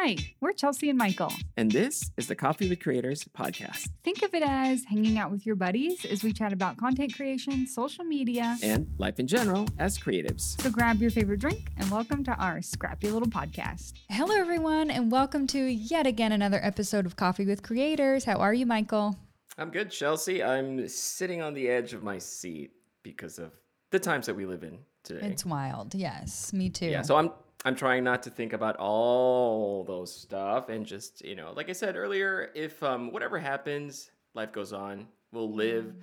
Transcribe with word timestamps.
Hi, 0.00 0.16
we're 0.40 0.52
Chelsea 0.52 0.88
and 0.90 0.96
Michael. 0.96 1.32
And 1.56 1.72
this 1.72 2.12
is 2.16 2.28
the 2.28 2.36
Coffee 2.36 2.68
with 2.68 2.78
Creators 2.78 3.24
podcast. 3.36 3.88
Think 4.04 4.22
of 4.22 4.32
it 4.32 4.44
as 4.44 4.84
hanging 4.84 5.18
out 5.18 5.32
with 5.32 5.44
your 5.44 5.56
buddies 5.56 6.04
as 6.04 6.22
we 6.22 6.32
chat 6.32 6.52
about 6.52 6.76
content 6.76 7.16
creation, 7.16 7.66
social 7.66 8.04
media, 8.04 8.56
and 8.62 8.86
life 8.98 9.18
in 9.18 9.26
general 9.26 9.66
as 9.76 9.98
creatives. 9.98 10.60
So 10.62 10.70
grab 10.70 11.02
your 11.02 11.10
favorite 11.10 11.40
drink 11.40 11.72
and 11.76 11.90
welcome 11.90 12.22
to 12.24 12.30
our 12.36 12.62
scrappy 12.62 13.10
little 13.10 13.28
podcast. 13.28 13.94
Hello, 14.08 14.36
everyone, 14.36 14.92
and 14.92 15.10
welcome 15.10 15.48
to 15.48 15.58
yet 15.58 16.06
again 16.06 16.30
another 16.30 16.60
episode 16.62 17.04
of 17.04 17.16
Coffee 17.16 17.44
with 17.44 17.64
Creators. 17.64 18.22
How 18.22 18.36
are 18.36 18.54
you, 18.54 18.66
Michael? 18.66 19.16
I'm 19.58 19.70
good, 19.70 19.90
Chelsea. 19.90 20.44
I'm 20.44 20.86
sitting 20.86 21.42
on 21.42 21.54
the 21.54 21.68
edge 21.68 21.92
of 21.92 22.04
my 22.04 22.18
seat 22.18 22.70
because 23.02 23.40
of 23.40 23.50
the 23.90 23.98
times 23.98 24.26
that 24.26 24.34
we 24.34 24.46
live 24.46 24.62
in 24.62 24.78
today. 25.02 25.26
It's 25.26 25.44
wild. 25.44 25.96
Yes, 25.96 26.52
me 26.52 26.70
too. 26.70 26.86
Yeah, 26.86 27.02
so 27.02 27.16
I'm 27.16 27.32
I'm 27.64 27.74
trying 27.74 28.04
not 28.04 28.22
to 28.22 28.30
think 28.30 28.52
about 28.52 28.76
all 28.76 29.84
those 29.84 30.14
stuff 30.14 30.68
and 30.68 30.86
just, 30.86 31.24
you 31.24 31.34
know, 31.34 31.52
like 31.56 31.68
I 31.68 31.72
said 31.72 31.96
earlier, 31.96 32.50
if 32.54 32.82
um 32.82 33.12
whatever 33.12 33.38
happens, 33.38 34.10
life 34.34 34.52
goes 34.52 34.72
on. 34.72 35.08
We'll 35.32 35.52
live. 35.52 35.84
Mm. 35.84 35.94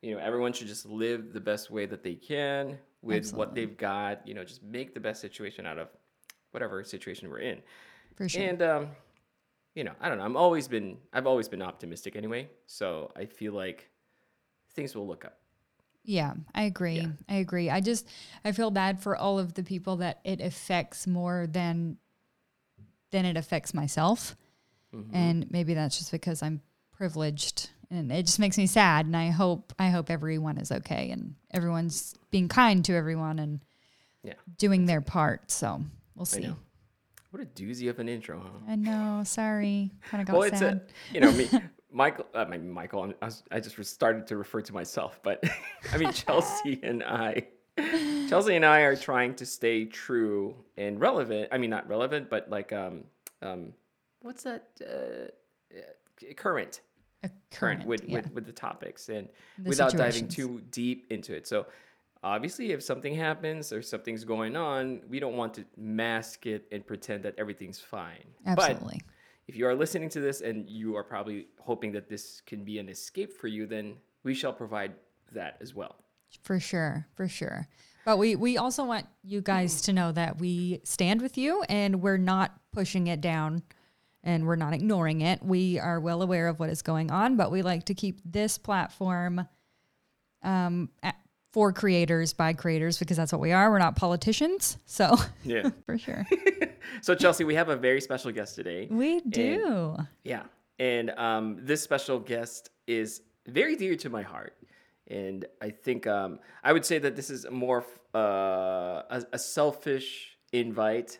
You 0.00 0.14
know, 0.14 0.20
everyone 0.20 0.52
should 0.52 0.66
just 0.66 0.86
live 0.86 1.32
the 1.32 1.40
best 1.40 1.70
way 1.70 1.86
that 1.86 2.02
they 2.02 2.14
can 2.14 2.78
with 3.02 3.18
Absolutely. 3.18 3.38
what 3.38 3.54
they've 3.54 3.76
got, 3.76 4.26
you 4.26 4.34
know, 4.34 4.42
just 4.42 4.62
make 4.62 4.94
the 4.94 5.00
best 5.00 5.20
situation 5.20 5.66
out 5.66 5.78
of 5.78 5.88
whatever 6.50 6.82
situation 6.82 7.28
we're 7.28 7.38
in. 7.40 7.62
For 8.16 8.28
sure. 8.28 8.42
And 8.42 8.62
um 8.62 8.88
you 9.74 9.84
know, 9.84 9.92
I 10.00 10.08
don't 10.08 10.18
know. 10.18 10.24
I'm 10.24 10.36
always 10.36 10.66
been 10.66 10.96
I've 11.12 11.26
always 11.26 11.48
been 11.48 11.62
optimistic 11.62 12.16
anyway, 12.16 12.48
so 12.66 13.12
I 13.16 13.26
feel 13.26 13.52
like 13.52 13.90
things 14.74 14.94
will 14.94 15.06
look 15.06 15.24
up. 15.24 15.41
Yeah, 16.04 16.34
I 16.54 16.64
agree. 16.64 17.00
Yeah. 17.00 17.08
I 17.28 17.34
agree. 17.36 17.70
I 17.70 17.80
just 17.80 18.08
I 18.44 18.52
feel 18.52 18.70
bad 18.70 19.02
for 19.02 19.16
all 19.16 19.38
of 19.38 19.54
the 19.54 19.62
people 19.62 19.96
that 19.96 20.20
it 20.24 20.40
affects 20.40 21.06
more 21.06 21.46
than 21.48 21.98
than 23.10 23.24
it 23.24 23.36
affects 23.36 23.72
myself. 23.72 24.36
Mm-hmm. 24.94 25.14
And 25.14 25.50
maybe 25.50 25.74
that's 25.74 25.98
just 25.98 26.10
because 26.10 26.42
I'm 26.42 26.60
privileged 26.92 27.70
and 27.90 28.10
it 28.10 28.26
just 28.26 28.38
makes 28.38 28.58
me 28.58 28.66
sad 28.66 29.06
and 29.06 29.16
I 29.16 29.30
hope 29.30 29.72
I 29.78 29.90
hope 29.90 30.10
everyone 30.10 30.58
is 30.58 30.72
okay 30.72 31.10
and 31.10 31.34
everyone's 31.52 32.14
being 32.30 32.48
kind 32.48 32.84
to 32.86 32.94
everyone 32.94 33.38
and 33.38 33.60
yeah. 34.22 34.34
doing 34.58 34.86
their 34.86 35.00
part. 35.00 35.50
So, 35.50 35.82
we'll 36.14 36.24
see. 36.24 36.54
What 37.30 37.42
a 37.42 37.46
doozy 37.46 37.88
of 37.88 37.98
an 37.98 38.08
intro, 38.08 38.40
huh? 38.40 38.72
I 38.72 38.76
know. 38.76 39.22
Sorry. 39.24 39.90
Kind 40.10 40.20
of 40.20 40.26
got 40.28 40.38
well, 40.38 40.50
sad. 40.50 40.52
It's 40.52 40.62
a, 40.62 41.14
you 41.14 41.20
know, 41.20 41.32
me, 41.32 41.48
Michael, 41.92 42.26
uh, 42.34 42.44
my 42.48 42.58
Michael, 42.58 43.12
I, 43.20 43.24
was, 43.24 43.42
I 43.50 43.60
just 43.60 43.82
started 43.84 44.26
to 44.28 44.36
refer 44.36 44.60
to 44.62 44.72
myself, 44.72 45.20
but 45.22 45.44
I 45.92 45.98
mean 45.98 46.12
Chelsea 46.12 46.80
and 46.84 47.02
I, 47.02 47.46
Chelsea 48.28 48.56
and 48.56 48.64
I 48.64 48.80
are 48.80 48.96
trying 48.96 49.34
to 49.36 49.46
stay 49.46 49.84
true 49.84 50.54
and 50.76 51.00
relevant. 51.00 51.48
I 51.52 51.58
mean, 51.58 51.70
not 51.70 51.88
relevant, 51.88 52.30
but 52.30 52.48
like 52.50 52.72
um 52.72 53.04
um, 53.42 53.72
what's 54.20 54.44
that? 54.44 54.68
Uh, 54.80 55.30
current. 56.36 56.80
A 57.24 57.30
current, 57.52 57.86
with, 57.86 58.04
yeah. 58.04 58.16
with 58.16 58.32
with 58.32 58.46
the 58.46 58.52
topics 58.52 59.08
and 59.08 59.28
the 59.58 59.68
without 59.68 59.92
diving 59.96 60.26
too 60.26 60.60
deep 60.70 61.06
into 61.10 61.34
it. 61.34 61.46
So 61.46 61.66
obviously 62.24 62.72
if 62.72 62.82
something 62.82 63.14
happens 63.14 63.72
or 63.72 63.82
something's 63.82 64.24
going 64.24 64.56
on 64.56 65.00
we 65.08 65.18
don't 65.18 65.36
want 65.36 65.54
to 65.54 65.64
mask 65.76 66.46
it 66.46 66.66
and 66.72 66.86
pretend 66.86 67.22
that 67.22 67.34
everything's 67.36 67.80
fine 67.80 68.24
absolutely 68.46 69.00
if 69.48 69.56
you 69.56 69.66
are 69.66 69.74
listening 69.74 70.08
to 70.10 70.20
this 70.20 70.40
and 70.40 70.68
you 70.68 70.96
are 70.96 71.04
probably 71.04 71.46
hoping 71.60 71.92
that 71.92 72.08
this 72.08 72.40
can 72.46 72.64
be 72.64 72.78
an 72.78 72.88
escape 72.88 73.32
for 73.32 73.48
you, 73.48 73.66
then 73.66 73.96
we 74.22 74.34
shall 74.34 74.52
provide 74.52 74.92
that 75.32 75.56
as 75.60 75.74
well. 75.74 75.96
For 76.42 76.60
sure, 76.60 77.06
for 77.14 77.28
sure. 77.28 77.68
But 78.04 78.18
we 78.18 78.36
we 78.36 78.58
also 78.58 78.84
want 78.84 79.06
you 79.22 79.40
guys 79.40 79.82
to 79.82 79.92
know 79.92 80.10
that 80.12 80.38
we 80.38 80.80
stand 80.84 81.22
with 81.22 81.38
you 81.38 81.62
and 81.68 82.00
we're 82.00 82.16
not 82.16 82.52
pushing 82.72 83.06
it 83.06 83.20
down 83.20 83.62
and 84.24 84.46
we're 84.46 84.56
not 84.56 84.72
ignoring 84.72 85.20
it. 85.20 85.42
We 85.42 85.78
are 85.78 86.00
well 86.00 86.22
aware 86.22 86.48
of 86.48 86.58
what 86.58 86.70
is 86.70 86.82
going 86.82 87.10
on, 87.10 87.36
but 87.36 87.50
we 87.52 87.62
like 87.62 87.84
to 87.84 87.94
keep 87.94 88.20
this 88.24 88.58
platform 88.58 89.46
um, 90.42 90.90
for 91.52 91.72
creators 91.72 92.32
by 92.32 92.52
creators 92.52 92.98
because 92.98 93.16
that's 93.16 93.32
what 93.32 93.40
we 93.40 93.52
are. 93.52 93.70
We're 93.70 93.78
not 93.78 93.94
politicians. 93.94 94.78
So, 94.86 95.16
yeah, 95.44 95.70
for 95.86 95.98
sure. 95.98 96.26
so, 97.02 97.14
Chelsea, 97.14 97.44
we 97.44 97.54
have 97.54 97.68
a 97.68 97.76
very 97.76 98.00
special 98.00 98.32
guest 98.32 98.56
today. 98.56 98.88
We 98.90 99.20
do. 99.20 99.94
And, 99.98 100.08
yeah. 100.24 100.42
And 100.78 101.10
um, 101.10 101.58
this 101.60 101.82
special 101.82 102.18
guest 102.18 102.70
is 102.86 103.22
very 103.46 103.76
dear 103.76 103.94
to 103.96 104.10
my 104.10 104.22
heart. 104.22 104.56
And 105.08 105.44
I 105.60 105.70
think 105.70 106.06
um, 106.06 106.38
I 106.64 106.72
would 106.72 106.86
say 106.86 106.98
that 106.98 107.16
this 107.16 107.28
is 107.28 107.46
more 107.50 107.84
uh, 108.14 109.02
a, 109.10 109.24
a 109.32 109.38
selfish 109.38 110.38
invite 110.52 111.18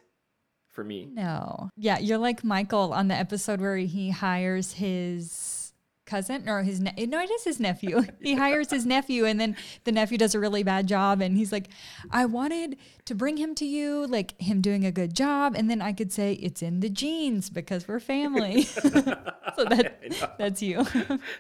for 0.69 0.83
me. 0.83 1.09
No. 1.13 1.69
Yeah, 1.77 1.99
you're 1.99 2.19
like 2.19 2.43
Michael 2.43 2.95
on 2.95 3.09
the 3.09 3.15
episode 3.15 3.61
where 3.61 3.77
he 3.77 4.11
hires 4.11 4.73
his 4.73 5.62
cousin 6.05 6.49
or 6.49 6.63
his 6.63 6.81
ne- 6.81 7.07
no 7.07 7.21
it 7.21 7.31
is 7.31 7.45
his 7.45 7.61
nephew 7.61 8.03
he 8.21 8.35
hires 8.35 8.71
his 8.71 8.85
nephew 8.85 9.25
and 9.25 9.41
then 9.41 9.57
the 9.85 9.93
nephew 9.93 10.19
does 10.19 10.35
a 10.35 10.41
really 10.41 10.63
bad 10.63 10.87
job 10.87 11.21
and 11.21 11.37
he's 11.37 11.53
like 11.53 11.69
i 12.11 12.25
wanted 12.25 12.77
to 13.05 13.15
bring 13.15 13.37
him 13.37 13.55
to 13.55 13.65
you 13.65 14.07
like 14.09 14.39
him 14.41 14.61
doing 14.61 14.85
a 14.85 14.91
good 14.91 15.15
job 15.15 15.55
and 15.57 15.71
then 15.71 15.81
i 15.81 15.93
could 15.93 16.13
say 16.13 16.33
it's 16.35 16.63
in 16.63 16.81
the 16.81 16.91
genes 16.91 17.51
because 17.51 17.87
we're 17.87 18.01
family 18.01 18.63
so 18.63 18.89
that, 18.91 20.35
that's 20.39 20.61
you 20.61 20.85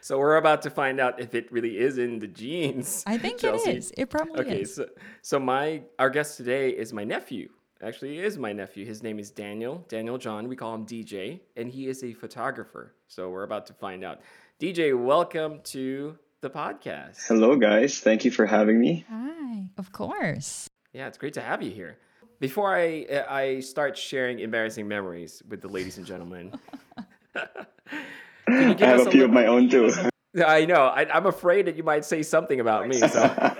so 0.01 0.19
we're 0.19 0.37
about 0.37 0.63
to 0.63 0.71
find 0.71 1.01
out 1.01 1.19
if 1.21 1.35
it 1.35 1.51
really 1.51 1.79
is 1.79 1.99
in 1.99 2.19
the 2.19 2.29
genes 2.29 3.03
i 3.07 3.19
think 3.19 3.41
Chelsea. 3.41 3.71
it 3.71 3.77
is 3.77 3.93
it 3.97 4.11
probably 4.11 4.41
okay, 4.41 4.61
is 4.63 4.75
so 4.75 4.87
so 5.23 5.41
my 5.41 5.83
our 5.99 6.11
guest 6.11 6.37
today 6.37 6.71
is 6.71 6.93
my 6.93 7.05
nephew 7.05 7.49
actually 7.83 8.19
is 8.19 8.39
my 8.39 8.53
nephew. 8.53 8.87
His 8.87 9.03
name 9.03 9.19
is 9.19 9.31
Daniel, 9.31 9.85
Daniel 9.89 10.19
John. 10.19 10.49
We 10.49 10.57
call 10.57 10.75
him 10.75 10.87
DJ, 10.87 11.41
and 11.57 11.69
he 11.69 11.89
is 11.89 12.05
a 12.05 12.13
photographer. 12.13 12.95
So 13.09 13.29
we're 13.31 13.43
about 13.43 13.67
to 13.67 13.75
find 13.75 14.05
out. 14.05 14.21
DJ, 14.63 14.97
welcome 14.97 15.59
to 15.65 16.17
the 16.41 16.49
podcast. 16.49 17.27
Hello, 17.27 17.57
guys. 17.57 17.99
Thank 17.99 18.25
you 18.25 18.31
for 18.31 18.47
having 18.47 18.79
me. 18.79 19.05
Hi. 19.11 19.65
Of 19.77 19.91
course. 19.91 20.71
Yeah, 20.93 21.09
it's 21.09 21.19
great 21.19 21.35
to 21.35 21.41
have 21.41 21.65
you 21.65 21.73
here. 21.73 21.99
Before 22.39 22.73
I 22.73 23.25
I 23.29 23.59
start 23.59 23.99
sharing 23.99 24.39
embarrassing 24.39 24.87
memories 24.87 25.43
with 25.49 25.63
the 25.63 25.67
ladies 25.67 25.99
and 25.99 26.07
gentlemen, 26.07 26.53
I 27.35 28.77
have 28.79 29.09
a 29.09 29.11
few 29.11 29.25
of 29.25 29.33
my 29.33 29.47
own 29.47 29.69
too. 29.69 29.93
I 30.47 30.65
know. 30.65 30.87
I, 30.87 31.09
am 31.11 31.27
afraid 31.27 31.67
that 31.67 31.75
you 31.77 31.83
might 31.83 32.05
say 32.05 32.23
something 32.23 32.61
about 32.61 32.87
me. 32.87 32.99
So 33.01 33.57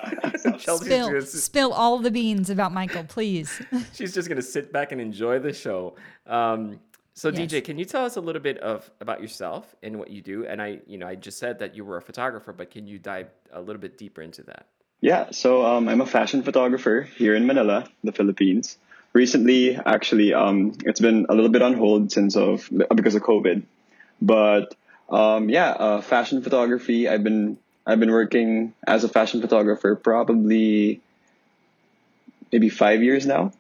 spill, 0.77 1.21
spill 1.23 1.73
all 1.73 1.99
the 1.99 2.13
beans 2.13 2.49
about 2.49 2.73
Michael, 2.73 3.03
please. 3.03 3.61
she's 3.93 4.15
just 4.15 4.29
gonna 4.29 4.41
sit 4.41 4.73
back 4.73 4.93
and 4.93 5.01
enjoy 5.01 5.41
the 5.41 5.53
show. 5.53 5.97
Um, 6.29 6.79
so 7.15 7.29
yes. 7.29 7.53
DJ, 7.53 7.65
can 7.65 7.79
you 7.79 7.85
tell 7.85 8.05
us 8.05 8.17
a 8.17 8.21
little 8.21 8.41
bit 8.41 8.59
of 8.59 8.91
about 9.01 9.21
yourself 9.21 9.75
and 9.83 9.99
what 9.99 10.11
you 10.11 10.23
do? 10.23 10.47
And 10.47 10.63
I, 10.63 10.81
you 10.87 10.97
know, 10.97 11.07
I 11.07 11.15
just 11.15 11.39
said 11.39 11.59
that 11.59 11.77
you 11.77 11.85
were 11.85 11.99
a 11.99 12.03
photographer, 12.03 12.53
but 12.53 12.71
can 12.71 12.87
you 12.87 12.99
dive 12.99 13.29
a 13.53 13.61
little 13.61 13.81
bit 13.81 13.99
deeper 13.99 14.23
into 14.23 14.43
that? 14.45 14.67
Yeah, 15.03 15.31
so 15.31 15.67
um, 15.67 15.89
I'm 15.89 16.01
a 16.01 16.07
fashion 16.07 16.43
photographer 16.43 17.03
here 17.03 17.35
in 17.35 17.47
Manila, 17.47 17.87
the 18.05 18.13
Philippines. 18.13 18.79
Recently, 19.13 19.77
actually, 19.77 20.33
um, 20.33 20.73
it's 20.87 21.01
been 21.01 21.27
a 21.29 21.35
little 21.35 21.51
bit 21.51 21.61
on 21.61 21.75
hold 21.75 22.13
since 22.13 22.35
of 22.35 22.71
because 22.95 23.15
of 23.15 23.23
COVID, 23.23 23.63
but 24.23 24.75
um, 25.11 25.51
yeah, 25.51 25.71
uh, 25.71 26.01
fashion 26.01 26.41
photography. 26.41 27.09
I've 27.09 27.23
been 27.23 27.59
I've 27.85 28.01
been 28.01 28.13
working 28.13 28.73
as 28.87 29.05
a 29.05 29.09
fashion 29.09 29.43
photographer 29.43 29.97
probably 29.97 31.03
maybe 32.51 32.71
five 32.71 33.03
years 33.03 33.27
now, 33.27 33.53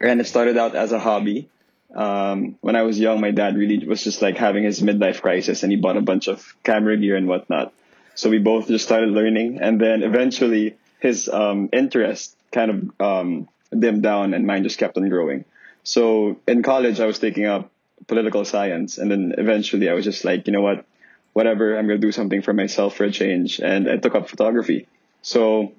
and 0.00 0.20
it 0.20 0.24
started 0.24 0.56
out 0.56 0.74
as 0.74 0.90
a 0.90 0.98
hobby 0.98 1.48
um, 1.94 2.56
when 2.60 2.76
I 2.76 2.82
was 2.82 2.98
young, 2.98 3.20
my 3.20 3.30
dad 3.30 3.56
really 3.56 3.86
was 3.86 4.02
just 4.02 4.20
like 4.20 4.36
having 4.36 4.64
his 4.64 4.80
midlife 4.80 5.20
crisis 5.20 5.62
and 5.62 5.70
he 5.70 5.78
bought 5.78 5.96
a 5.96 6.02
bunch 6.02 6.28
of 6.28 6.54
camera 6.64 6.96
gear 6.96 7.16
and 7.16 7.28
whatnot. 7.28 7.72
So 8.14 8.30
we 8.30 8.38
both 8.38 8.68
just 8.68 8.84
started 8.84 9.10
learning. 9.10 9.58
And 9.60 9.80
then 9.80 10.02
eventually 10.02 10.76
his 11.00 11.28
um, 11.28 11.68
interest 11.72 12.36
kind 12.52 12.70
of 12.70 13.00
um, 13.00 13.48
dimmed 13.76 14.02
down 14.02 14.34
and 14.34 14.46
mine 14.46 14.64
just 14.64 14.78
kept 14.78 14.96
on 14.96 15.08
growing. 15.08 15.44
So 15.84 16.40
in 16.48 16.62
college, 16.62 17.00
I 17.00 17.06
was 17.06 17.18
taking 17.18 17.46
up 17.46 17.70
political 18.06 18.44
science. 18.44 18.98
And 18.98 19.10
then 19.10 19.34
eventually 19.38 19.88
I 19.88 19.94
was 19.94 20.04
just 20.04 20.24
like, 20.24 20.46
you 20.46 20.52
know 20.52 20.62
what? 20.62 20.84
Whatever, 21.32 21.76
I'm 21.76 21.86
going 21.86 22.00
to 22.00 22.06
do 22.06 22.12
something 22.12 22.42
for 22.42 22.52
myself 22.52 22.96
for 22.96 23.04
a 23.04 23.10
change. 23.10 23.60
And 23.60 23.88
I 23.88 23.96
took 23.96 24.14
up 24.14 24.28
photography. 24.28 24.86
So 25.22 25.72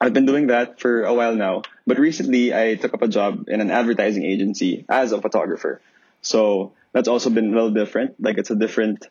I've 0.00 0.12
been 0.12 0.26
doing 0.26 0.48
that 0.48 0.80
for 0.80 1.04
a 1.04 1.14
while 1.14 1.34
now, 1.34 1.62
but 1.86 1.98
recently 1.98 2.54
I 2.54 2.74
took 2.74 2.94
up 2.94 3.02
a 3.02 3.08
job 3.08 3.48
in 3.48 3.60
an 3.60 3.70
advertising 3.70 4.24
agency 4.24 4.84
as 4.88 5.12
a 5.12 5.20
photographer. 5.20 5.80
So 6.22 6.72
that's 6.92 7.08
also 7.08 7.30
been 7.30 7.50
a 7.50 7.54
little 7.54 7.70
different. 7.70 8.20
Like 8.20 8.38
it's 8.38 8.50
a 8.50 8.56
different 8.56 9.06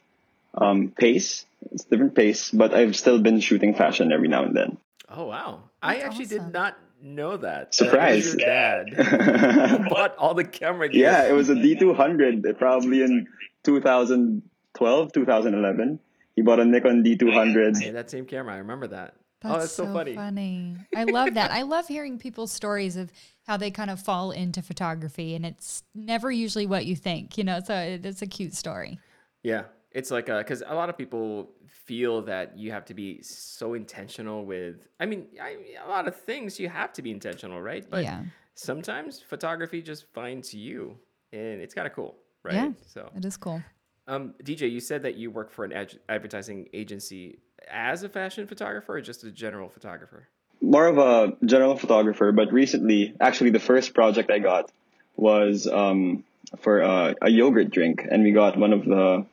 um, 0.55 0.89
pace. 0.89 1.45
It's 1.71 1.85
a 1.85 1.89
different 1.89 2.15
pace, 2.15 2.51
but 2.51 2.73
I've 2.73 2.95
still 2.95 3.19
been 3.19 3.39
shooting 3.39 3.73
fashion 3.73 4.11
every 4.11 4.27
now 4.27 4.43
and 4.43 4.55
then. 4.55 4.77
Oh 5.09 5.25
wow! 5.25 5.63
That's 5.81 5.95
I 5.95 6.05
actually 6.05 6.25
awesome. 6.25 6.45
did 6.45 6.53
not 6.53 6.77
know 7.01 7.37
that. 7.37 7.73
Surprise! 7.73 8.33
That 8.33 8.87
your 8.87 9.03
dad 9.03 9.89
bought 9.89 10.17
all 10.17 10.33
the 10.33 10.43
camera 10.43 10.89
gear. 10.89 11.03
Yeah, 11.03 11.29
it 11.29 11.33
was 11.33 11.49
a 11.49 11.55
D200, 11.55 12.57
probably 12.57 13.03
in 13.03 13.27
2012, 13.63 15.13
2011. 15.13 15.99
He 16.35 16.41
bought 16.41 16.59
a 16.59 16.65
Nikon 16.65 17.03
D200. 17.03 17.81
Hey, 17.81 17.91
that 17.91 18.09
same 18.09 18.25
camera, 18.25 18.55
I 18.55 18.57
remember 18.57 18.87
that. 18.87 19.13
Oh, 19.43 19.59
that's 19.59 19.71
so, 19.73 19.85
funny. 19.93 20.15
funny. 20.15 20.77
I 20.95 21.03
love 21.03 21.33
that. 21.35 21.51
I 21.51 21.63
love 21.63 21.87
hearing 21.87 22.17
people's 22.17 22.51
stories 22.51 22.95
of 22.95 23.11
how 23.47 23.57
they 23.57 23.71
kind 23.71 23.89
of 23.89 23.99
fall 23.99 24.31
into 24.31 24.61
photography, 24.61 25.35
and 25.35 25.45
it's 25.45 25.83
never 25.93 26.31
usually 26.31 26.65
what 26.65 26.85
you 26.85 26.95
think, 26.95 27.37
you 27.37 27.43
know. 27.43 27.59
So 27.63 27.75
it's 27.75 28.21
a 28.21 28.27
cute 28.27 28.53
story. 28.53 28.99
Yeah, 29.43 29.63
it's 29.91 30.11
like 30.11 30.27
because 30.27 30.63
a 30.65 30.73
lot 30.73 30.89
of 30.89 30.97
people 30.97 31.51
feel 31.67 32.21
that 32.23 32.57
you 32.57 32.71
have 32.71 32.85
to 32.85 32.93
be 32.93 33.21
so 33.21 33.73
intentional 33.73 34.45
with. 34.45 34.87
I 34.99 35.05
mean, 35.05 35.27
I, 35.41 35.57
a 35.85 35.89
lot 35.89 36.07
of 36.07 36.15
things 36.15 36.59
you 36.59 36.69
have 36.69 36.93
to 36.93 37.01
be 37.01 37.11
intentional, 37.11 37.61
right? 37.61 37.85
But 37.89 38.03
Yeah. 38.03 38.23
sometimes 38.55 39.19
photography 39.21 39.81
just 39.81 40.05
finds 40.13 40.53
you, 40.53 40.97
and 41.31 41.61
it's 41.61 41.73
kind 41.73 41.87
of 41.87 41.93
cool, 41.93 42.15
right? 42.43 42.53
Yeah. 42.55 42.71
So, 42.87 43.09
It 43.15 43.25
is 43.25 43.35
cool. 43.37 43.61
um, 44.07 44.33
DJ, 44.43 44.71
you 44.71 44.79
said 44.79 45.03
that 45.03 45.15
you 45.15 45.29
work 45.31 45.51
for 45.51 45.65
an 45.65 45.73
ad- 45.73 45.99
advertising 46.09 46.67
agency 46.73 47.39
as 47.69 48.03
a 48.03 48.09
fashion 48.09 48.47
photographer 48.47 48.97
or 48.97 49.01
just 49.01 49.23
a 49.23 49.31
general 49.31 49.69
photographer? 49.69 50.27
more 50.63 50.87
of 50.87 50.97
a 50.97 51.45
general 51.45 51.75
photographer, 51.75 52.31
but 52.31 52.51
recently, 52.53 53.13
actually, 53.19 53.49
the 53.49 53.59
first 53.59 53.93
project 53.93 54.31
I 54.31 54.39
got 54.39 54.71
was 55.15 55.67
um, 55.67 56.23
for 56.59 56.79
a, 56.79 57.15
a 57.21 57.29
yogurt 57.29 57.69
drink, 57.69 58.07
and 58.09 58.23
we 58.23 58.31
got 58.31 58.57
one 58.57 58.73
of 58.73 58.85
the 58.85 59.25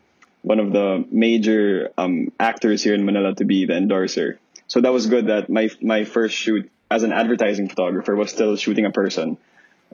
one 0.43 0.59
of 0.59 0.73
the 0.73 1.05
major 1.11 1.91
um, 1.97 2.33
actors 2.41 2.83
here 2.83 2.95
in 2.95 3.05
Manila 3.05 3.35
to 3.35 3.45
be 3.45 3.67
the 3.67 3.77
endorser. 3.77 4.39
So 4.67 4.81
that 4.81 4.93
was 4.93 5.07
good. 5.07 5.29
That 5.29 5.49
my 5.49 5.71
my 5.81 6.05
first 6.05 6.35
shoot 6.35 6.71
as 6.91 7.05
an 7.05 7.13
advertising 7.13 7.69
photographer 7.69 8.17
was 8.17 8.31
still 8.31 8.57
shooting 8.57 8.85
a 8.85 8.91
person, 8.91 9.39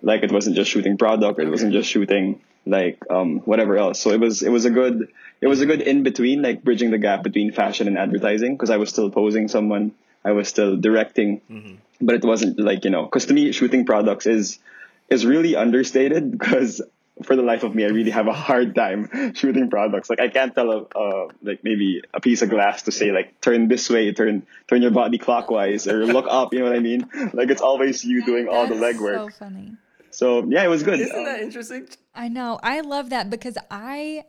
like 0.00 0.22
it 0.22 0.32
wasn't 0.32 0.56
just 0.56 0.70
shooting 0.70 0.96
product, 0.96 1.38
it 1.38 1.50
wasn't 1.50 1.74
just 1.74 1.90
shooting 1.90 2.40
like 2.66 2.98
um, 3.10 3.38
whatever 3.40 3.76
else. 3.76 4.00
So 4.00 4.10
it 4.10 4.20
was 4.20 4.42
it 4.42 4.50
was 4.50 4.64
a 4.64 4.70
good 4.70 5.08
it 5.40 5.46
was 5.46 5.60
a 5.60 5.66
good 5.66 5.80
in 5.80 6.02
between, 6.02 6.42
like 6.42 6.64
bridging 6.64 6.90
the 6.90 6.98
gap 6.98 7.22
between 7.22 7.52
fashion 7.52 7.86
and 7.88 7.98
advertising, 7.98 8.54
because 8.54 8.70
I 8.70 8.76
was 8.76 8.90
still 8.90 9.10
posing 9.10 9.48
someone, 9.48 9.92
I 10.24 10.32
was 10.32 10.48
still 10.48 10.76
directing, 10.76 11.78
but 12.00 12.16
it 12.16 12.24
wasn't 12.24 12.58
like 12.58 12.84
you 12.84 12.90
know, 12.90 13.04
because 13.04 13.26
to 13.26 13.34
me 13.34 13.52
shooting 13.52 13.86
products 13.86 14.26
is 14.26 14.58
is 15.08 15.24
really 15.24 15.54
understated 15.54 16.32
because 16.32 16.82
for 17.22 17.34
the 17.34 17.42
life 17.42 17.62
of 17.62 17.74
me, 17.74 17.84
I 17.84 17.88
really 17.88 18.10
have 18.10 18.26
a 18.26 18.32
hard 18.32 18.74
time 18.74 19.32
shooting 19.34 19.70
products. 19.70 20.10
Like 20.10 20.20
I 20.20 20.28
can't 20.28 20.54
tell 20.54 20.70
a 20.70 20.98
uh, 20.98 21.28
like 21.42 21.64
maybe 21.64 22.02
a 22.12 22.20
piece 22.20 22.42
of 22.42 22.50
glass 22.50 22.82
to 22.82 22.92
say 22.92 23.10
like 23.12 23.40
turn 23.40 23.68
this 23.68 23.88
way, 23.88 24.12
turn 24.12 24.46
turn 24.68 24.82
your 24.82 24.90
body 24.90 25.18
clockwise, 25.18 25.86
or 25.86 26.04
look 26.04 26.26
up. 26.28 26.52
You 26.52 26.60
know 26.60 26.66
what 26.66 26.76
I 26.76 26.80
mean? 26.80 27.08
Like 27.32 27.50
it's 27.50 27.62
always 27.62 28.04
you 28.04 28.24
doing 28.24 28.48
all 28.48 28.66
the 28.66 28.74
That's 28.74 28.98
legwork. 28.98 29.32
So 29.32 29.38
funny. 29.38 29.76
So 30.16 30.42
yeah, 30.48 30.64
it 30.64 30.68
was 30.68 30.82
good. 30.82 30.98
Isn't 30.98 31.14
Um, 31.14 31.24
that 31.26 31.40
interesting? 31.40 31.86
I 32.14 32.28
know. 32.28 32.58
I 32.62 32.80
love 32.80 33.10
that 33.10 33.28
because 33.28 33.58
I 33.70 34.24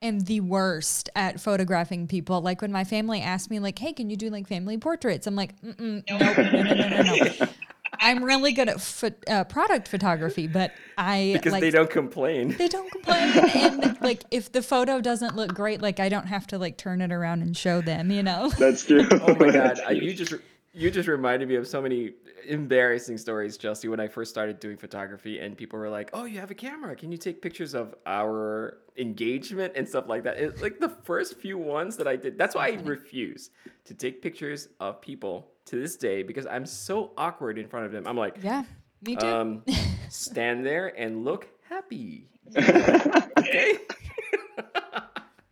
am 0.00 0.20
the 0.20 0.40
worst 0.40 1.10
at 1.14 1.38
photographing 1.38 2.08
people. 2.08 2.40
Like 2.40 2.62
when 2.62 2.72
my 2.72 2.84
family 2.84 3.20
asks 3.20 3.50
me, 3.50 3.58
like, 3.58 3.78
"Hey, 3.78 3.92
can 3.92 4.08
you 4.08 4.16
do 4.16 4.30
like 4.30 4.48
family 4.48 4.78
portraits?" 4.78 5.26
I'm 5.26 5.36
like, 5.36 5.60
Mm-mm, 5.60 6.02
nope, 6.08 6.38
no, 6.38 6.62
no, 6.62 6.62
no, 6.62 7.02
no, 7.02 7.24
no. 7.40 7.48
I'm 8.00 8.24
really 8.24 8.52
good 8.52 8.70
at 8.70 8.80
pho- 8.80 9.10
uh, 9.28 9.44
product 9.44 9.86
photography, 9.86 10.46
but 10.46 10.72
I 10.96 11.32
Because 11.34 11.52
like, 11.52 11.60
they 11.60 11.70
don't 11.70 11.90
complain. 11.90 12.56
they 12.56 12.66
don't 12.68 12.90
complain. 12.90 13.32
and 13.54 13.98
like 14.00 14.24
if 14.30 14.50
the 14.50 14.62
photo 14.62 15.02
doesn't 15.02 15.36
look 15.36 15.52
great, 15.54 15.82
like 15.82 16.00
I 16.00 16.08
don't 16.08 16.26
have 16.28 16.46
to 16.48 16.58
like 16.58 16.78
turn 16.78 17.02
it 17.02 17.12
around 17.12 17.42
and 17.42 17.54
show 17.54 17.82
them. 17.82 18.10
You 18.10 18.22
know. 18.22 18.48
That's 18.58 18.86
true. 18.86 19.06
Oh 19.10 19.34
my 19.34 19.50
god, 19.60 19.78
I, 19.86 19.90
you 19.90 20.14
just 20.14 20.32
you 20.72 20.90
just 20.90 21.06
reminded 21.06 21.48
me 21.50 21.56
of 21.56 21.68
so 21.68 21.82
many 21.82 22.12
embarrassing 22.46 23.18
stories, 23.18 23.56
Chelsea. 23.56 23.88
When 23.88 24.00
I 24.00 24.08
first 24.08 24.30
started 24.30 24.60
doing 24.60 24.76
photography, 24.76 25.38
and 25.40 25.56
people 25.56 25.78
were 25.78 25.88
like, 25.90 26.10
"Oh, 26.12 26.24
you 26.24 26.38
have 26.40 26.50
a 26.50 26.54
camera? 26.54 26.94
Can 26.96 27.10
you 27.12 27.18
take 27.18 27.40
pictures 27.42 27.74
of 27.74 27.94
our 28.06 28.78
engagement 28.96 29.72
and 29.76 29.88
stuff 29.88 30.08
like 30.08 30.22
that?" 30.24 30.36
It's 30.38 30.62
like 30.62 30.78
the 30.80 30.88
first 30.88 31.36
few 31.38 31.58
ones 31.58 31.96
that 31.96 32.06
I 32.08 32.16
did. 32.16 32.38
That's 32.38 32.54
why 32.54 32.68
I 32.68 32.78
refuse 32.84 33.50
to 33.84 33.94
take 33.94 34.22
pictures 34.22 34.68
of 34.80 35.00
people 35.00 35.50
to 35.66 35.80
this 35.80 35.96
day 35.96 36.22
because 36.22 36.46
I'm 36.46 36.66
so 36.66 37.12
awkward 37.16 37.58
in 37.58 37.68
front 37.68 37.86
of 37.86 37.92
them. 37.92 38.06
I'm 38.06 38.16
like, 38.16 38.36
yeah, 38.42 38.64
me 39.06 39.16
too. 39.16 39.26
um, 39.26 39.62
stand 40.08 40.64
there 40.66 40.88
and 40.98 41.24
look 41.24 41.48
happy. 41.68 42.28
okay. 42.56 43.78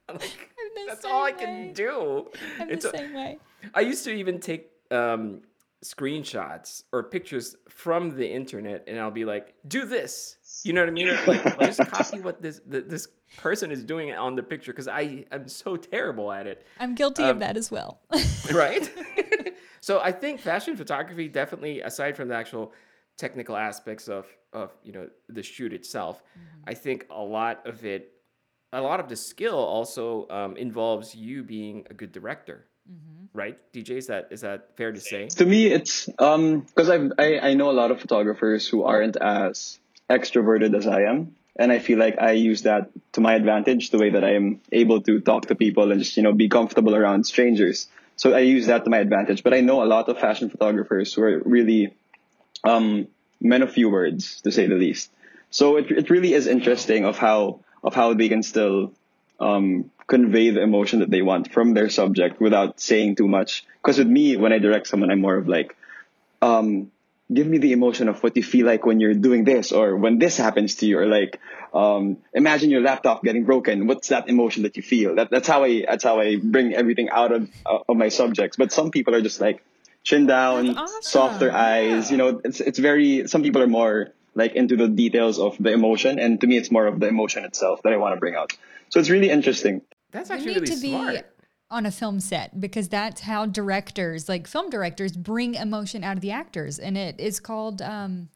Like, 0.09 0.51
that's 0.89 1.05
all 1.05 1.23
I 1.23 1.31
same 1.31 1.39
can 1.39 1.73
do. 1.73 2.29
I'm 2.59 2.69
It's 2.71 2.85
the 2.85 2.93
a- 2.95 2.99
same 2.99 3.15
way. 3.15 3.39
I 3.75 3.81
used 3.81 4.03
to 4.05 4.11
even 4.11 4.41
take 4.41 4.69
um, 4.91 5.43
screenshots 5.85 6.85
or 6.93 7.03
pictures 7.05 7.57
from 7.69 8.17
the 8.17 8.29
internet, 8.31 8.85
and 8.87 8.99
I'll 8.99 9.11
be 9.11 9.25
like, 9.25 9.55
"Do 9.67 9.85
this." 9.85 10.37
You 10.65 10.73
know 10.75 10.83
what 10.83 10.89
I 10.89 10.93
mean? 10.93 11.09
Like, 11.27 11.59
just 11.61 11.81
copy 11.91 12.21
what 12.21 12.43
this 12.43 12.61
th- 12.71 12.85
this 12.87 13.09
person 13.37 13.71
is 13.71 13.85
doing 13.85 14.13
on 14.13 14.35
the 14.37 14.43
picture 14.43 14.73
because 14.73 14.89
I 14.89 15.25
am 15.33 15.49
so 15.49 15.77
terrible 15.77 16.31
at 16.33 16.47
it. 16.47 16.67
I'm 16.79 16.95
guilty 16.95 17.23
Um, 17.23 17.31
of 17.31 17.39
that 17.41 17.57
as 17.57 17.71
well. 17.71 18.01
right? 18.53 18.91
so 19.81 20.01
I 20.01 20.13
think 20.13 20.41
fashion 20.41 20.77
photography 20.77 21.29
definitely, 21.29 21.81
aside 21.81 22.17
from 22.17 22.29
the 22.29 22.35
actual 22.35 22.73
technical 23.17 23.57
aspects 23.57 24.09
of 24.09 24.27
of 24.53 24.73
you 24.83 24.93
know 24.93 25.09
the 25.29 25.43
shoot 25.43 25.73
itself, 25.73 26.23
I 26.67 26.75
think 26.75 27.07
a 27.11 27.23
lot 27.23 27.67
of 27.67 27.85
it, 27.85 28.13
a 28.73 28.81
lot 28.83 29.01
of 29.01 29.09
the 29.09 29.17
skill 29.17 29.57
also 29.59 30.29
um, 30.29 30.57
involves 30.57 31.15
you 31.15 31.43
being 31.43 31.87
a 31.89 31.95
good 31.95 32.13
director, 32.13 32.67
right? 33.33 33.59
DJ, 33.73 33.91
is 33.91 34.07
that 34.09 34.29
is 34.31 34.41
that 34.43 34.77
fair 34.77 34.93
to 34.93 35.01
say? 35.01 35.29
to 35.29 35.47
me 35.47 35.67
it's 35.67 36.09
um 36.19 36.61
because 36.61 36.91
I've 36.91 37.13
I, 37.19 37.39
I 37.39 37.55
know 37.55 37.71
a 37.71 37.77
lot 37.83 37.91
of 37.91 38.01
photographers 38.01 38.67
who 38.67 38.85
aren't 38.85 39.17
as 39.17 39.79
extroverted 40.09 40.77
as 40.77 40.87
I 40.87 41.03
am 41.03 41.37
and 41.57 41.71
I 41.71 41.79
feel 41.79 41.99
like 41.99 42.19
I 42.21 42.33
use 42.33 42.63
that 42.63 42.91
to 43.13 43.21
my 43.21 43.35
advantage 43.35 43.91
the 43.91 43.99
way 43.99 44.11
that 44.11 44.25
I 44.25 44.35
am 44.35 44.61
able 44.73 45.01
to 45.03 45.21
talk 45.21 45.47
to 45.47 45.55
people 45.55 45.93
and 45.93 46.01
just 46.01 46.17
you 46.17 46.23
know 46.23 46.33
be 46.33 46.49
comfortable 46.49 46.95
around 46.95 47.25
strangers 47.25 47.89
so 48.17 48.35
I 48.35 48.41
use 48.41 48.67
that 48.67 48.85
to 48.85 48.91
my 48.91 48.99
advantage 48.99 49.43
but 49.45 49.55
I 49.55 49.61
know 49.61 49.83
a 49.83 49.87
lot 49.87 50.09
of 50.09 50.19
fashion 50.19 50.51
photographers 50.51 51.15
who 51.15 51.23
are 51.23 51.43
really 51.45 51.95
um 52.65 53.07
men 53.41 53.63
of 53.63 53.73
few 53.73 53.89
words 53.89 54.41
to 54.43 54.51
say 54.51 54.67
the 54.67 54.75
least 54.75 55.11
so 55.51 55.77
it, 55.77 55.91
it 55.91 56.11
really 56.11 56.35
is 56.35 56.47
interesting 56.47 57.05
of 57.05 57.19
how 57.19 57.61
of 57.83 57.95
how 57.95 58.15
they 58.15 58.29
can 58.29 58.43
still 58.43 58.93
um, 59.41 59.91
convey 60.07 60.51
the 60.51 60.63
emotion 60.63 61.01
that 61.01 61.11
they 61.11 61.23
want 61.23 61.53
from 61.53 61.75
their 61.75 61.89
subject 61.89 62.41
without 62.41 62.81
saying 62.81 63.17
too 63.17 63.29
much. 63.29 63.65
Because 63.83 63.99
with 63.99 64.09
me, 64.09 64.37
when 64.37 64.53
I 64.53 64.59
direct 64.59 64.87
someone, 64.87 65.11
I'm 65.11 65.21
more 65.21 65.37
of 65.37 65.49
like, 65.49 65.77
um, 66.43 66.91
give 67.33 67.47
me 67.47 67.59
the 67.59 67.73
emotion 67.73 68.09
of 68.09 68.23
what 68.23 68.37
you 68.37 68.43
feel 68.43 68.67
like 68.67 68.85
when 68.85 69.01
you're 69.01 69.15
doing 69.15 69.45
this 69.45 69.73
or 69.73 69.97
when 69.97 70.19
this 70.19 70.37
happens 70.37 70.77
to 70.77 70.87
you 70.87 70.99
or 70.99 71.07
like 71.07 71.41
um, 71.73 72.19
imagine 72.35 72.71
your 72.71 72.81
laptop 72.81 73.23
getting 73.23 73.45
broken 73.45 73.87
what's 73.87 74.09
that 74.09 74.29
emotion 74.29 74.65
that 74.65 74.77
you 74.77 74.83
feel 74.83 75.15
that, 75.15 75.31
that's 75.31 75.47
how 75.47 75.63
i 75.63 75.85
that's 75.87 76.03
how 76.03 76.19
i 76.19 76.37
bring 76.37 76.75
everything 76.75 77.09
out 77.11 77.31
of 77.31 77.49
uh, 77.65 77.79
of 77.89 77.97
my 77.97 78.09
subjects 78.09 78.57
but 78.57 78.73
some 78.73 78.91
people 78.91 79.15
are 79.15 79.23
just 79.23 79.41
like 79.41 79.63
chin 80.03 80.27
down 80.27 80.77
awesome. 80.77 81.03
softer 81.03 81.53
eyes 81.53 82.11
you 82.11 82.17
know 82.17 82.41
it's 82.45 82.61
it's 82.61 82.79
very 82.79 83.29
some 83.29 83.43
people 83.43 83.63
are 83.63 83.69
more 83.69 84.13
like 84.35 84.55
into 84.55 84.77
the 84.77 84.89
details 84.89 85.39
of 85.39 85.57
the 85.59 85.71
emotion 85.73 86.19
and 86.19 86.41
to 86.41 86.47
me 86.47 86.57
it's 86.57 86.71
more 86.71 86.87
of 86.87 87.01
the 87.01 87.09
emotion 87.09 87.45
itself 87.45 87.83
that 87.83 87.93
i 87.93 87.97
want 87.97 88.15
to 88.15 88.21
bring 88.21 88.35
out 88.35 88.53
so 88.89 88.99
it's 89.01 89.11
really 89.11 89.31
interesting 89.31 89.83
That's 90.11 90.29
You 90.31 90.37
actually 90.37 90.55
need 90.55 90.61
really 90.63 90.77
to 90.77 90.83
be 90.83 90.91
smart. 90.91 91.27
on 91.71 91.87
a 91.87 91.91
film 91.91 92.19
set 92.21 92.61
because 92.61 92.89
that's 92.89 93.21
how 93.21 93.47
directors, 93.47 94.29
like 94.29 94.49
film 94.49 94.71
directors, 94.71 95.13
bring 95.13 95.55
emotion 95.55 96.03
out 96.03 96.17
of 96.17 96.21
the 96.21 96.33
actors. 96.33 96.81
And 96.81 96.99
it 96.99 97.21
is 97.21 97.39
called, 97.39 97.81
um, 97.81 98.29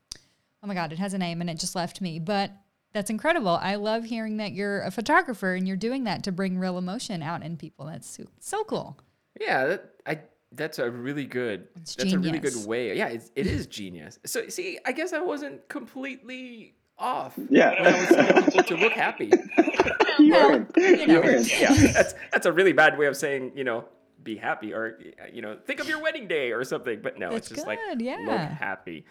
oh 0.62 0.68
my 0.68 0.74
God, 0.74 0.92
it 0.92 0.98
has 1.00 1.14
a 1.14 1.18
name 1.18 1.40
and 1.40 1.50
it 1.50 1.58
just 1.58 1.74
left 1.74 2.00
me. 2.00 2.20
But 2.20 2.52
that's 2.92 3.10
incredible. 3.10 3.58
I 3.60 3.74
love 3.74 4.04
hearing 4.04 4.36
that 4.36 4.52
you're 4.52 4.82
a 4.82 4.92
photographer 4.92 5.54
and 5.54 5.66
you're 5.66 5.76
doing 5.76 6.04
that 6.04 6.22
to 6.22 6.30
bring 6.30 6.58
real 6.60 6.78
emotion 6.78 7.20
out 7.22 7.42
in 7.42 7.56
people. 7.56 7.86
That's 7.86 8.08
so, 8.08 8.22
so 8.38 8.62
cool. 8.62 8.96
Yeah, 9.40 9.66
that, 9.66 9.94
I 10.06 10.20
that's 10.56 10.78
a 10.78 10.90
really 10.90 11.24
good. 11.24 11.68
It's 11.76 11.94
that's 11.96 12.12
a 12.12 12.18
really 12.18 12.38
good 12.38 12.66
way. 12.66 12.96
Yeah, 12.96 13.08
it's, 13.08 13.30
it 13.34 13.46
is 13.46 13.66
genius. 13.66 14.18
So 14.24 14.48
see, 14.48 14.78
I 14.84 14.92
guess 14.92 15.12
I 15.12 15.20
wasn't 15.20 15.68
completely 15.68 16.74
off. 16.98 17.38
Yeah. 17.48 17.82
when 17.82 17.94
I 17.94 18.40
was 18.40 18.66
to 18.66 18.76
look 18.76 18.92
happy. 18.92 19.32
you 20.18 20.32
weren't 20.32 20.70
you 20.76 21.06
know. 21.06 21.20
weren't 21.20 21.60
yeah, 21.60 21.72
that's 21.92 22.14
that's 22.32 22.46
a 22.46 22.52
really 22.52 22.72
bad 22.72 22.98
way 22.98 23.06
of 23.06 23.16
saying 23.16 23.52
you 23.54 23.64
know 23.64 23.84
be 24.22 24.36
happy 24.36 24.72
or 24.72 24.98
you 25.32 25.42
know 25.42 25.56
think 25.66 25.80
of 25.80 25.88
your 25.88 26.00
wedding 26.00 26.26
day 26.28 26.52
or 26.52 26.64
something. 26.64 27.00
But 27.02 27.18
no, 27.18 27.30
That's 27.30 27.48
it's 27.48 27.56
just 27.56 27.66
like 27.66 27.78
good, 27.78 28.02
look 28.02 28.40
happy. 28.40 29.04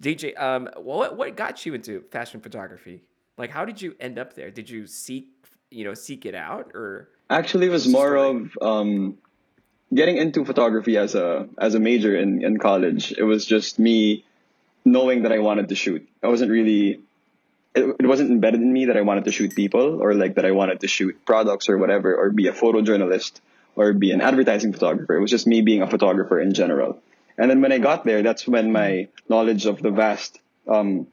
DJ, 0.00 0.40
um, 0.40 0.68
what 0.76 1.16
what 1.16 1.36
got 1.36 1.66
you 1.66 1.74
into 1.74 2.02
fashion 2.10 2.40
photography? 2.40 3.02
Like, 3.36 3.50
how 3.50 3.64
did 3.64 3.80
you 3.80 3.96
end 4.00 4.18
up 4.18 4.34
there? 4.34 4.50
Did 4.50 4.70
you 4.70 4.86
seek 4.86 5.28
you 5.70 5.84
know 5.84 5.94
seek 5.94 6.26
it 6.26 6.34
out 6.34 6.70
or? 6.74 7.10
Actually, 7.28 7.66
it 7.66 7.70
was 7.70 7.86
more 7.86 8.08
story? 8.08 8.28
of 8.28 8.58
um, 8.60 9.18
getting 9.92 10.16
into 10.16 10.44
photography 10.44 10.96
as 10.96 11.14
a 11.14 11.48
as 11.58 11.74
a 11.74 11.80
major 11.80 12.16
in, 12.16 12.44
in 12.44 12.58
college. 12.58 13.12
It 13.16 13.22
was 13.22 13.44
just 13.44 13.78
me 13.78 14.24
knowing 14.84 15.22
that 15.22 15.32
I 15.32 15.38
wanted 15.38 15.68
to 15.68 15.74
shoot. 15.74 16.08
I 16.22 16.28
wasn't 16.28 16.50
really. 16.50 17.00
It, 17.72 17.96
it 18.00 18.06
wasn't 18.06 18.30
embedded 18.30 18.60
in 18.60 18.72
me 18.72 18.86
that 18.86 18.96
I 18.96 19.02
wanted 19.02 19.24
to 19.24 19.32
shoot 19.32 19.54
people 19.54 20.02
or 20.02 20.14
like 20.14 20.34
that 20.34 20.44
I 20.44 20.50
wanted 20.50 20.80
to 20.80 20.88
shoot 20.88 21.24
products 21.24 21.68
or 21.68 21.78
whatever 21.78 22.16
or 22.16 22.30
be 22.30 22.48
a 22.48 22.52
photojournalist 22.52 23.40
or 23.76 23.92
be 23.92 24.10
an 24.10 24.20
advertising 24.20 24.72
photographer. 24.72 25.14
It 25.16 25.20
was 25.20 25.30
just 25.30 25.46
me 25.46 25.60
being 25.62 25.80
a 25.80 25.86
photographer 25.88 26.40
in 26.40 26.52
general. 26.52 27.00
And 27.38 27.48
then 27.48 27.60
when 27.60 27.70
I 27.70 27.78
got 27.78 28.04
there, 28.04 28.24
that's 28.24 28.46
when 28.46 28.72
my 28.72 29.06
knowledge 29.28 29.66
of 29.66 29.80
the 29.80 29.92
vast 29.92 30.40
um, 30.66 31.06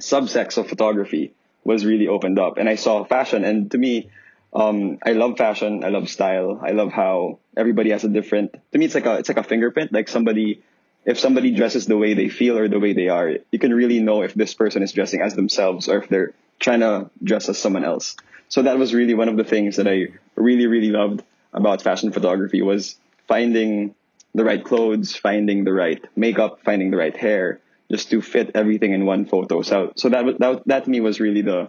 subsects 0.00 0.56
of 0.56 0.68
photography 0.68 1.34
was 1.62 1.84
really 1.84 2.08
opened 2.08 2.38
up 2.38 2.56
and 2.56 2.68
I 2.68 2.76
saw 2.76 3.04
fashion 3.04 3.44
and 3.44 3.70
to 3.72 3.78
me 3.78 4.10
um, 4.52 4.98
I 5.04 5.12
love 5.12 5.36
fashion. 5.36 5.84
I 5.84 5.88
love 5.88 6.08
style. 6.08 6.60
I 6.62 6.70
love 6.70 6.92
how 6.92 7.38
everybody 7.56 7.90
has 7.90 8.04
a 8.04 8.08
different. 8.08 8.54
To 8.72 8.78
me, 8.78 8.86
it's 8.86 8.94
like 8.94 9.06
a 9.06 9.18
it's 9.18 9.28
like 9.28 9.38
a 9.38 9.42
fingerprint. 9.42 9.92
Like 9.92 10.08
somebody, 10.08 10.62
if 11.04 11.18
somebody 11.18 11.50
dresses 11.52 11.86
the 11.86 11.96
way 11.96 12.14
they 12.14 12.28
feel 12.28 12.58
or 12.58 12.68
the 12.68 12.80
way 12.80 12.92
they 12.92 13.08
are, 13.08 13.36
you 13.50 13.58
can 13.58 13.72
really 13.74 14.00
know 14.00 14.22
if 14.22 14.34
this 14.34 14.54
person 14.54 14.82
is 14.82 14.92
dressing 14.92 15.20
as 15.20 15.34
themselves 15.34 15.88
or 15.88 16.02
if 16.02 16.08
they're 16.08 16.32
trying 16.58 16.80
to 16.80 17.10
dress 17.22 17.48
as 17.48 17.58
someone 17.58 17.84
else. 17.84 18.16
So 18.48 18.62
that 18.62 18.78
was 18.78 18.94
really 18.94 19.14
one 19.14 19.28
of 19.28 19.36
the 19.36 19.44
things 19.44 19.76
that 19.76 19.86
I 19.86 20.08
really 20.34 20.66
really 20.66 20.90
loved 20.90 21.22
about 21.52 21.82
fashion 21.82 22.12
photography 22.12 22.62
was 22.62 22.96
finding 23.26 23.94
the 24.34 24.44
right 24.44 24.64
clothes, 24.64 25.14
finding 25.14 25.64
the 25.64 25.72
right 25.72 26.02
makeup, 26.16 26.60
finding 26.64 26.90
the 26.90 26.96
right 26.96 27.16
hair, 27.16 27.60
just 27.90 28.10
to 28.10 28.22
fit 28.22 28.52
everything 28.54 28.92
in 28.92 29.04
one 29.04 29.26
photo. 29.26 29.60
So 29.60 29.92
so 29.96 30.08
that 30.08 30.38
that 30.38 30.62
that 30.66 30.84
to 30.84 30.90
me 30.90 31.00
was 31.00 31.20
really 31.20 31.42
the 31.42 31.68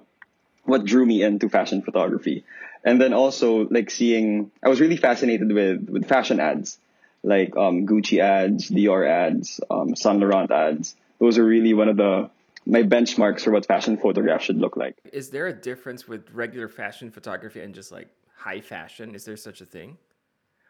what 0.64 0.86
drew 0.86 1.06
me 1.06 1.24
into 1.24 1.50
fashion 1.50 1.82
photography. 1.82 2.46
And 2.84 3.00
then 3.00 3.14
also 3.14 3.68
like 3.70 3.90
seeing, 3.90 4.52
I 4.64 4.70
was 4.70 4.80
really 4.80 4.98
fascinated 4.98 5.52
with, 5.52 5.90
with 5.90 6.08
fashion 6.08 6.40
ads, 6.40 6.78
like 7.24 7.56
um, 7.58 7.86
Gucci 7.86 8.20
ads, 8.20 8.70
Dior 8.70 9.08
ads, 9.08 9.60
um, 9.70 9.96
Saint 9.96 10.20
Laurent 10.20 10.50
ads. 10.50 10.96
Those 11.20 11.38
are 11.38 11.44
really 11.46 11.74
one 11.74 11.90
of 11.90 11.98
the 11.98 12.30
my 12.66 12.84
benchmarks 12.84 13.42
for 13.42 13.52
what 13.52 13.66
fashion 13.66 13.98
photograph 13.98 14.44
should 14.44 14.58
look 14.58 14.78
like. 14.78 14.96
Is 15.12 15.30
there 15.30 15.48
a 15.48 15.54
difference 15.54 16.08
with 16.08 16.30
regular 16.32 16.68
fashion 16.68 17.10
photography 17.10 17.62
and 17.62 17.74
just 17.74 17.92
like 17.92 18.08
high 18.36 18.62
fashion? 18.62 19.16
Is 19.16 19.26
there 19.26 19.38
such 19.38 19.60
a 19.60 19.66
thing? 19.66 19.98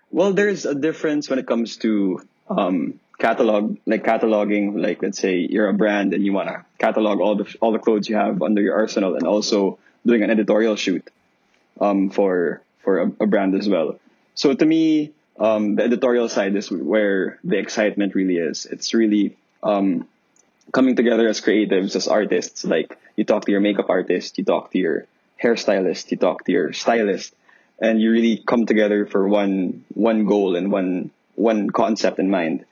Well, 0.10 0.34
there's 0.34 0.66
a 0.66 0.74
difference 0.74 1.30
when 1.30 1.40
it 1.40 1.46
comes 1.46 1.78
to 1.78 2.22
um, 2.50 3.00
catalog, 3.20 3.78
like 3.86 4.04
cataloging. 4.04 4.82
Like 4.82 5.04
let's 5.04 5.20
say 5.20 5.46
you're 5.50 5.68
a 5.70 5.74
brand 5.74 6.14
and 6.14 6.26
you 6.26 6.34
want 6.34 6.48
to 6.50 6.66
catalog 6.80 7.20
all 7.20 7.36
the 7.36 7.56
all 7.60 7.72
the 7.72 7.80
clothes 7.80 8.10
you 8.10 8.16
have 8.16 8.42
under 8.42 8.62
your 8.62 8.76
arsenal, 8.76 9.16
and 9.16 9.28
also 9.28 9.78
doing 10.06 10.24
an 10.24 10.32
editorial 10.32 10.76
shoot 10.76 11.08
um, 11.80 12.10
for 12.10 12.62
for 12.84 13.00
a, 13.00 13.12
a, 13.20 13.28
brand 13.28 13.56
as 13.56 13.68
well. 13.68 14.00
So 14.36 14.54
to 14.54 14.66
me, 14.66 15.12
um, 15.40 15.76
the 15.76 15.84
editorial 15.84 16.30
side 16.30 16.56
is 16.56 16.72
where 16.72 17.40
the 17.44 17.58
excitement 17.58 18.16
really 18.16 18.38
is. 18.38 18.66
It's 18.66 18.94
really 18.94 19.38
um, 19.64 20.08
coming 20.72 20.96
together 20.96 21.28
as 21.28 21.42
creatives, 21.42 21.96
as 21.96 22.08
artists. 22.08 22.64
Like 22.64 22.98
you 23.16 23.24
talk 23.24 23.46
to 23.46 23.52
your 23.52 23.62
makeup 23.62 23.90
artist, 23.90 24.38
you 24.38 24.44
talk 24.44 24.72
to 24.72 24.78
your 24.78 25.06
hairstylist, 25.42 26.12
you 26.12 26.18
talk 26.18 26.46
to 26.46 26.52
your 26.52 26.74
stylist, 26.74 27.34
and 27.80 28.02
you 28.02 28.12
really 28.12 28.44
come 28.46 28.66
together 28.66 29.06
for 29.06 29.28
one 29.28 29.86
one 29.94 30.26
goal 30.26 30.56
and 30.56 30.72
one 30.72 31.12
one 31.36 31.70
concept 31.70 32.20
in 32.20 32.30
mind. 32.30 32.66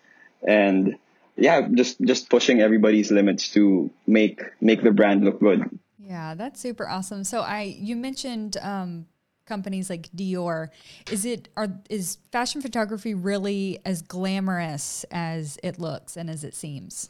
And 0.46 0.98
yeah, 1.36 1.68
just 1.74 2.02
just 2.02 2.30
pushing 2.30 2.62
everybody's 2.62 3.12
limits 3.12 3.50
to 3.54 3.90
make 4.06 4.42
make 4.60 4.84
the 4.84 4.92
brand 4.92 5.24
look 5.24 5.40
good. 5.40 5.70
Yeah, 6.08 6.36
that's 6.36 6.62
super 6.62 6.88
awesome. 6.88 7.26
So 7.26 7.42
I 7.42 7.64
you 7.64 7.98
mentioned 7.98 8.56
um, 8.62 9.08
companies 9.46 9.90
like 9.90 10.10
Dior. 10.16 10.70
Is 11.12 11.26
it 11.26 11.50
are 11.58 11.68
is 11.90 12.18
fashion 12.32 12.62
photography 12.62 13.14
really 13.14 13.80
as 13.84 14.02
glamorous 14.02 15.04
as 15.12 15.60
it 15.64 15.80
looks 15.80 16.16
and 16.16 16.30
as 16.30 16.46
it 16.46 16.56
seems? 16.56 17.10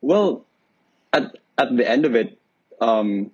Well, 0.00 0.46
at 1.12 1.36
at 1.58 1.76
the 1.76 1.86
end 1.86 2.06
of 2.06 2.14
it, 2.14 2.38
um, 2.80 3.30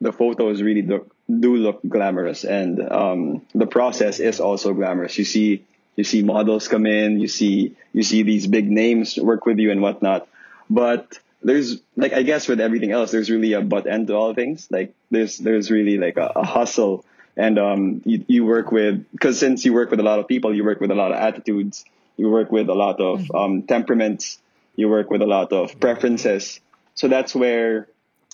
the 0.00 0.12
photos 0.12 0.60
really 0.60 0.82
do 0.82 1.56
look 1.56 1.80
glamorous, 1.88 2.42
and 2.42 2.80
um, 2.80 3.46
the 3.54 3.66
process 3.66 4.18
is 4.18 4.40
also 4.40 4.74
glamorous. 4.74 5.16
You 5.18 5.24
see 5.24 5.64
you 5.94 6.02
see 6.02 6.22
models 6.22 6.66
come 6.66 6.86
in, 6.86 7.20
you 7.20 7.28
see 7.28 7.76
you 7.92 8.02
see 8.02 8.24
these 8.24 8.48
big 8.48 8.68
names 8.68 9.16
work 9.16 9.46
with 9.46 9.58
you 9.58 9.70
and 9.70 9.80
whatnot, 9.82 10.26
but 10.68 11.20
there's 11.42 11.80
like 11.96 12.12
I 12.12 12.22
guess 12.22 12.48
with 12.48 12.60
everything 12.60 12.92
else, 12.92 13.10
there's 13.10 13.30
really 13.30 13.52
a 13.52 13.60
butt 13.60 13.86
end 13.86 14.08
to 14.08 14.14
all 14.14 14.34
things. 14.34 14.68
Like 14.70 14.94
there's 15.10 15.38
there's 15.38 15.70
really 15.70 15.98
like 15.98 16.16
a, 16.16 16.32
a 16.36 16.44
hustle, 16.44 17.04
and 17.36 17.58
um, 17.58 18.02
you 18.04 18.24
you 18.26 18.44
work 18.44 18.72
with 18.72 19.06
because 19.12 19.38
since 19.38 19.64
you 19.64 19.72
work 19.72 19.90
with 19.90 20.00
a 20.00 20.02
lot 20.02 20.18
of 20.18 20.28
people, 20.28 20.54
you 20.54 20.64
work 20.64 20.80
with 20.80 20.90
a 20.90 20.94
lot 20.94 21.12
of 21.12 21.18
attitudes, 21.18 21.84
you 22.16 22.28
work 22.28 22.50
with 22.50 22.68
a 22.68 22.74
lot 22.74 23.00
of 23.00 23.20
mm-hmm. 23.20 23.36
um, 23.36 23.62
temperaments, 23.62 24.38
you 24.74 24.88
work 24.88 25.10
with 25.10 25.22
a 25.22 25.26
lot 25.26 25.52
of 25.52 25.78
preferences. 25.80 26.60
So 26.94 27.08
that's 27.08 27.34
where 27.34 27.88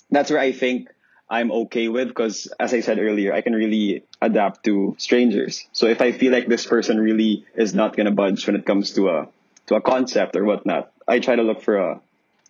that's 0.09 0.31
where 0.31 0.39
I 0.39 0.51
think 0.51 0.89
I'm 1.29 1.51
okay 1.51 1.87
with 1.89 2.07
because 2.07 2.47
as 2.59 2.73
I 2.73 2.79
said 2.81 2.99
earlier, 2.99 3.33
I 3.33 3.41
can 3.41 3.53
really 3.53 4.03
adapt 4.21 4.63
to 4.65 4.95
strangers. 4.97 5.65
So 5.73 5.87
if 5.87 6.01
I 6.01 6.11
feel 6.11 6.31
like 6.31 6.47
this 6.47 6.65
person 6.65 6.99
really 6.99 7.45
is 7.55 7.73
not 7.73 7.95
gonna 7.97 8.11
budge 8.11 8.45
when 8.47 8.55
it 8.55 8.65
comes 8.65 8.93
to 8.93 9.09
a 9.09 9.27
to 9.67 9.75
a 9.75 9.81
concept 9.81 10.35
or 10.35 10.43
whatnot, 10.43 10.91
I 11.07 11.19
try 11.19 11.35
to 11.35 11.43
look 11.43 11.61
for 11.61 11.77
a 11.77 12.01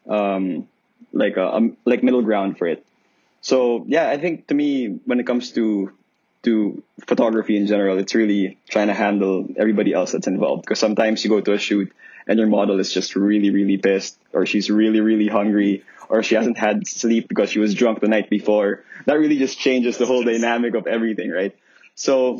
um, 0.07 0.67
like 1.11 1.37
a, 1.37 1.47
a 1.47 1.69
like 1.85 2.03
middle 2.03 2.21
ground 2.21 2.57
for 2.57 2.67
it. 2.67 2.85
So 3.41 3.85
yeah, 3.87 4.09
I 4.09 4.17
think 4.17 4.47
to 4.47 4.53
me 4.53 4.87
when 5.05 5.19
it 5.19 5.27
comes 5.27 5.51
to 5.53 5.91
to 6.43 6.83
photography 7.07 7.55
in 7.55 7.67
general, 7.67 7.97
it's 7.97 8.15
really 8.15 8.57
trying 8.69 8.87
to 8.87 8.93
handle 8.93 9.47
everybody 9.57 9.93
else 9.93 10.11
that's 10.11 10.27
involved. 10.27 10.63
Because 10.63 10.79
sometimes 10.79 11.23
you 11.23 11.29
go 11.29 11.41
to 11.41 11.53
a 11.53 11.57
shoot 11.57 11.91
and 12.27 12.37
your 12.37 12.47
model 12.47 12.79
is 12.79 12.93
just 12.93 13.15
really, 13.15 13.49
really 13.49 13.77
pissed, 13.77 14.17
or 14.33 14.45
she's 14.45 14.69
really, 14.69 15.01
really 15.01 15.27
hungry, 15.27 15.83
or 16.09 16.23
she 16.23 16.35
hasn't 16.35 16.57
had 16.57 16.87
sleep 16.87 17.27
because 17.27 17.49
she 17.49 17.59
was 17.59 17.73
drunk 17.73 17.99
the 18.01 18.07
night 18.07 18.29
before. 18.29 18.83
That 19.05 19.15
really 19.15 19.37
just 19.37 19.57
changes 19.57 19.97
the 19.97 20.05
whole 20.05 20.23
dynamic 20.23 20.75
of 20.75 20.87
everything, 20.87 21.31
right? 21.31 21.55
So 21.95 22.39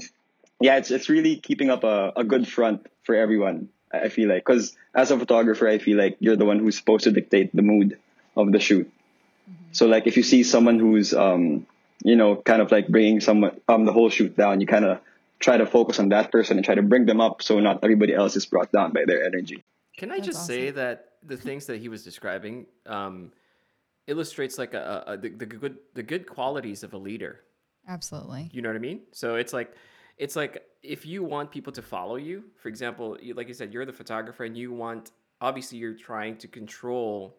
yeah, 0.59 0.77
it's 0.77 0.91
it's 0.91 1.09
really 1.09 1.37
keeping 1.37 1.69
up 1.69 1.83
a, 1.83 2.13
a 2.15 2.23
good 2.23 2.47
front 2.47 2.87
for 3.03 3.15
everyone. 3.15 3.69
I 3.93 4.09
feel 4.09 4.29
like 4.29 4.45
because 4.45 4.75
as 4.93 5.11
a 5.11 5.19
photographer, 5.19 5.67
I 5.67 5.77
feel 5.77 5.97
like 5.97 6.17
you're 6.19 6.35
the 6.35 6.45
one 6.45 6.59
who's 6.59 6.77
supposed 6.77 7.03
to 7.05 7.11
dictate 7.11 7.55
the 7.55 7.61
mood 7.61 7.97
of 8.35 8.51
the 8.51 8.59
shoot. 8.59 8.87
Mm-hmm. 8.87 9.65
So 9.71 9.87
like 9.87 10.07
if 10.07 10.17
you 10.17 10.23
see 10.23 10.43
someone 10.43 10.79
who's 10.79 11.13
um 11.13 11.67
you 12.03 12.15
know 12.15 12.35
kind 12.35 12.61
of 12.61 12.71
like 12.71 12.87
bringing 12.87 13.21
someone 13.21 13.59
um 13.67 13.85
the 13.85 13.93
whole 13.93 14.09
shoot 14.09 14.35
down, 14.35 14.61
you 14.61 14.67
kind 14.67 14.85
of 14.85 14.99
try 15.39 15.57
to 15.57 15.65
focus 15.65 15.99
on 15.99 16.09
that 16.09 16.31
person 16.31 16.57
and 16.57 16.65
try 16.65 16.75
to 16.75 16.81
bring 16.81 17.05
them 17.05 17.19
up 17.19 17.41
so 17.41 17.59
not 17.59 17.83
everybody 17.83 18.13
else 18.13 18.35
is 18.35 18.45
brought 18.45 18.71
down 18.71 18.93
by 18.93 19.03
their 19.05 19.25
energy. 19.25 19.63
Can 19.97 20.09
I 20.09 20.15
That's 20.15 20.27
just 20.27 20.39
awesome. 20.39 20.55
say 20.55 20.71
that 20.71 21.09
the 21.25 21.37
things 21.37 21.67
that 21.67 21.79
he 21.79 21.89
was 21.89 22.03
describing 22.03 22.65
um, 22.85 23.31
illustrates 24.07 24.57
like 24.57 24.73
a, 24.73 25.03
a, 25.07 25.13
a 25.13 25.17
the, 25.17 25.29
the 25.29 25.45
good 25.45 25.77
the 25.93 26.03
good 26.03 26.27
qualities 26.27 26.83
of 26.83 26.93
a 26.93 26.97
leader. 26.97 27.41
Absolutely. 27.87 28.49
You 28.53 28.61
know 28.61 28.69
what 28.69 28.75
I 28.75 28.79
mean? 28.79 29.01
So 29.11 29.35
it's 29.35 29.53
like 29.53 29.75
it's 30.17 30.35
like 30.35 30.63
if 30.81 31.05
you 31.05 31.23
want 31.23 31.51
people 31.51 31.73
to 31.73 31.81
follow 31.81 32.15
you, 32.15 32.43
for 32.57 32.67
example, 32.67 33.17
you, 33.21 33.33
like 33.33 33.47
you 33.47 33.53
said, 33.53 33.73
you're 33.73 33.85
the 33.85 33.93
photographer 33.93 34.43
and 34.43 34.57
you 34.57 34.71
want, 34.71 35.11
obviously, 35.41 35.77
you're 35.77 35.93
trying 35.93 36.37
to 36.37 36.47
control 36.47 37.37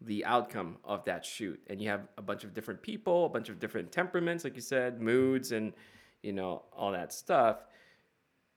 the 0.00 0.24
outcome 0.24 0.76
of 0.84 1.04
that 1.04 1.24
shoot. 1.24 1.60
And 1.68 1.80
you 1.80 1.88
have 1.88 2.08
a 2.18 2.22
bunch 2.22 2.44
of 2.44 2.54
different 2.54 2.82
people, 2.82 3.26
a 3.26 3.28
bunch 3.28 3.48
of 3.48 3.58
different 3.58 3.92
temperaments, 3.92 4.44
like 4.44 4.54
you 4.54 4.60
said, 4.60 5.00
moods, 5.00 5.52
and, 5.52 5.72
you 6.22 6.32
know, 6.32 6.64
all 6.72 6.92
that 6.92 7.12
stuff 7.12 7.58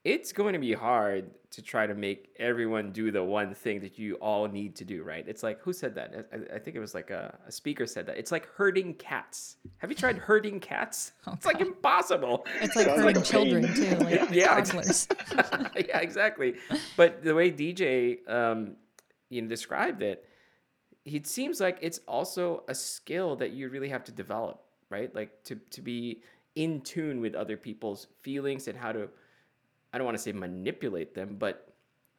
it's 0.04 0.32
going 0.32 0.54
to 0.54 0.58
be 0.58 0.72
hard 0.72 1.30
to 1.50 1.60
try 1.60 1.86
to 1.86 1.94
make 1.94 2.32
everyone 2.38 2.92
do 2.92 3.10
the 3.10 3.22
one 3.22 3.54
thing 3.54 3.80
that 3.80 3.98
you 3.98 4.14
all 4.16 4.46
need 4.46 4.76
to 4.76 4.84
do, 4.84 5.02
right? 5.02 5.24
It's 5.26 5.42
like, 5.42 5.60
who 5.60 5.72
said 5.72 5.94
that? 5.96 6.28
I, 6.32 6.56
I 6.56 6.58
think 6.58 6.76
it 6.76 6.80
was 6.80 6.94
like 6.94 7.10
a, 7.10 7.36
a, 7.46 7.52
speaker 7.52 7.86
said 7.86 8.06
that. 8.06 8.16
It's 8.16 8.32
like 8.32 8.48
herding 8.54 8.94
cats. 8.94 9.56
Have 9.78 9.90
you 9.90 9.96
tried 9.96 10.16
herding 10.16 10.60
cats? 10.60 11.12
Oh, 11.26 11.32
it's 11.34 11.44
like 11.44 11.60
impossible. 11.60 12.46
It's 12.62 12.74
like 12.76 12.86
herding 12.86 13.04
like 13.04 13.24
children 13.24 13.74
too, 13.74 13.96
like 13.96 14.30
yeah, 14.32 14.54
toddlers. 14.54 15.06
yeah, 15.76 15.98
exactly. 15.98 16.54
But 16.96 17.22
the 17.22 17.34
way 17.34 17.52
DJ, 17.52 18.28
um, 18.28 18.76
you 19.28 19.42
know, 19.42 19.48
described 19.48 20.02
it, 20.02 20.24
it 21.04 21.26
seems 21.26 21.60
like 21.60 21.78
it's 21.82 21.98
also 22.08 22.64
a 22.68 22.74
skill 22.74 23.36
that 23.36 23.50
you 23.50 23.68
really 23.68 23.90
have 23.90 24.04
to 24.04 24.12
develop, 24.12 24.62
right? 24.88 25.14
Like 25.14 25.44
to, 25.44 25.56
to 25.56 25.82
be 25.82 26.22
in 26.54 26.80
tune 26.80 27.20
with 27.20 27.34
other 27.34 27.56
people's 27.56 28.06
feelings 28.22 28.66
and 28.66 28.78
how 28.78 28.92
to 28.92 29.08
I 29.92 29.98
don't 29.98 30.04
want 30.04 30.16
to 30.16 30.22
say 30.22 30.32
manipulate 30.32 31.14
them, 31.14 31.36
but 31.38 31.66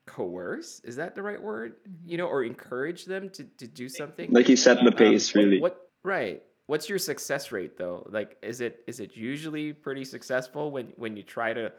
coerce 0.06 0.82
is 0.84 0.96
that 0.98 1.16
the 1.16 1.24
right 1.24 1.42
word? 1.42 1.76
You 2.06 2.18
know 2.18 2.28
or 2.28 2.44
encourage 2.44 3.06
them 3.06 3.30
to, 3.32 3.44
to 3.44 3.68
do 3.68 3.88
something? 3.90 4.32
Like 4.32 4.50
you 4.50 4.56
set 4.56 4.78
the 4.84 4.92
um, 4.92 4.94
pace 4.94 5.36
um, 5.36 5.42
really. 5.42 5.62
what, 5.62 5.74
what, 5.74 5.90
right. 6.04 6.44
What's 6.68 6.88
your 6.88 7.00
success 7.00 7.52
rate 7.52 7.78
though? 7.78 8.08
Like 8.10 8.38
is 8.42 8.62
it 8.62 8.84
is 8.88 9.00
it 9.00 9.16
usually 9.16 9.74
pretty 9.74 10.06
successful 10.06 10.72
when 10.72 10.94
when 10.96 11.18
you 11.18 11.24
try 11.24 11.54
to 11.54 11.72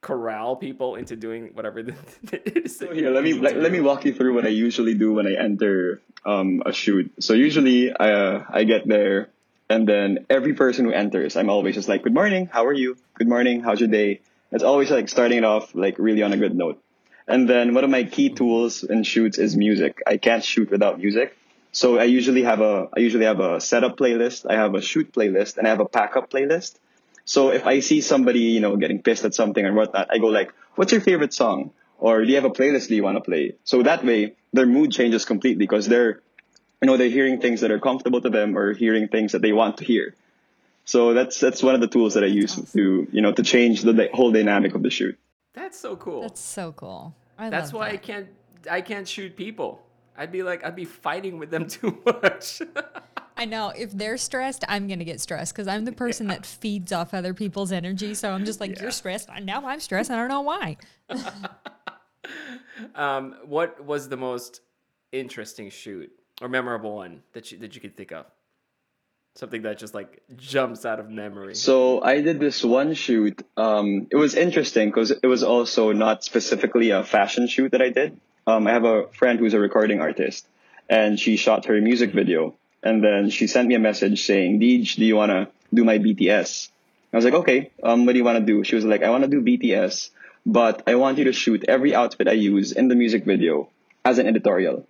corral 0.00 0.54
people 0.54 0.94
into 0.94 1.16
doing 1.16 1.50
whatever 1.54 1.82
the, 1.82 1.94
it 2.32 2.56
is 2.56 2.78
so 2.78 2.92
here 2.94 3.10
let 3.10 3.24
me 3.24 3.32
let, 3.32 3.56
let 3.58 3.72
me 3.72 3.80
walk 3.80 4.04
you 4.04 4.14
through 4.14 4.32
what 4.32 4.46
i 4.46 4.48
usually 4.48 4.94
do 4.94 5.12
when 5.12 5.26
i 5.26 5.32
enter 5.32 6.00
um, 6.24 6.62
a 6.64 6.72
shoot. 6.72 7.12
So 7.18 7.34
usually 7.34 7.92
i 7.92 8.12
uh, 8.12 8.44
i 8.48 8.62
get 8.62 8.86
there 8.86 9.28
and 9.68 9.88
then 9.88 10.26
every 10.30 10.54
person 10.54 10.84
who 10.84 10.92
enters 10.92 11.36
i'm 11.36 11.50
always 11.50 11.74
just 11.74 11.88
like 11.88 12.04
good 12.04 12.14
morning 12.14 12.46
how 12.46 12.66
are 12.66 12.72
you? 12.72 12.96
Good 13.14 13.28
morning 13.28 13.60
how's 13.60 13.80
your 13.80 13.88
day 13.88 14.20
it's 14.50 14.64
always 14.64 14.90
like 14.90 15.08
starting 15.08 15.38
it 15.38 15.44
off 15.44 15.74
like 15.74 15.98
really 15.98 16.22
on 16.22 16.32
a 16.32 16.36
good 16.36 16.54
note. 16.54 16.82
And 17.26 17.48
then 17.48 17.74
one 17.74 17.84
of 17.84 17.90
my 17.90 18.04
key 18.04 18.30
tools 18.30 18.82
in 18.82 19.02
shoots 19.02 19.38
is 19.38 19.56
music. 19.56 20.02
I 20.06 20.16
can't 20.16 20.42
shoot 20.42 20.70
without 20.70 20.98
music. 20.98 21.36
So 21.72 21.98
I 21.98 22.04
usually 22.04 22.42
have 22.42 22.60
a 22.60 22.88
I 22.96 23.00
usually 23.00 23.26
have 23.26 23.40
a 23.40 23.60
setup 23.60 23.98
playlist, 23.98 24.46
I 24.50 24.54
have 24.54 24.74
a 24.74 24.80
shoot 24.80 25.12
playlist, 25.12 25.58
and 25.58 25.66
I 25.66 25.70
have 25.70 25.80
a 25.80 25.84
pack 25.84 26.16
up 26.16 26.30
playlist. 26.30 26.76
So 27.26 27.50
if 27.50 27.66
I 27.66 27.80
see 27.80 28.00
somebody, 28.00 28.40
you 28.40 28.60
know, 28.60 28.76
getting 28.76 29.02
pissed 29.02 29.24
at 29.26 29.34
something 29.34 29.64
or 29.64 29.74
whatnot, 29.74 30.08
I 30.10 30.18
go 30.18 30.28
like, 30.28 30.54
what's 30.76 30.92
your 30.92 31.02
favorite 31.02 31.34
song? 31.34 31.72
Or 31.98 32.24
do 32.24 32.28
you 32.28 32.36
have 32.36 32.46
a 32.46 32.50
playlist 32.50 32.88
do 32.88 32.96
you 32.96 33.02
want 33.02 33.16
to 33.16 33.20
play? 33.20 33.56
So 33.64 33.82
that 33.82 34.02
way 34.02 34.34
their 34.54 34.66
mood 34.66 34.92
changes 34.92 35.26
completely 35.26 35.66
because 35.66 35.86
they're 35.86 36.22
you 36.80 36.86
know, 36.86 36.96
they're 36.96 37.10
hearing 37.10 37.40
things 37.40 37.60
that 37.60 37.70
are 37.70 37.80
comfortable 37.80 38.20
to 38.20 38.30
them 38.30 38.56
or 38.56 38.72
hearing 38.72 39.08
things 39.08 39.32
that 39.32 39.42
they 39.42 39.52
want 39.52 39.78
to 39.78 39.84
hear. 39.84 40.14
So 40.88 41.12
that's 41.12 41.38
that's 41.38 41.62
one 41.62 41.74
of 41.74 41.82
the 41.82 41.86
tools 41.86 42.14
that 42.14 42.24
I 42.24 42.28
use 42.28 42.54
to 42.72 43.06
you 43.12 43.20
know 43.20 43.30
to 43.32 43.42
change 43.42 43.82
the 43.82 43.92
di- 43.92 44.08
whole 44.14 44.32
dynamic 44.32 44.74
of 44.74 44.82
the 44.82 44.88
shoot. 44.88 45.18
That's 45.52 45.78
so 45.78 45.96
cool. 45.96 46.22
That's 46.22 46.40
so 46.40 46.72
cool. 46.72 47.14
I 47.36 47.50
That's 47.50 47.74
love 47.74 47.80
why 47.80 47.88
I 47.90 47.98
can't 47.98 48.28
I 48.70 48.80
can't 48.80 49.06
shoot 49.06 49.36
people. 49.36 49.82
I'd 50.16 50.32
be 50.32 50.42
like 50.42 50.64
I'd 50.64 50.74
be 50.74 50.86
fighting 50.86 51.38
with 51.38 51.50
them 51.50 51.66
too 51.76 51.98
much. 52.06 52.62
I 53.36 53.44
know 53.44 53.68
if 53.76 53.92
they're 53.92 54.16
stressed, 54.16 54.64
I'm 54.66 54.88
gonna 54.88 55.04
get 55.04 55.20
stressed 55.20 55.52
because 55.52 55.68
I'm 55.68 55.84
the 55.84 55.92
person 55.92 56.26
that 56.28 56.46
feeds 56.46 56.90
off 56.90 57.12
other 57.12 57.34
people's 57.34 57.70
energy. 57.70 58.14
So 58.14 58.30
I'm 58.32 58.46
just 58.46 58.58
like, 58.58 58.76
Yeah. 58.76 58.84
you're 58.84 58.90
stressed. 58.90 59.28
Now 59.42 59.66
I'm 59.66 59.80
stressed. 59.80 60.10
I 60.10 60.16
don't 60.16 60.28
know 60.28 60.40
why. 60.40 60.78
um, 62.94 63.36
what 63.44 63.84
was 63.84 64.08
the 64.08 64.16
most 64.16 64.62
interesting 65.12 65.68
shoot 65.68 66.10
or 66.40 66.48
memorable 66.48 66.94
one 66.96 67.22
that 67.34 67.52
you 67.52 67.58
that 67.58 67.74
you 67.74 67.82
could 67.82 67.94
think 67.94 68.10
of? 68.10 68.24
Something 69.38 69.62
that 69.62 69.78
just 69.78 69.94
like 69.94 70.20
jumps 70.36 70.84
out 70.84 70.98
of 70.98 71.10
memory. 71.10 71.54
So 71.54 72.02
I 72.02 72.22
did 72.22 72.40
this 72.40 72.64
one 72.64 72.94
shoot. 72.94 73.40
Um, 73.56 74.08
it 74.10 74.16
was 74.16 74.34
interesting 74.34 74.88
because 74.88 75.12
it 75.12 75.28
was 75.28 75.44
also 75.44 75.92
not 75.92 76.24
specifically 76.24 76.90
a 76.90 77.04
fashion 77.04 77.46
shoot 77.46 77.70
that 77.70 77.80
I 77.80 77.90
did. 77.90 78.18
Um, 78.48 78.66
I 78.66 78.72
have 78.72 78.82
a 78.82 79.06
friend 79.12 79.38
who's 79.38 79.54
a 79.54 79.60
recording 79.60 80.00
artist, 80.00 80.44
and 80.88 81.20
she 81.20 81.36
shot 81.36 81.66
her 81.66 81.80
music 81.80 82.10
video, 82.10 82.56
and 82.82 82.98
then 83.04 83.30
she 83.30 83.46
sent 83.46 83.68
me 83.68 83.76
a 83.76 83.78
message 83.78 84.26
saying, 84.26 84.58
"Deej, 84.58 84.96
do 84.96 85.04
you 85.04 85.14
wanna 85.14 85.46
do 85.72 85.84
my 85.84 85.98
BTS?" 85.98 86.70
I 87.12 87.16
was 87.16 87.24
like, 87.24 87.34
"Okay. 87.34 87.70
Um, 87.80 88.06
what 88.06 88.14
do 88.14 88.18
you 88.18 88.24
wanna 88.24 88.40
do?" 88.40 88.64
She 88.64 88.74
was 88.74 88.84
like, 88.84 89.04
"I 89.04 89.10
wanna 89.10 89.28
do 89.28 89.40
BTS, 89.40 90.10
but 90.46 90.82
I 90.88 90.96
want 90.96 91.16
you 91.16 91.30
to 91.30 91.32
shoot 91.32 91.64
every 91.68 91.94
outfit 91.94 92.26
I 92.26 92.32
use 92.32 92.72
in 92.72 92.88
the 92.88 92.96
music 92.96 93.24
video 93.24 93.68
as 94.04 94.18
an 94.18 94.26
editorial." 94.26 94.84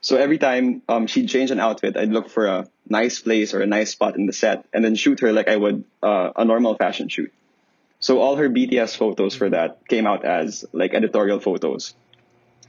So 0.00 0.16
every 0.16 0.38
time 0.38 0.82
um, 0.88 1.06
she'd 1.06 1.28
change 1.28 1.50
an 1.50 1.60
outfit, 1.60 1.96
I'd 1.96 2.10
look 2.10 2.30
for 2.30 2.46
a 2.46 2.68
nice 2.88 3.20
place 3.20 3.52
or 3.52 3.60
a 3.60 3.66
nice 3.66 3.90
spot 3.90 4.16
in 4.16 4.26
the 4.26 4.32
set 4.32 4.64
and 4.72 4.84
then 4.84 4.94
shoot 4.94 5.20
her 5.20 5.32
like 5.32 5.48
I 5.48 5.56
would 5.56 5.84
uh, 6.02 6.30
a 6.36 6.44
normal 6.44 6.74
fashion 6.74 7.08
shoot. 7.08 7.32
So 8.00 8.20
all 8.20 8.36
her 8.36 8.48
BTS 8.48 8.96
photos 8.96 9.34
for 9.34 9.50
that 9.50 9.86
came 9.88 10.06
out 10.06 10.24
as 10.24 10.64
like 10.72 10.94
editorial 10.94 11.38
photos. 11.38 11.94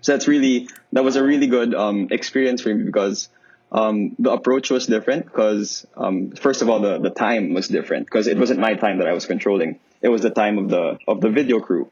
So 0.01 0.11
that's 0.11 0.27
really, 0.27 0.67
that 0.91 1.03
was 1.03 1.15
a 1.15 1.23
really 1.23 1.47
good 1.47 1.73
um, 1.73 2.09
experience 2.11 2.61
for 2.61 2.73
me 2.73 2.83
because 2.83 3.29
um, 3.71 4.15
the 4.19 4.31
approach 4.31 4.69
was 4.69 4.85
different 4.87 5.25
because 5.25 5.87
um, 5.95 6.31
first 6.31 6.61
of 6.61 6.69
all, 6.69 6.81
the, 6.81 6.99
the 6.99 7.11
time 7.11 7.53
was 7.53 7.69
different 7.69 8.07
because 8.07 8.27
it 8.27 8.37
wasn't 8.37 8.59
my 8.59 8.73
time 8.73 8.97
that 8.97 9.07
I 9.07 9.13
was 9.13 9.25
controlling. 9.25 9.79
It 10.01 10.09
was 10.09 10.21
the 10.21 10.31
time 10.31 10.57
of 10.57 10.67
the, 10.67 10.97
of 11.07 11.21
the 11.21 11.29
video 11.29 11.61
crew. 11.61 11.89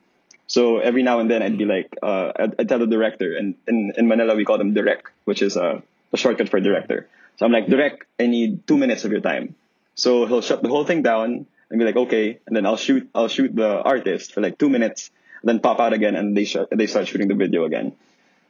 So 0.49 0.79
every 0.79 1.03
now 1.03 1.19
and 1.21 1.29
then 1.29 1.43
I'd 1.43 1.57
be 1.57 1.65
like, 1.65 1.93
uh, 2.01 2.33
I'd, 2.35 2.55
I'd 2.57 2.67
tell 2.67 2.79
the 2.79 2.87
director, 2.87 3.37
and 3.37 3.53
in, 3.67 3.93
in 3.95 4.07
Manila 4.09 4.35
we 4.35 4.43
call 4.45 4.57
them 4.57 4.73
direct, 4.73 5.05
which 5.25 5.41
is 5.43 5.55
a, 5.55 5.83
a 6.11 6.17
shortcut 6.17 6.49
for 6.49 6.59
director. 6.59 7.07
So 7.37 7.45
I'm 7.45 7.51
like, 7.53 7.67
direct, 7.67 8.03
I 8.19 8.25
need 8.25 8.65
two 8.67 8.75
minutes 8.75 9.05
of 9.05 9.11
your 9.11 9.21
time. 9.21 9.53
So 9.93 10.25
he'll 10.25 10.41
shut 10.41 10.63
the 10.63 10.69
whole 10.69 10.85
thing 10.85 11.03
down 11.03 11.45
and 11.69 11.79
be 11.79 11.85
like, 11.85 11.95
okay, 11.95 12.39
and 12.47 12.55
then 12.55 12.65
I'll 12.65 12.77
shoot, 12.81 13.07
I'll 13.13 13.27
shoot 13.27 13.55
the 13.55 13.79
artist 13.81 14.33
for 14.33 14.41
like 14.41 14.57
two 14.57 14.69
minutes, 14.69 15.11
then 15.43 15.59
pop 15.59 15.79
out 15.79 15.93
again, 15.93 16.15
and 16.15 16.35
they 16.35 16.45
sh- 16.45 16.65
they 16.71 16.87
start 16.87 17.07
shooting 17.07 17.27
the 17.27 17.35
video 17.35 17.65
again. 17.65 17.93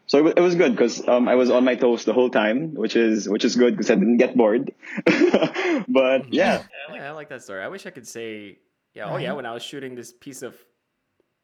So 0.08 0.20
it, 0.20 0.24
wa- 0.24 0.34
it 0.38 0.42
was 0.42 0.56
good 0.56 0.72
because 0.72 1.06
um, 1.06 1.28
I 1.28 1.36
was 1.36 1.52
on 1.52 1.66
my 1.66 1.76
toes 1.76 2.06
the 2.06 2.14
whole 2.14 2.30
time, 2.32 2.74
which 2.76 2.96
is 2.96 3.28
which 3.28 3.44
is 3.44 3.58
good 3.58 3.76
because 3.76 3.92
I 3.92 3.96
didn't 3.96 4.18
get 4.18 4.38
bored. 4.38 4.72
but 5.88 6.34
yeah, 6.34 6.64
Yeah, 6.94 7.10
I 7.10 7.12
like 7.12 7.30
that 7.30 7.44
story. 7.44 7.62
I 7.62 7.68
wish 7.68 7.86
I 7.86 7.92
could 7.92 8.08
say, 8.08 8.58
yeah, 8.94 9.12
oh 9.12 9.18
yeah, 9.18 9.34
when 9.34 9.46
I 9.46 9.54
was 9.54 9.64
shooting 9.64 9.96
this 9.96 10.14
piece 10.14 10.42
of 10.42 10.56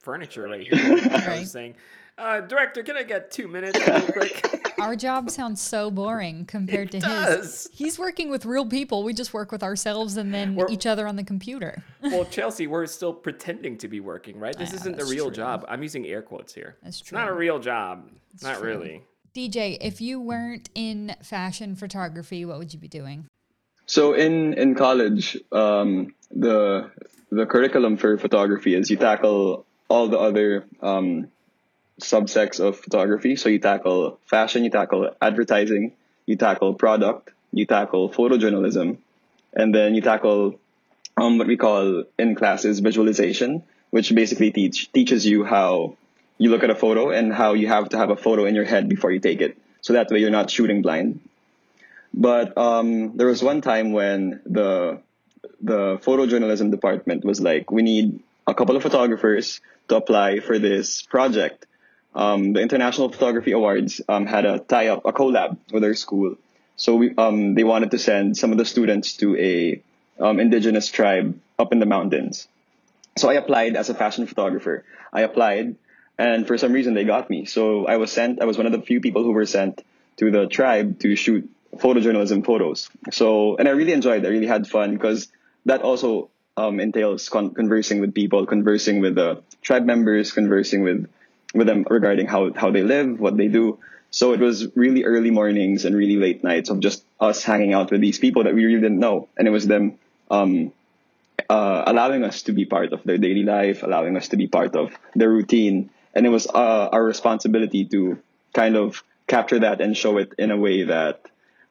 furniture 0.09 0.43
right 0.47 0.61
here, 0.71 0.99
I 1.11 1.39
was 1.39 1.51
saying, 1.51 1.75
uh, 2.17 2.39
director, 2.41 2.81
can 2.83 2.95
I 2.95 3.03
get 3.03 3.31
two 3.31 3.47
minutes 3.49 3.77
real 3.85 4.01
quick? 4.03 4.71
Our 4.79 4.95
job 4.95 5.29
sounds 5.29 5.59
so 5.61 5.89
boring 5.89 6.45
compared 6.45 6.91
to 6.91 6.97
It 6.97 7.03
his. 7.03 7.67
He's 7.73 7.97
working 7.97 8.29
with 8.29 8.45
real 8.45 8.65
people. 8.65 9.03
We 9.03 9.13
just 9.13 9.33
work 9.33 9.51
with 9.51 9.63
ourselves 9.63 10.15
and 10.17 10.33
then 10.33 10.55
We're- 10.55 10.71
each 10.71 10.85
other 10.85 11.07
on 11.07 11.15
the 11.15 11.23
computer. 11.23 11.83
well, 12.01 12.25
Chelsea, 12.25 12.67
we're 12.67 12.85
still 12.85 13.13
pretending 13.13 13.77
to 13.79 13.87
be 13.87 13.99
working, 13.99 14.39
right? 14.39 14.55
This 14.57 14.69
Yeah, 14.71 14.75
isn't 14.81 14.97
the 14.97 15.05
real 15.05 15.25
true. 15.25 15.35
job. 15.43 15.65
I'm 15.67 15.81
using 15.81 16.05
air 16.05 16.21
quotes 16.21 16.53
here. 16.53 16.77
That's 16.83 17.01
It's 17.01 17.11
not 17.11 17.27
a 17.27 17.33
real 17.33 17.59
job. 17.59 18.09
not 18.43 18.59
true. 18.59 18.67
really. 18.67 19.03
DJ, 19.33 19.77
if 19.81 19.99
you 19.99 20.21
weren't 20.21 20.69
in 20.75 21.15
fashion 21.21 21.75
photography, 21.75 22.45
what 22.45 22.57
would 22.59 22.73
you 22.73 22.79
be 22.79 22.87
doing? 22.87 23.27
So 23.87 24.13
in 24.13 24.53
in 24.53 24.75
college, 24.75 25.37
um, 25.51 26.15
the 26.31 26.89
the 27.31 27.45
curriculum 27.45 27.97
for 27.97 28.17
photography 28.17 28.73
is 28.75 28.89
you 28.89 28.95
tackle 28.97 29.65
all 29.87 30.07
the 30.07 30.19
other 30.19 30.65
um, 30.81 31.27
subsects 32.01 32.59
of 32.59 32.79
photography. 32.79 33.35
So 33.35 33.49
you 33.49 33.59
tackle 33.59 34.19
fashion, 34.25 34.63
you 34.63 34.69
tackle 34.69 35.15
advertising, 35.21 35.93
you 36.25 36.35
tackle 36.35 36.73
product, 36.73 37.31
you 37.51 37.65
tackle 37.65 38.09
photojournalism, 38.09 38.97
and 39.53 39.73
then 39.73 39.95
you 39.95 40.01
tackle 40.01 40.59
um, 41.17 41.37
what 41.37 41.47
we 41.47 41.57
call 41.57 42.03
in 42.19 42.35
classes 42.35 42.79
visualization, 42.79 43.63
which 43.91 44.13
basically 44.13 44.51
teach 44.51 44.91
teaches 44.91 45.25
you 45.25 45.45
how 45.45 45.95
you 46.37 46.49
look 46.49 46.63
at 46.63 46.69
a 46.69 46.75
photo 46.75 47.11
and 47.11 47.33
how 47.33 47.53
you 47.53 47.67
have 47.67 47.89
to 47.89 47.97
have 47.97 48.09
a 48.09 48.17
photo 48.17 48.45
in 48.45 48.55
your 48.55 48.65
head 48.65 48.89
before 48.89 49.11
you 49.11 49.19
take 49.19 49.41
it. 49.41 49.57
So 49.81 49.93
that 49.93 50.09
way 50.09 50.19
you're 50.19 50.31
not 50.31 50.49
shooting 50.49 50.81
blind. 50.81 51.21
But 52.13 52.57
um, 52.57 53.15
there 53.17 53.27
was 53.27 53.43
one 53.43 53.61
time 53.61 53.93
when 53.93 54.41
the 54.45 55.01
the 55.61 55.97
photojournalism 55.99 56.71
department 56.71 57.23
was 57.23 57.39
like, 57.39 57.71
we 57.71 57.81
need 57.81 58.19
a 58.47 58.53
couple 58.53 58.75
of 58.75 58.83
photographers 58.83 59.61
to 59.87 59.95
apply 59.95 60.39
for 60.39 60.59
this 60.59 61.01
project. 61.01 61.65
Um, 62.13 62.53
the 62.53 62.61
International 62.61 63.09
Photography 63.11 63.51
Awards 63.51 64.01
um, 64.07 64.25
had 64.25 64.45
a 64.45 64.59
tie 64.59 64.87
up, 64.87 65.05
a 65.05 65.11
collab 65.11 65.57
with 65.71 65.83
our 65.83 65.93
school. 65.93 66.35
So 66.77 66.95
we, 66.95 67.15
um, 67.17 67.55
they 67.55 67.63
wanted 67.63 67.91
to 67.91 67.99
send 67.99 68.37
some 68.37 68.51
of 68.51 68.57
the 68.57 68.65
students 68.65 69.17
to 69.17 69.35
a 69.37 69.81
um, 70.19 70.39
indigenous 70.39 70.89
tribe 70.89 71.39
up 71.59 71.71
in 71.71 71.79
the 71.79 71.85
mountains. 71.85 72.47
So 73.17 73.29
I 73.29 73.35
applied 73.35 73.75
as 73.75 73.89
a 73.89 73.93
fashion 73.93 74.27
photographer. 74.27 74.83
I 75.11 75.21
applied, 75.21 75.75
and 76.17 76.47
for 76.47 76.57
some 76.57 76.73
reason 76.73 76.93
they 76.93 77.05
got 77.05 77.29
me. 77.29 77.45
So 77.45 77.85
I 77.85 77.97
was 77.97 78.11
sent. 78.11 78.41
I 78.41 78.45
was 78.45 78.57
one 78.57 78.65
of 78.65 78.73
the 78.73 78.81
few 78.81 78.99
people 78.99 79.23
who 79.23 79.31
were 79.31 79.45
sent 79.45 79.83
to 80.17 80.31
the 80.31 80.47
tribe 80.47 80.99
to 80.99 81.15
shoot 81.15 81.49
photojournalism 81.75 82.45
photos. 82.45 82.89
So 83.11 83.57
and 83.57 83.67
I 83.67 83.71
really 83.71 83.93
enjoyed. 83.93 84.23
it. 84.23 84.27
I 84.27 84.31
really 84.31 84.47
had 84.47 84.67
fun 84.67 84.93
because 84.93 85.29
that 85.65 85.81
also 85.81 86.29
um, 86.57 86.79
entails 86.79 87.29
con- 87.29 87.53
conversing 87.53 87.99
with 88.01 88.13
people, 88.13 88.45
conversing 88.45 89.01
with 89.01 89.15
the 89.15 89.43
tribe 89.61 89.85
members, 89.85 90.31
conversing 90.31 90.83
with 90.83 91.09
with 91.53 91.67
them 91.67 91.85
regarding 91.89 92.27
how 92.27 92.53
how 92.53 92.71
they 92.71 92.83
live, 92.83 93.19
what 93.19 93.37
they 93.37 93.47
do. 93.47 93.79
So 94.11 94.33
it 94.33 94.39
was 94.39 94.67
really 94.75 95.03
early 95.03 95.31
mornings 95.31 95.83
and 95.83 95.95
really 95.95 96.15
late 96.15 96.43
nights 96.43 96.69
of 96.69 96.79
just 96.79 97.03
us 97.19 97.43
hanging 97.43 97.73
out 97.73 97.91
with 97.91 97.99
these 97.99 98.19
people 98.19 98.45
that 98.45 98.55
we 98.55 98.63
really 98.63 98.81
didn't 98.81 98.99
know, 98.99 99.27
and 99.37 99.47
it 99.47 99.51
was 99.51 99.67
them 99.67 99.99
um, 100.31 100.71
uh, 101.49 101.83
allowing 101.85 102.23
us 102.23 102.43
to 102.43 102.53
be 102.53 102.65
part 102.65 102.93
of 102.93 103.03
their 103.03 103.17
daily 103.17 103.43
life, 103.43 103.83
allowing 103.83 104.15
us 104.15 104.29
to 104.29 104.37
be 104.37 104.47
part 104.47 104.75
of 104.75 104.93
their 105.15 105.29
routine. 105.29 105.89
And 106.13 106.25
it 106.25 106.29
was 106.29 106.47
uh, 106.47 106.89
our 106.91 107.03
responsibility 107.03 107.85
to 107.85 108.17
kind 108.53 108.77
of 108.77 109.03
capture 109.27 109.59
that 109.59 109.81
and 109.81 109.97
show 109.97 110.17
it 110.17 110.33
in 110.37 110.51
a 110.51 110.57
way 110.57 110.83
that 110.83 111.25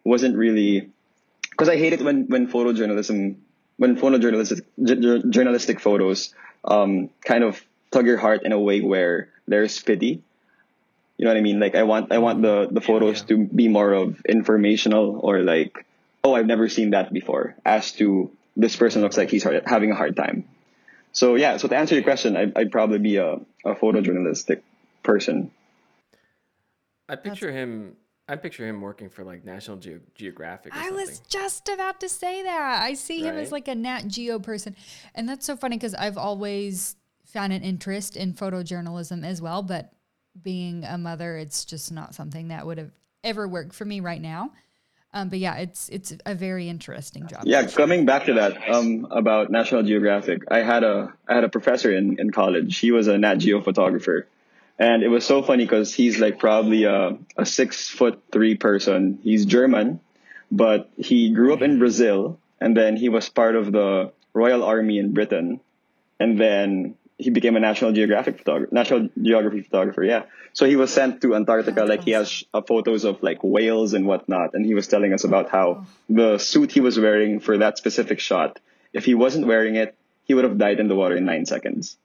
wasn't 0.05 0.37
really. 0.37 0.91
Because 1.51 1.69
I 1.69 1.77
hate 1.77 1.93
it 1.93 2.03
when, 2.03 2.27
when 2.27 2.49
photojournalism, 2.49 3.37
when 3.77 3.97
photojournalistic 3.97 4.63
j- 4.83 5.23
journalistic 5.29 5.81
photos 5.81 6.35
um, 6.65 7.11
kind 7.25 7.45
of 7.45 7.65
tug 7.91 8.07
your 8.07 8.17
heart 8.19 8.43
in 8.45 8.53
a 8.53 8.59
way 8.59 8.81
where 8.81 9.29
there's 9.47 9.81
pity. 9.83 10.23
You 11.17 11.25
know 11.25 11.31
what 11.31 11.37
I 11.37 11.43
mean? 11.43 11.61
Like 11.61 11.75
I 11.75 11.85
want 11.85 12.13
I 12.13 12.19
want 12.19 12.43
the 12.43 12.69
the 12.71 12.81
photos 12.81 13.21
yeah. 13.21 13.27
to 13.29 13.47
be 13.47 13.69
more 13.69 13.93
of 13.93 14.21
informational 14.27 15.21
or 15.23 15.41
like, 15.41 15.87
oh, 16.25 16.35
I've 16.35 16.47
never 16.47 16.69
seen 16.69 16.91
that 16.91 17.13
before. 17.13 17.55
As 17.65 17.93
to 17.93 18.31
this 18.57 18.75
person 18.77 19.03
looks 19.03 19.17
like 19.17 19.31
he's 19.31 19.45
hard, 19.45 19.63
having 19.67 19.91
a 19.91 19.95
hard 19.95 20.17
time. 20.17 20.45
So 21.13 21.37
yeah, 21.37 21.59
so 21.59 21.69
to 21.69 21.77
answer 21.77 21.95
your 21.95 22.03
question, 22.03 22.37
I'd, 22.37 22.59
I'd 22.59 22.73
probably 22.73 22.99
be 22.99 23.17
a, 23.17 23.35
a 23.65 23.75
photojournalistic 23.75 24.63
person. 25.05 25.53
I 27.09 27.17
picture 27.17 27.53
him. 27.53 27.97
I 28.27 28.37
picture 28.37 28.67
him 28.67 28.81
working 28.81 29.11
for 29.11 29.23
like 29.23 29.45
National 29.45 29.77
Geo- 29.77 30.01
Geographic. 30.15 30.75
Or 30.75 30.79
I 30.79 30.89
something. 30.89 31.07
was 31.07 31.21
just 31.29 31.69
about 31.69 32.01
to 32.01 32.09
say 32.09 32.43
that. 32.43 32.83
I 32.83 32.95
see 32.95 33.21
him 33.21 33.37
as 33.37 33.53
like 33.53 33.69
a 33.69 33.75
Nat 33.75 34.09
Geo 34.09 34.39
person. 34.39 34.75
And 35.15 35.29
that's 35.29 35.45
so 35.45 35.57
funny 35.57 35.77
because 35.77 35.95
I've 35.95 36.17
always 36.17 36.97
found 37.27 37.53
an 37.53 37.63
interest 37.63 38.17
in 38.17 38.33
photojournalism 38.33 39.25
as 39.25 39.43
well. 39.43 39.63
But 39.63 39.93
being 40.43 40.85
a 40.85 40.97
mother, 40.97 41.37
it's 41.37 41.65
just 41.67 41.93
not 41.93 42.15
something 42.15 42.49
that 42.49 42.67
would 42.67 42.79
have 42.79 42.93
ever 43.23 43.47
worked 43.47 43.75
for 43.75 43.85
me 43.85 44.01
right 44.01 44.21
now. 44.21 44.53
Um, 45.13 45.29
but 45.29 45.39
yeah, 45.39 45.57
it's 45.59 45.89
it's 45.91 46.13
a 46.27 46.35
very 46.35 46.69
interesting 46.69 47.29
job. 47.29 47.43
Yeah, 47.45 47.67
coming 47.69 48.05
back 48.05 48.25
to 48.25 48.35
that 48.35 48.69
um, 48.69 49.07
about 49.13 49.49
National 49.49 49.85
Geographic, 49.85 50.43
I 50.51 50.59
had 50.59 50.83
a 50.83 51.15
I 51.29 51.37
had 51.37 51.45
a 51.45 51.49
professor 51.49 51.97
in, 51.97 52.19
in 52.19 52.33
college. 52.33 52.79
He 52.79 52.91
was 52.91 53.07
a 53.07 53.17
Nat 53.17 53.37
Geo 53.37 53.61
photographer, 53.61 54.27
and 54.79 55.03
it 55.03 55.09
was 55.09 55.25
so 55.25 55.43
funny 55.43 55.65
because 55.65 55.95
he's 55.95 56.19
like 56.19 56.39
probably 56.39 56.85
a, 56.85 57.17
a 57.37 57.47
six 57.47 57.89
foot 57.89 58.23
three 58.33 58.57
person. 58.57 59.19
He's 59.23 59.47
German, 59.47 60.01
but 60.51 60.91
he 60.97 61.31
grew 61.31 61.53
up 61.53 61.63
in 61.63 61.79
Brazil, 61.79 62.39
and 62.61 62.77
then 62.77 62.97
he 62.97 63.09
was 63.09 63.29
part 63.29 63.57
of 63.57 63.73
the 63.73 64.13
Royal 64.33 64.65
Army 64.65 64.99
in 64.99 65.13
Britain, 65.13 65.61
and 66.19 66.39
then 66.39 66.97
he 67.19 67.31
became 67.31 67.57
a 67.57 67.61
National 67.61 67.93
Geographic 67.93 68.39
photographer, 68.39 68.75
National 68.75 69.09
Geography 69.21 69.63
photographer. 69.63 70.03
Yeah, 70.03 70.25
so 70.53 70.67
he 70.67 70.77
was 70.77 70.93
sent 70.93 71.23
to 71.23 71.35
Antarctica. 71.35 71.81
That's 71.81 71.89
like 71.89 72.05
he 72.05 72.11
has 72.13 72.45
uh, 72.53 72.63
photos 72.63 73.05
of 73.05 73.23
like 73.23 73.39
whales 73.43 73.93
and 73.93 74.07
whatnot, 74.07 74.55
and 74.55 74.67
he 74.67 74.75
was 74.75 74.89
telling 74.89 75.13
us 75.13 75.25
about 75.25 75.51
how 75.51 75.87
the 76.09 76.39
suit 76.39 76.73
he 76.73 76.81
was 76.81 76.99
wearing 76.99 77.41
for 77.41 77.59
that 77.59 77.79
specific 77.79 78.21
shot 78.21 78.59
if 78.95 79.05
he 79.05 79.15
wasn't 79.15 79.47
wearing 79.47 79.75
it, 79.75 79.95
he 80.25 80.33
would 80.33 80.45
have 80.45 80.57
died 80.57 80.81
in 80.81 80.89
the 80.89 80.95
water 80.95 81.17
in 81.17 81.27
nine 81.27 81.45
seconds. 81.45 81.99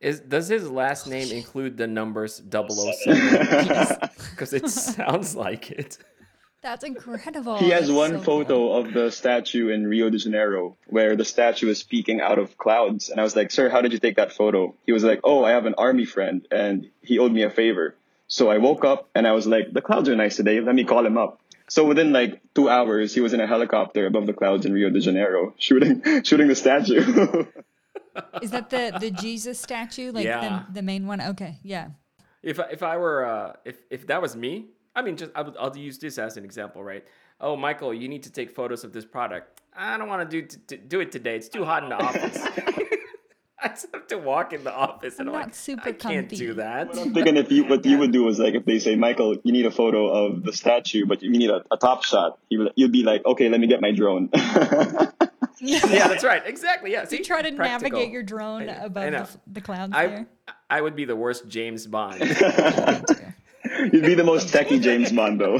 Is 0.00 0.20
does 0.20 0.48
his 0.48 0.70
last 0.70 1.06
oh, 1.06 1.10
name 1.10 1.32
include 1.32 1.76
the 1.76 1.86
numbers 1.86 2.42
007? 2.50 2.68
Because 4.30 4.52
it 4.52 4.68
sounds 4.68 5.34
like 5.34 5.70
it. 5.70 5.98
That's 6.62 6.84
incredible. 6.84 7.58
He 7.58 7.70
has 7.70 7.86
That's 7.86 7.96
one 7.96 8.10
so 8.10 8.20
photo 8.20 8.72
of 8.72 8.92
the 8.92 9.10
statue 9.10 9.68
in 9.68 9.86
Rio 9.86 10.10
de 10.10 10.18
Janeiro 10.18 10.76
where 10.88 11.14
the 11.14 11.24
statue 11.24 11.68
is 11.68 11.82
peeking 11.82 12.20
out 12.20 12.38
of 12.38 12.58
clouds. 12.58 13.08
And 13.08 13.20
I 13.20 13.22
was 13.22 13.36
like, 13.36 13.50
Sir, 13.50 13.68
how 13.68 13.82
did 13.82 13.92
you 13.92 13.98
take 14.00 14.16
that 14.16 14.32
photo? 14.32 14.74
He 14.84 14.92
was 14.92 15.04
like, 15.04 15.20
Oh, 15.22 15.44
I 15.44 15.52
have 15.52 15.64
an 15.66 15.74
army 15.78 16.04
friend 16.04 16.46
and 16.50 16.90
he 17.00 17.18
owed 17.18 17.32
me 17.32 17.42
a 17.42 17.50
favor. 17.50 17.94
So 18.26 18.50
I 18.50 18.58
woke 18.58 18.84
up 18.84 19.08
and 19.14 19.26
I 19.26 19.32
was 19.32 19.46
like, 19.46 19.72
The 19.72 19.80
clouds 19.80 20.08
are 20.08 20.16
nice 20.16 20.36
today. 20.36 20.60
Let 20.60 20.74
me 20.74 20.84
call 20.84 21.06
him 21.06 21.16
up. 21.16 21.40
So 21.68 21.84
within 21.84 22.12
like 22.12 22.42
two 22.54 22.68
hours, 22.68 23.14
he 23.14 23.20
was 23.20 23.32
in 23.32 23.40
a 23.40 23.46
helicopter 23.46 24.04
above 24.06 24.26
the 24.26 24.34
clouds 24.34 24.66
in 24.66 24.72
Rio 24.72 24.90
de 24.90 25.00
Janeiro 25.00 25.54
shooting 25.58 26.02
shooting 26.24 26.48
the 26.48 26.56
statue. 26.56 27.46
Is 28.42 28.50
that 28.50 28.70
the 28.70 28.96
the 29.00 29.10
Jesus 29.10 29.58
statue, 29.60 30.12
like 30.12 30.24
Yeah. 30.24 30.64
the 30.68 30.74
the 30.80 30.82
main 30.82 31.06
one? 31.06 31.20
Okay, 31.20 31.58
yeah. 31.62 31.88
If 32.42 32.60
I- 32.60 32.70
if 32.70 32.82
I 32.82 32.96
were 32.96 33.24
uh, 33.26 33.52
if 33.64 33.76
if 33.90 34.06
that 34.06 34.20
was 34.22 34.36
me, 34.36 34.66
I 34.94 35.02
mean, 35.02 35.16
just 35.16 35.30
I 35.34 35.42
would, 35.42 35.56
I'll 35.58 35.76
use 35.76 35.98
this 35.98 36.18
as 36.18 36.36
an 36.36 36.44
example, 36.44 36.82
right? 36.84 37.04
Oh, 37.40 37.56
Michael, 37.56 37.92
you 37.92 38.08
need 38.08 38.22
to 38.24 38.30
take 38.32 38.50
photos 38.50 38.82
of 38.84 38.92
this 38.92 39.04
product. 39.04 39.60
I 39.76 39.98
don't 39.98 40.08
want 40.08 40.28
to 40.30 40.40
do 40.42 40.46
t- 40.46 40.56
t- 40.68 40.82
do 40.88 41.00
it 41.00 41.12
today. 41.12 41.36
It's 41.36 41.48
too 41.50 41.64
hot 41.64 41.82
in 41.82 41.90
the 41.90 41.96
office. 41.96 42.38
I 43.58 43.68
just 43.68 43.86
have 43.92 44.06
to 44.08 44.18
walk 44.18 44.52
in 44.52 44.64
the 44.64 44.72
office 44.72 45.18
and 45.18 45.28
I'm 45.28 45.34
I'm, 45.34 45.40
not 45.40 45.46
like, 45.48 45.54
super 45.54 45.88
I 45.88 45.92
can't 45.92 46.28
comfy." 46.28 46.36
do 46.36 46.54
that. 46.54 46.96
I'm 46.96 47.12
thinking 47.12 47.36
if 47.36 47.50
you 47.50 47.64
what 47.64 47.84
you 47.84 47.98
would 47.98 48.12
do 48.12 48.28
is 48.28 48.38
like 48.38 48.54
if 48.54 48.64
they 48.64 48.78
say 48.78 48.96
Michael, 48.96 49.36
you 49.44 49.52
need 49.52 49.66
a 49.66 49.70
photo 49.70 50.06
of 50.08 50.44
the 50.44 50.52
statue, 50.52 51.04
but 51.04 51.22
you 51.22 51.30
need 51.30 51.50
a, 51.50 51.62
a 51.70 51.76
top 51.76 52.04
shot. 52.04 52.38
You 52.48 52.58
would, 52.60 52.72
you'd 52.76 52.92
be 52.92 53.02
like, 53.02 53.24
okay, 53.26 53.48
let 53.48 53.58
me 53.60 53.66
get 53.66 53.80
my 53.80 53.92
drone. 53.92 54.30
yeah, 55.60 56.08
that's 56.08 56.24
right. 56.24 56.42
Exactly. 56.46 56.92
Yeah. 56.92 57.04
See, 57.08 57.18
You 57.18 57.24
try 57.24 57.42
to 57.42 57.52
Practical. 57.52 57.90
navigate 57.98 58.12
your 58.12 58.22
drone 58.22 58.68
I- 58.68 58.82
I 58.82 58.84
above 58.84 59.04
the, 59.04 59.10
know. 59.10 59.26
the 59.52 59.60
clouds 59.60 59.92
I 59.94 60.06
there. 60.06 60.26
I 60.68 60.80
would 60.80 60.96
be 60.96 61.04
the 61.04 61.16
worst 61.16 61.48
James 61.48 61.86
Bond. 61.86 62.20
You'd 63.92 64.04
be 64.04 64.14
the 64.14 64.24
most 64.24 64.48
techie 64.48 64.80
James 64.80 65.12
Bond 65.12 65.40
though. 65.40 65.56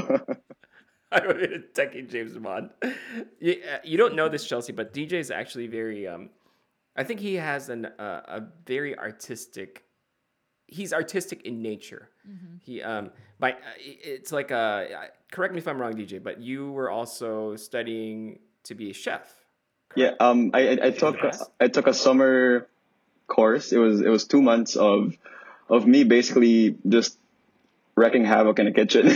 I 1.11 1.25
would 1.25 1.39
be 1.39 1.47
the 1.47 1.63
techie 1.73 2.09
James 2.09 2.33
Bond. 2.37 2.69
You, 3.39 3.61
uh, 3.73 3.77
you 3.83 3.97
don't 3.97 4.15
know 4.15 4.27
this, 4.29 4.45
Chelsea, 4.47 4.73
but 4.73 4.93
DJ 4.93 5.13
is 5.13 5.31
actually 5.31 5.67
very. 5.67 6.07
Um, 6.07 6.29
I 6.95 7.03
think 7.03 7.19
he 7.19 7.35
has 7.35 7.69
an 7.69 7.85
uh, 7.85 8.21
a 8.27 8.43
very 8.65 8.97
artistic. 8.97 9.83
He's 10.67 10.91
artistic 10.93 11.43
in 11.45 11.61
nature. 11.61 12.09
He 12.65 12.81
um 12.81 13.11
by 13.39 13.53
uh, 13.53 13.55
it's 13.77 14.33
like 14.33 14.51
uh 14.51 14.83
correct 15.31 15.53
me 15.53 15.59
if 15.59 15.67
I'm 15.67 15.79
wrong, 15.79 15.93
DJ, 15.93 16.21
but 16.21 16.41
you 16.41 16.71
were 16.71 16.89
also 16.89 17.55
studying 17.55 18.39
to 18.63 18.75
be 18.75 18.89
a 18.89 18.93
chef. 18.93 19.33
Yeah, 19.95 20.11
um, 20.19 20.51
I, 20.53 20.67
I, 20.67 20.77
I 20.87 20.91
took? 20.91 21.17
I 21.59 21.67
took 21.67 21.87
a 21.87 21.93
summer 21.93 22.67
course. 23.27 23.71
It 23.71 23.77
was 23.77 24.01
it 24.01 24.09
was 24.09 24.25
two 24.25 24.41
months 24.41 24.75
of 24.75 25.15
of 25.69 25.85
me 25.85 26.03
basically 26.03 26.77
just 26.87 27.17
wrecking 27.95 28.25
havoc 28.25 28.59
in 28.59 28.67
a 28.67 28.71
kitchen. 28.71 29.07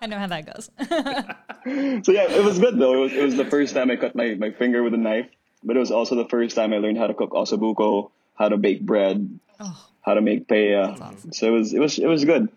I 0.00 0.06
know 0.06 0.18
how 0.18 0.26
that 0.26 0.44
goes. 0.44 0.70
so 2.04 2.12
yeah, 2.12 2.30
it 2.30 2.44
was 2.44 2.58
good 2.58 2.78
though. 2.78 2.94
It 2.94 3.00
was, 3.00 3.12
it 3.14 3.24
was 3.24 3.36
the 3.36 3.46
first 3.46 3.74
time 3.74 3.90
I 3.90 3.96
cut 3.96 4.14
my, 4.14 4.34
my 4.34 4.50
finger 4.50 4.82
with 4.82 4.92
a 4.92 4.98
knife, 4.98 5.28
but 5.62 5.76
it 5.76 5.78
was 5.78 5.90
also 5.90 6.14
the 6.14 6.28
first 6.28 6.54
time 6.54 6.74
I 6.74 6.76
learned 6.76 6.98
how 6.98 7.06
to 7.06 7.14
cook 7.14 7.30
ossobuco, 7.30 8.10
how 8.34 8.50
to 8.50 8.58
bake 8.58 8.82
bread, 8.82 9.40
oh, 9.60 9.88
how 10.02 10.12
to 10.12 10.20
make 10.20 10.46
paella. 10.46 11.00
awesome. 11.00 11.32
So 11.32 11.46
it 11.46 11.50
was 11.50 11.72
it 11.72 11.80
was 11.80 11.98
it 11.98 12.06
was 12.06 12.24
good. 12.24 12.50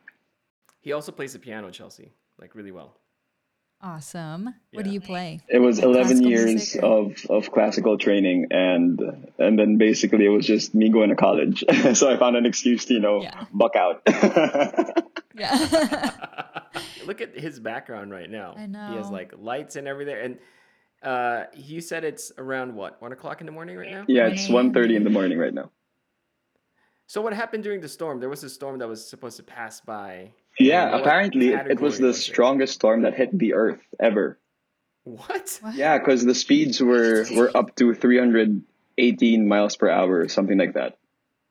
He 0.82 0.92
also 0.92 1.14
plays 1.14 1.34
the 1.34 1.40
piano, 1.40 1.72
Chelsea, 1.72 2.12
like 2.38 2.54
really 2.54 2.72
well. 2.72 2.98
Awesome. 3.82 4.54
What 4.74 4.86
do 4.86 4.92
you 4.92 5.02
play? 5.02 5.40
It 5.50 5.60
was 5.60 5.80
11 5.80 5.94
classical 5.94 6.30
years 6.30 6.46
music 6.46 6.84
of, 6.84 7.26
of 7.30 7.52
classical 7.52 7.98
training 7.98 8.48
and 8.52 9.00
and 9.38 9.58
then 9.60 9.78
basically 9.78 10.26
it 10.26 10.30
was 10.30 10.46
just 10.46 10.74
me 10.76 10.90
going 10.90 11.10
to 11.10 11.16
college. 11.16 11.64
so 11.94 12.12
I 12.12 12.18
found 12.18 12.36
an 12.36 12.46
excuse 12.46 12.86
to, 12.86 12.94
you 12.94 13.00
know, 13.00 13.22
Yeah. 13.22 13.46
buck 13.54 13.76
out. 13.76 14.02
Yeah. 15.38 16.10
Look 17.06 17.22
at 17.22 17.38
his 17.38 17.60
background 17.60 18.12
right 18.12 18.30
now. 18.30 18.56
I 18.58 18.66
know. 18.66 18.90
He 18.90 18.96
has 18.98 19.10
like 19.10 19.34
lights 19.38 19.76
and 19.76 19.88
everything. 19.88 20.18
And 20.20 20.38
uh, 21.04 21.44
you 21.56 21.80
said 21.80 22.04
it's 22.04 22.32
around 22.38 22.74
what, 22.74 23.02
one 23.02 23.12
o'clock 23.12 23.40
in 23.40 23.46
the 23.46 23.52
morning 23.52 23.78
right 23.78 23.92
now? 23.92 24.06
yeah, 24.08 24.28
it's 24.28 24.48
1.30 24.48 24.96
in 24.96 25.04
the 25.04 25.10
morning 25.10 25.38
right 25.38 25.54
now. 25.54 25.70
So 27.06 27.22
what 27.22 27.34
happened 27.34 27.64
during 27.64 27.80
the 27.82 27.88
storm? 27.88 28.20
There 28.20 28.30
was 28.30 28.44
a 28.44 28.50
storm 28.50 28.80
that 28.80 28.88
was 28.88 29.08
supposed 29.08 29.38
to 29.38 29.44
pass 29.44 29.80
by. 29.80 30.34
Yeah, 30.60 30.92
What 30.92 31.02
apparently 31.02 31.50
it, 31.50 31.68
it 31.72 31.80
was 31.80 31.98
the 32.00 32.08
was 32.08 32.20
it? 32.20 32.22
strongest 32.24 32.74
storm 32.76 33.04
that 33.04 33.14
hit 33.14 33.38
the 33.38 33.54
earth 33.54 33.80
ever. 34.00 34.38
What? 35.04 35.60
Yeah, 35.74 35.98
because 36.00 36.26
the 36.26 36.36
speeds 36.36 36.82
were, 36.82 37.26
were 37.36 37.56
up 37.56 37.76
to 37.78 37.94
318 37.94 39.48
miles 39.48 39.76
per 39.76 39.90
hour 39.90 40.20
or 40.20 40.28
something 40.28 40.58
like 40.58 40.74
that. 40.74 40.98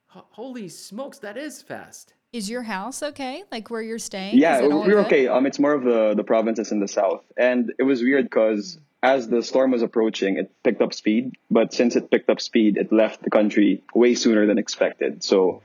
Ho- 0.07 0.25
Holy 0.31 0.69
smokes, 0.69 1.19
that 1.19 1.37
is 1.37 1.61
fast. 1.61 2.13
Is 2.33 2.49
your 2.49 2.61
house 2.63 3.01
okay? 3.01 3.43
Like 3.51 3.69
where 3.69 3.81
you're 3.81 3.97
staying? 3.99 4.37
Yeah, 4.37 4.57
Is 4.57 4.65
it 4.65 4.67
we 4.67 4.75
were 4.75 4.85
good? 4.85 5.05
okay. 5.07 5.27
Um, 5.27 5.45
it's 5.45 5.59
more 5.59 5.73
of 5.73 5.83
the 5.83 6.13
the 6.15 6.23
provinces 6.25 6.71
in 6.73 6.79
the 6.81 6.87
south, 6.87 7.23
and 7.37 7.71
it 7.79 7.83
was 7.83 8.01
weird 8.01 8.25
because 8.25 8.77
as 9.01 9.29
the 9.29 9.41
storm 9.41 9.71
was 9.71 9.81
approaching, 9.81 10.37
it 10.37 10.51
picked 10.63 10.81
up 10.81 10.93
speed. 10.93 11.35
But 11.49 11.73
since 11.73 11.95
it 11.95 12.11
picked 12.11 12.29
up 12.29 12.41
speed, 12.41 12.77
it 12.77 12.91
left 12.91 13.23
the 13.23 13.29
country 13.29 13.81
way 13.95 14.13
sooner 14.13 14.45
than 14.45 14.57
expected. 14.57 15.23
So 15.23 15.61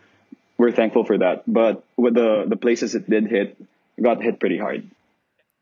we're 0.63 0.71
thankful 0.71 1.05
for 1.05 1.19
that. 1.19 1.43
But 1.47 1.85
with 1.97 2.15
the 2.15 2.45
the 2.47 2.57
places 2.57 2.95
it 2.95 3.11
did 3.11 3.27
hit, 3.27 3.57
it 3.97 4.03
got 4.03 4.23
hit 4.23 4.39
pretty 4.39 4.59
hard. 4.59 4.89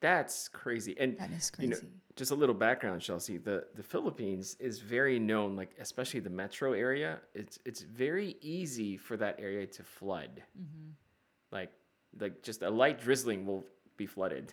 That's 0.00 0.48
crazy. 0.48 0.94
And 0.98 1.18
That 1.18 1.30
is 1.32 1.50
you 1.58 1.68
know, 1.68 1.76
crazy. 1.76 1.92
just 2.16 2.30
a 2.30 2.34
little 2.34 2.54
background, 2.54 3.00
Chelsea. 3.00 3.38
The 3.38 3.64
the 3.74 3.82
Philippines 3.82 4.56
is 4.60 4.78
very 4.78 5.18
known, 5.18 5.56
like 5.56 5.70
especially 5.80 6.20
the 6.20 6.34
metro 6.42 6.74
area. 6.74 7.18
It's 7.34 7.58
it's 7.64 7.80
very 7.80 8.36
easy 8.42 8.98
for 8.98 9.16
that 9.16 9.40
area 9.40 9.66
to 9.66 9.82
flood. 9.82 10.42
Mm-hmm. 10.52 10.90
Like 11.50 11.72
like 12.20 12.42
just 12.42 12.60
a 12.62 12.70
light 12.70 13.00
drizzling 13.00 13.46
will 13.46 13.64
be 13.96 14.06
flooded. 14.06 14.52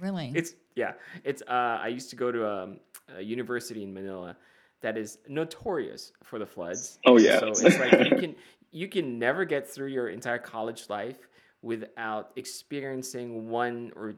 Really? 0.00 0.32
It's 0.40 0.54
yeah. 0.76 0.92
It's 1.24 1.42
uh. 1.42 1.86
I 1.86 1.88
used 1.88 2.10
to 2.10 2.16
go 2.16 2.30
to 2.30 2.40
um, 2.54 2.80
a 3.16 3.22
university 3.22 3.82
in 3.82 3.92
Manila 3.92 4.36
that 4.80 4.96
is 4.96 5.18
notorious 5.28 6.12
for 6.22 6.38
the 6.38 6.46
floods. 6.46 6.98
Oh, 7.06 7.18
yeah. 7.18 7.40
So 7.40 7.48
it's 7.48 7.62
like 7.62 8.10
you 8.10 8.16
can 8.16 8.36
you 8.70 8.88
can 8.88 9.18
never 9.18 9.44
get 9.44 9.68
through 9.68 9.88
your 9.88 10.08
entire 10.08 10.38
college 10.38 10.88
life 10.88 11.28
without 11.62 12.30
experiencing 12.36 13.48
one 13.48 13.92
or 13.96 14.16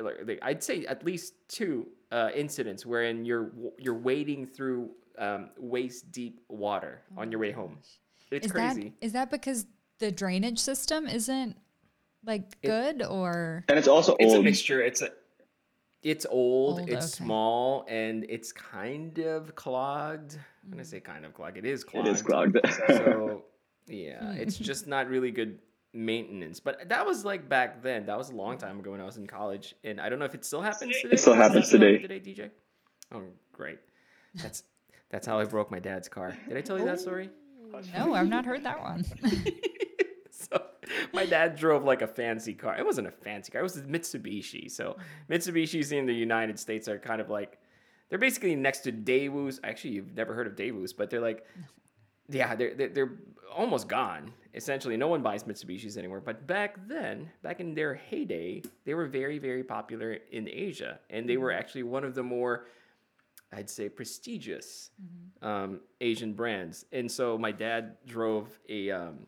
like 0.00 0.16
like, 0.26 0.38
I'd 0.42 0.62
say 0.62 0.84
at 0.86 1.04
least 1.04 1.34
two 1.48 1.88
uh, 2.12 2.30
incidents 2.34 2.84
wherein 2.84 3.24
you're 3.24 3.50
you're 3.78 3.94
wading 3.94 4.46
through 4.46 4.90
um, 5.18 5.50
waist 5.58 6.12
deep 6.12 6.40
water 6.48 7.02
on 7.16 7.30
your 7.30 7.40
way 7.40 7.52
home. 7.52 7.78
It's 8.30 8.46
is 8.46 8.52
crazy. 8.52 8.94
that 9.00 9.06
is 9.06 9.12
that 9.12 9.30
because 9.30 9.66
the 9.98 10.12
drainage 10.12 10.58
system 10.58 11.06
isn't 11.06 11.56
like 12.24 12.60
good 12.62 13.02
or 13.02 13.64
And 13.68 13.78
it's 13.78 13.88
also 13.88 14.16
It's 14.18 14.34
a 14.34 14.42
mixture. 14.42 14.82
It's 14.82 15.02
a 15.02 15.10
it's 16.02 16.26
old, 16.30 16.80
Old, 16.80 16.88
it's 16.88 17.14
okay. 17.14 17.24
small, 17.24 17.84
and 17.88 18.24
it's 18.28 18.52
kind 18.52 19.18
of 19.18 19.54
clogged. 19.54 20.38
When 20.68 20.78
I 20.78 20.82
mm. 20.82 20.86
say 20.86 21.00
kind 21.00 21.24
of 21.24 21.34
clogged, 21.34 21.56
it 21.56 21.64
is 21.64 21.82
It 21.82 21.86
clogged. 21.88 22.08
is 22.08 22.22
clogged. 22.22 22.58
So 22.88 23.44
yeah, 23.86 24.20
hmm. 24.20 24.38
it's 24.38 24.56
just 24.56 24.86
not 24.86 25.08
really 25.08 25.30
good 25.30 25.58
maintenance. 25.92 26.60
But 26.60 26.88
that 26.88 27.04
was 27.04 27.24
like 27.24 27.48
back 27.48 27.82
then. 27.82 28.06
That 28.06 28.16
was 28.16 28.30
a 28.30 28.34
long 28.34 28.58
time 28.58 28.78
ago 28.78 28.92
when 28.92 29.00
I 29.00 29.04
was 29.04 29.16
in 29.16 29.26
college, 29.26 29.74
and 29.82 30.00
I 30.00 30.08
don't 30.08 30.18
know 30.18 30.24
if 30.24 30.34
it 30.34 30.44
still 30.44 30.62
happens 30.62 30.96
today. 31.00 31.14
It 31.14 31.20
still 31.20 31.34
happens 31.34 31.68
today. 31.70 31.98
Today, 31.98 32.20
DJ. 32.20 32.50
Oh, 33.12 33.22
great. 33.52 33.78
That's 34.34 34.62
that's 35.10 35.26
how 35.26 35.38
I 35.40 35.44
broke 35.44 35.70
my 35.70 35.78
dad's 35.78 36.08
car. 36.08 36.36
Did 36.48 36.56
I 36.56 36.60
tell 36.60 36.78
you 36.78 36.84
that 36.84 36.98
oh. 36.98 37.02
story? 37.02 37.30
no? 37.96 38.14
I've 38.14 38.28
not 38.28 38.44
heard 38.44 38.64
that 38.64 38.80
one. 38.80 39.04
my 41.12 41.26
dad 41.26 41.56
drove 41.56 41.84
like 41.84 42.02
a 42.02 42.06
fancy 42.06 42.54
car. 42.54 42.76
It 42.78 42.84
wasn't 42.84 43.08
a 43.08 43.10
fancy 43.12 43.52
car. 43.52 43.60
It 43.60 43.64
was 43.64 43.76
a 43.76 43.82
Mitsubishi. 43.82 44.70
So 44.70 44.96
Mitsubishis 45.30 45.92
in 45.92 46.06
the 46.06 46.14
United 46.14 46.58
States 46.58 46.88
are 46.88 46.98
kind 46.98 47.20
of 47.20 47.30
like 47.30 47.58
they're 48.08 48.18
basically 48.18 48.54
next 48.54 48.80
to 48.80 48.92
Daewoo's. 48.92 49.60
Actually, 49.62 49.90
you've 49.90 50.14
never 50.14 50.34
heard 50.34 50.46
of 50.46 50.54
Daewoo's, 50.54 50.92
but 50.92 51.10
they're 51.10 51.20
like 51.20 51.44
yeah, 52.28 52.54
they're, 52.54 52.74
they're 52.74 52.88
they're 52.88 53.12
almost 53.54 53.88
gone. 53.88 54.32
Essentially, 54.54 54.96
no 54.96 55.08
one 55.08 55.22
buys 55.22 55.44
Mitsubishis 55.44 55.96
anymore. 55.96 56.20
But 56.20 56.46
back 56.46 56.76
then, 56.88 57.30
back 57.42 57.60
in 57.60 57.74
their 57.74 57.94
heyday, 57.94 58.62
they 58.84 58.94
were 58.94 59.06
very 59.06 59.38
very 59.38 59.64
popular 59.64 60.18
in 60.30 60.48
Asia, 60.48 61.00
and 61.10 61.28
they 61.28 61.36
were 61.36 61.52
actually 61.52 61.84
one 61.84 62.04
of 62.04 62.14
the 62.14 62.22
more 62.22 62.66
I'd 63.52 63.70
say 63.70 63.88
prestigious 63.88 64.90
um, 65.40 65.80
Asian 66.00 66.34
brands. 66.34 66.84
And 66.92 67.10
so 67.10 67.38
my 67.38 67.52
dad 67.52 67.96
drove 68.06 68.58
a 68.68 68.90
um, 68.90 69.26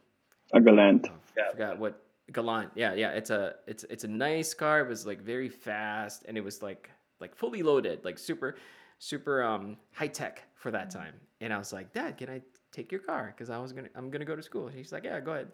a 0.53 0.61
galant. 0.61 1.09
I 1.39 1.51
forgot 1.51 1.79
what 1.79 2.03
Galant. 2.33 2.71
Yeah, 2.75 2.95
yeah. 2.95 3.11
It's 3.11 3.31
a 3.31 3.57
it's 3.67 3.85
it's 3.85 4.05
a 4.05 4.09
nice 4.09 4.55
car. 4.55 4.81
It 4.81 4.89
was 4.89 5.07
like 5.07 5.21
very 5.21 5.49
fast 5.49 6.25
and 6.29 6.37
it 6.37 6.45
was 6.45 6.63
like 6.63 6.91
like 7.21 7.35
fully 7.35 7.63
loaded, 7.63 8.05
like 8.05 8.19
super 8.19 8.57
super 8.99 9.43
um 9.43 9.77
high 9.93 10.09
tech 10.09 10.43
for 10.55 10.71
that 10.71 10.91
time. 10.91 11.15
And 11.41 11.53
I 11.53 11.59
was 11.59 11.73
like, 11.73 11.93
Dad, 11.93 12.19
can 12.19 12.29
I 12.29 12.43
take 12.73 12.93
your 12.93 13.01
car? 13.01 13.35
Because 13.35 13.51
I 13.51 13.59
was 13.59 13.73
gonna 13.73 13.89
I'm 13.95 14.11
gonna 14.11 14.25
go 14.25 14.37
to 14.37 14.43
school. 14.43 14.67
And 14.69 14.77
he's 14.77 14.93
like, 14.93 15.05
Yeah, 15.05 15.21
go 15.21 15.33
ahead. 15.33 15.49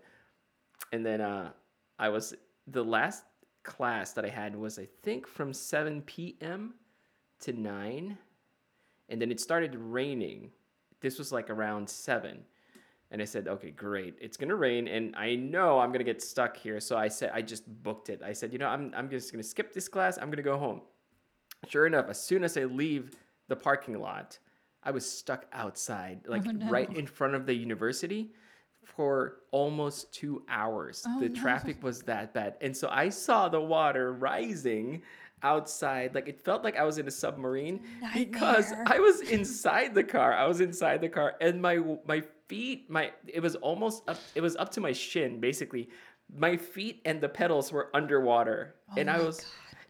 And 0.92 1.04
then 1.04 1.20
uh 1.20 1.50
I 1.98 2.08
was 2.08 2.34
the 2.66 2.84
last 2.84 3.24
class 3.62 4.12
that 4.12 4.24
I 4.24 4.28
had 4.28 4.54
was 4.54 4.78
I 4.78 4.86
think 5.02 5.26
from 5.26 5.52
7 5.52 6.02
p.m. 6.02 6.74
to 7.40 7.52
9 7.52 8.18
and 9.08 9.22
then 9.22 9.30
it 9.30 9.40
started 9.40 9.74
raining. 9.76 10.50
This 11.00 11.18
was 11.18 11.32
like 11.32 11.50
around 11.50 11.88
seven. 11.88 12.40
And 13.12 13.22
I 13.22 13.24
said, 13.24 13.46
okay, 13.46 13.70
great. 13.70 14.16
It's 14.20 14.36
gonna 14.36 14.56
rain, 14.56 14.88
and 14.88 15.14
I 15.16 15.36
know 15.36 15.78
I'm 15.78 15.92
gonna 15.92 16.02
get 16.04 16.20
stuck 16.20 16.56
here. 16.56 16.80
So 16.80 16.96
I 16.96 17.06
said, 17.08 17.30
I 17.32 17.40
just 17.40 17.64
booked 17.82 18.08
it. 18.10 18.20
I 18.24 18.32
said, 18.32 18.52
you 18.52 18.58
know, 18.58 18.66
I'm 18.68 18.92
I'm 18.96 19.08
just 19.08 19.30
gonna 19.32 19.44
skip 19.44 19.72
this 19.72 19.88
class. 19.88 20.18
I'm 20.18 20.28
gonna 20.30 20.42
go 20.42 20.58
home. 20.58 20.80
Sure 21.68 21.86
enough, 21.86 22.06
as 22.08 22.20
soon 22.20 22.42
as 22.44 22.56
I 22.56 22.64
leave 22.64 23.12
the 23.48 23.56
parking 23.56 23.98
lot, 24.00 24.38
I 24.82 24.90
was 24.90 25.08
stuck 25.08 25.46
outside, 25.52 26.20
like 26.26 26.42
Oh, 26.48 26.50
no. 26.50 26.68
right 26.68 26.92
in 26.96 27.06
front 27.06 27.34
of 27.34 27.46
the 27.46 27.54
university, 27.54 28.32
for 28.84 29.36
almost 29.52 30.12
two 30.12 30.42
hours. 30.48 31.04
Oh, 31.06 31.20
the 31.20 31.28
no. 31.28 31.40
traffic 31.40 31.82
was 31.84 32.02
that 32.02 32.34
bad, 32.34 32.54
and 32.60 32.76
so 32.76 32.88
I 32.90 33.08
saw 33.10 33.48
the 33.48 33.60
water 33.60 34.12
rising 34.14 35.02
outside 35.42 36.14
like 36.14 36.28
it 36.28 36.40
felt 36.40 36.64
like 36.64 36.78
i 36.78 36.82
was 36.82 36.96
in 36.96 37.06
a 37.06 37.10
submarine 37.10 37.78
because 38.14 38.72
i 38.86 38.98
was 38.98 39.20
inside 39.20 39.94
the 39.94 40.02
car 40.02 40.32
i 40.32 40.46
was 40.46 40.62
inside 40.62 40.98
the 41.02 41.08
car 41.10 41.34
and 41.42 41.60
my 41.60 41.76
my 42.06 42.22
feet 42.48 42.88
my 42.90 43.10
it 43.26 43.40
was 43.40 43.54
almost 43.56 44.08
up 44.08 44.18
it 44.34 44.40
was 44.40 44.56
up 44.56 44.70
to 44.70 44.80
my 44.80 44.92
shin 44.92 45.40
basically 45.40 45.88
my 46.36 46.56
feet 46.56 47.00
and 47.04 47.20
the 47.20 47.28
pedals 47.28 47.72
were 47.72 47.90
underwater 47.94 48.74
and 48.96 49.10
i 49.10 49.18
Oh 49.18 49.26
was 49.26 49.44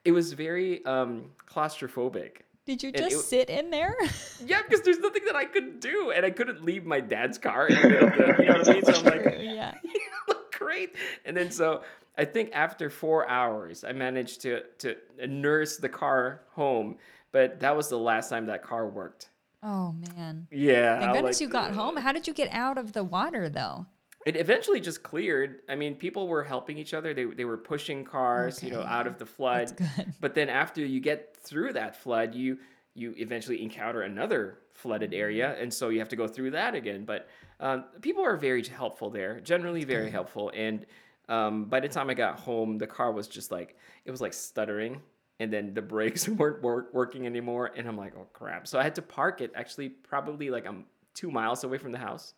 it 0.04 0.12
was 0.12 0.32
very 0.32 0.84
um 0.84 1.30
claustrophobic 1.46 2.42
Did 2.64 2.82
you 2.82 2.92
just 2.92 3.16
it- 3.16 3.18
sit 3.20 3.50
in 3.50 3.70
there? 3.70 3.94
yeah 4.44 4.62
because 4.62 4.82
there's 4.82 4.98
nothing 4.98 5.24
that 5.26 5.36
i 5.36 5.44
could 5.44 5.80
do 5.80 6.12
and 6.14 6.24
i 6.24 6.30
couldn't 6.30 6.64
leave 6.64 6.84
my 6.84 7.00
dad's 7.00 7.38
car 7.38 7.68
in 7.68 7.80
the 7.80 7.88
middle 7.88 8.08
of 8.08 8.16
the 8.16 8.42
you 8.42 8.48
know 8.48 8.58
what 8.58 8.68
i 8.68 8.72
mean 8.72 8.84
so 8.84 8.92
i'm 8.94 9.04
like 9.04 9.38
yeah. 9.56 9.74
look 10.28 10.52
great. 10.52 10.94
And 11.24 11.36
then 11.36 11.50
so 11.50 11.82
I 12.18 12.24
think 12.24 12.50
after 12.52 12.90
four 12.90 13.28
hours, 13.28 13.84
I 13.84 13.92
managed 13.92 14.40
to 14.42 14.62
to 14.78 14.96
nurse 15.26 15.76
the 15.76 15.88
car 15.88 16.42
home. 16.52 16.96
But 17.32 17.60
that 17.60 17.76
was 17.76 17.88
the 17.88 17.98
last 17.98 18.30
time 18.30 18.46
that 18.46 18.62
car 18.62 18.88
worked. 18.88 19.30
Oh 19.66 19.92
man. 20.14 20.46
Yeah. 20.52 21.00
Thank 21.00 21.12
goodness 21.14 21.36
like- 21.36 21.40
you 21.40 21.48
got 21.48 21.72
home. 21.72 21.96
How 21.96 22.12
did 22.12 22.26
you 22.28 22.32
get 22.32 22.48
out 22.52 22.78
of 22.78 22.92
the 22.92 23.02
water 23.02 23.48
though? 23.48 23.86
It 24.24 24.36
eventually 24.36 24.80
just 24.80 25.02
cleared. 25.02 25.60
I 25.68 25.76
mean, 25.76 25.94
people 25.94 26.26
were 26.26 26.42
helping 26.42 26.78
each 26.78 26.94
other. 26.94 27.12
They 27.14 27.24
they 27.24 27.44
were 27.44 27.56
pushing 27.56 28.04
cars, 28.04 28.62
you 28.62 28.70
know, 28.70 28.82
out 28.82 29.06
of 29.06 29.18
the 29.18 29.26
flood. 29.26 29.76
good. 29.76 30.14
But 30.20 30.34
then 30.34 30.48
after 30.48 30.84
you 30.84 31.00
get 31.00 31.36
through 31.36 31.74
that 31.74 31.96
flood, 31.96 32.34
you 32.34 32.58
you 32.94 33.14
eventually 33.18 33.62
encounter 33.62 34.02
another 34.02 34.58
flooded 34.72 35.12
area, 35.14 35.56
and 35.60 35.72
so 35.72 35.90
you 35.90 35.98
have 35.98 36.08
to 36.10 36.16
go 36.16 36.26
through 36.26 36.52
that 36.52 36.74
again. 36.74 37.04
But 37.04 37.28
um, 37.60 37.84
people 38.00 38.24
are 38.24 38.36
very 38.36 38.64
helpful 38.64 39.10
there, 39.10 39.40
generally 39.40 39.84
very 39.84 40.10
helpful. 40.10 40.50
And 40.54 40.86
um, 41.28 41.64
by 41.66 41.80
the 41.80 41.88
time 41.88 42.10
I 42.10 42.14
got 42.14 42.38
home, 42.38 42.78
the 42.78 42.86
car 42.86 43.12
was 43.12 43.28
just 43.28 43.50
like 43.50 43.76
it 44.04 44.10
was 44.10 44.20
like 44.20 44.32
stuttering, 44.32 45.02
and 45.40 45.52
then 45.52 45.74
the 45.74 45.82
brakes 45.82 46.28
weren't 46.38 46.62
work, 46.62 46.92
working 46.92 47.26
anymore. 47.26 47.70
And 47.76 47.86
I'm 47.88 47.96
like, 47.96 48.14
oh 48.16 48.26
crap! 48.32 48.66
So 48.66 48.78
I 48.78 48.82
had 48.82 48.94
to 48.96 49.02
park 49.02 49.40
it 49.40 49.52
actually 49.54 49.88
probably 49.90 50.50
like 50.50 50.66
I'm 50.66 50.84
two 51.14 51.30
miles 51.30 51.64
away 51.64 51.78
from 51.78 51.92
the 51.92 51.98
house 51.98 52.34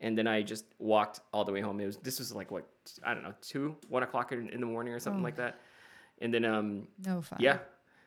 and 0.00 0.16
then 0.16 0.26
I 0.28 0.42
just 0.42 0.64
walked 0.78 1.20
all 1.32 1.44
the 1.44 1.50
way 1.52 1.60
home. 1.60 1.80
It 1.80 1.86
was 1.86 1.96
this 1.98 2.18
was 2.18 2.32
like 2.34 2.50
what 2.50 2.66
I 3.04 3.14
don't 3.14 3.22
know 3.22 3.34
two 3.42 3.76
one 3.88 4.02
o'clock 4.02 4.32
in, 4.32 4.48
in 4.50 4.60
the 4.60 4.66
morning 4.66 4.92
or 4.94 4.98
something 5.00 5.22
like 5.22 5.36
that, 5.36 5.58
and 6.20 6.32
then 6.32 6.44
um 6.44 6.86
No 7.04 7.20
fun. 7.22 7.38
yeah, 7.40 7.58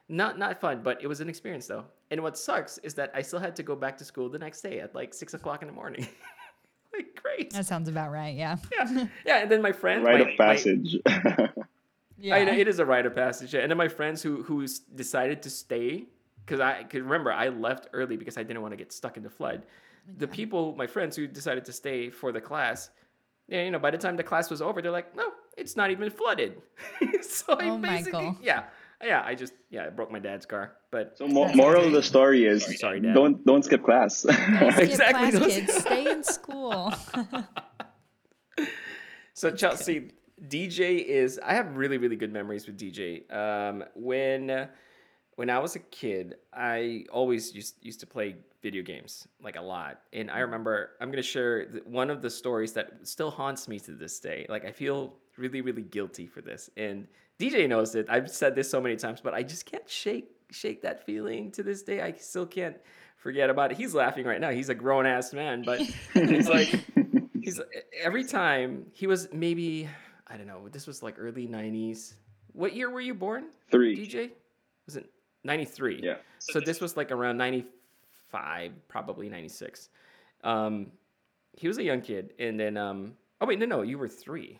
not 0.07 0.37
not 0.39 0.61
fun, 0.61 0.81
but 0.83 1.01
it 1.03 1.07
was 1.07 1.19
an 1.21 1.27
experience 1.29 1.67
though. 1.67 1.85
And 2.09 2.21
what 2.23 2.37
sucks 2.37 2.77
is 2.79 2.93
that 2.95 3.11
I 3.15 3.21
still 3.21 3.39
had 3.39 3.55
to 3.57 3.63
go 3.63 3.75
back 3.75 3.97
to 3.97 4.05
school 4.05 4.29
the 4.29 4.39
next 4.39 4.61
day 4.61 4.79
at 4.79 4.93
like 4.95 5.13
six 5.13 5.33
o'clock 5.33 5.61
in 5.63 5.67
the 5.67 5.73
morning. 5.73 6.07
like 6.93 7.15
great, 7.21 7.51
That 7.53 7.65
sounds 7.65 7.87
about 7.89 8.11
right. 8.11 8.35
Yeah. 8.35 8.57
yeah, 8.71 9.07
yeah. 9.25 9.37
And 9.41 9.49
then 9.51 9.61
my 9.61 9.71
friend, 9.71 10.03
Rite 10.03 10.13
my- 10.13 10.31
of 10.31 10.39
my- 10.39 10.45
passage. 10.45 10.97
Yeah. 12.21 12.35
I 12.35 12.43
know 12.43 12.53
it 12.53 12.67
is 12.67 12.79
a 12.79 12.85
rite 12.85 13.05
of 13.05 13.15
passage. 13.15 13.53
And 13.53 13.69
then 13.69 13.77
my 13.77 13.87
friends 13.87 14.21
who 14.21 14.43
who 14.43 14.65
decided 14.95 15.41
to 15.43 15.49
stay 15.49 16.05
because 16.45 16.59
I 16.59 16.83
could 16.83 17.03
remember 17.03 17.31
I 17.31 17.49
left 17.49 17.87
early 17.93 18.17
because 18.17 18.37
I 18.37 18.43
didn't 18.43 18.61
want 18.61 18.71
to 18.73 18.77
get 18.77 18.91
stuck 18.91 19.17
in 19.17 19.23
the 19.23 19.29
flood. 19.29 19.63
The 20.17 20.27
people, 20.27 20.75
my 20.75 20.87
friends 20.87 21.15
who 21.15 21.27
decided 21.27 21.65
to 21.65 21.73
stay 21.73 22.09
for 22.09 22.31
the 22.31 22.41
class, 22.41 22.89
yeah, 23.47 23.63
you 23.63 23.71
know, 23.71 23.79
by 23.79 23.91
the 23.91 23.97
time 23.97 24.17
the 24.17 24.23
class 24.23 24.49
was 24.49 24.61
over, 24.61 24.81
they're 24.81 24.91
like, 24.91 25.15
no, 25.15 25.27
it's 25.57 25.75
not 25.75 25.91
even 25.91 26.09
flooded. 26.09 26.61
so 27.21 27.53
I 27.53 27.69
Oh, 27.69 27.77
basically, 27.77 28.11
Michael. 28.25 28.37
yeah, 28.41 28.63
yeah, 29.03 29.21
I 29.25 29.35
just 29.35 29.53
yeah, 29.69 29.85
I 29.85 29.89
broke 29.89 30.11
my 30.11 30.19
dad's 30.19 30.45
car, 30.45 30.73
but 30.91 31.17
so 31.17 31.27
mo- 31.27 31.53
moral 31.53 31.85
of 31.85 31.91
the 31.91 32.01
story 32.03 32.45
is 32.45 32.65
Sorry, 32.79 32.99
Dad. 32.99 33.13
don't 33.13 33.45
don't 33.45 33.63
skip 33.63 33.83
class. 33.83 34.23
Don't 34.23 34.73
skip 34.73 34.79
Exactly, 34.89 35.31
class, 35.39 35.53
kids. 35.53 35.73
Stay 35.75 36.11
in 36.11 36.23
school. 36.23 36.93
So 39.33 39.49
Chelsea, 39.49 40.11
DJ 40.47 41.03
is 41.03 41.39
I 41.43 41.53
have 41.53 41.75
really 41.75 41.97
really 41.97 42.15
good 42.15 42.33
memories 42.33 42.65
with 42.65 42.77
DJ. 42.77 43.31
Um, 43.33 43.83
when 43.95 44.67
when 45.35 45.49
I 45.49 45.59
was 45.59 45.75
a 45.75 45.79
kid, 45.79 46.35
I 46.53 47.05
always 47.11 47.53
used 47.53 47.75
used 47.81 47.99
to 48.01 48.07
play 48.07 48.35
video 48.61 48.83
games 48.83 49.27
like 49.41 49.55
a 49.55 49.61
lot, 49.61 50.01
and 50.13 50.31
I 50.31 50.39
remember 50.39 50.91
I'm 50.99 51.11
gonna 51.11 51.21
share 51.21 51.67
one 51.85 52.09
of 52.09 52.21
the 52.21 52.29
stories 52.29 52.73
that 52.73 52.91
still 53.03 53.31
haunts 53.31 53.67
me 53.67 53.79
to 53.81 53.91
this 53.91 54.19
day. 54.19 54.45
Like 54.49 54.65
I 54.65 54.71
feel 54.71 55.15
really 55.37 55.61
really 55.61 55.83
guilty 55.83 56.25
for 56.25 56.41
this, 56.41 56.69
and 56.75 57.07
DJ 57.39 57.67
knows 57.67 57.95
it. 57.95 58.07
I've 58.09 58.29
said 58.29 58.55
this 58.55 58.69
so 58.69 58.81
many 58.81 58.95
times, 58.95 59.21
but 59.21 59.33
I 59.33 59.43
just 59.43 59.65
can't 59.65 59.87
shake 59.89 60.29
shake 60.49 60.81
that 60.81 61.05
feeling 61.05 61.51
to 61.51 61.63
this 61.63 61.83
day. 61.83 62.01
I 62.01 62.13
still 62.13 62.45
can't 62.45 62.77
forget 63.17 63.49
about 63.49 63.71
it. 63.71 63.77
He's 63.77 63.93
laughing 63.93 64.25
right 64.25 64.41
now. 64.41 64.49
He's 64.49 64.69
a 64.69 64.75
grown 64.75 65.05
ass 65.05 65.33
man, 65.33 65.63
but 65.63 65.81
it's 66.15 66.49
like 66.49 66.69
he's 67.41 67.61
every 68.01 68.23
time 68.23 68.87
he 68.91 69.07
was 69.07 69.27
maybe 69.31 69.87
I 70.31 70.37
don't 70.37 70.47
know. 70.47 70.69
This 70.69 70.87
was 70.87 71.03
like 71.03 71.15
early 71.17 71.47
'90s. 71.47 72.13
What 72.53 72.75
year 72.75 72.89
were 72.89 73.01
you 73.01 73.13
born, 73.13 73.45
Three. 73.69 73.95
DJ? 73.95 74.31
Was 74.85 74.95
it 74.95 75.09
'93? 75.43 75.99
Yeah. 76.03 76.15
So 76.39 76.59
this 76.59 76.79
was 76.79 76.95
like 76.97 77.11
around 77.11 77.37
'95, 77.37 78.71
probably 78.87 79.29
'96. 79.29 79.89
Um, 80.43 80.87
he 81.53 81.67
was 81.67 81.77
a 81.77 81.83
young 81.83 82.01
kid, 82.01 82.33
and 82.39 82.59
then 82.59 82.77
um, 82.77 83.13
oh 83.41 83.45
wait, 83.45 83.59
no, 83.59 83.65
no, 83.65 83.81
you 83.81 83.97
were 83.97 84.07
three. 84.07 84.59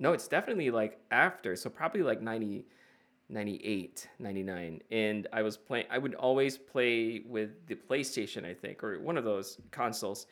No, 0.00 0.12
it's 0.12 0.28
definitely 0.28 0.70
like 0.70 0.98
after, 1.10 1.54
so 1.54 1.68
probably 1.68 2.02
like 2.02 2.22
90, 2.22 2.64
98, 3.28 4.08
99. 4.18 4.80
And 4.90 5.26
I 5.30 5.42
was 5.42 5.58
playing, 5.58 5.84
I 5.90 5.98
would 5.98 6.14
always 6.14 6.56
play 6.56 7.20
with 7.26 7.66
the 7.66 7.74
PlayStation, 7.74 8.46
I 8.46 8.54
think, 8.54 8.82
or 8.82 8.98
one 9.00 9.18
of 9.18 9.24
those 9.24 9.58
consoles. 9.70 10.26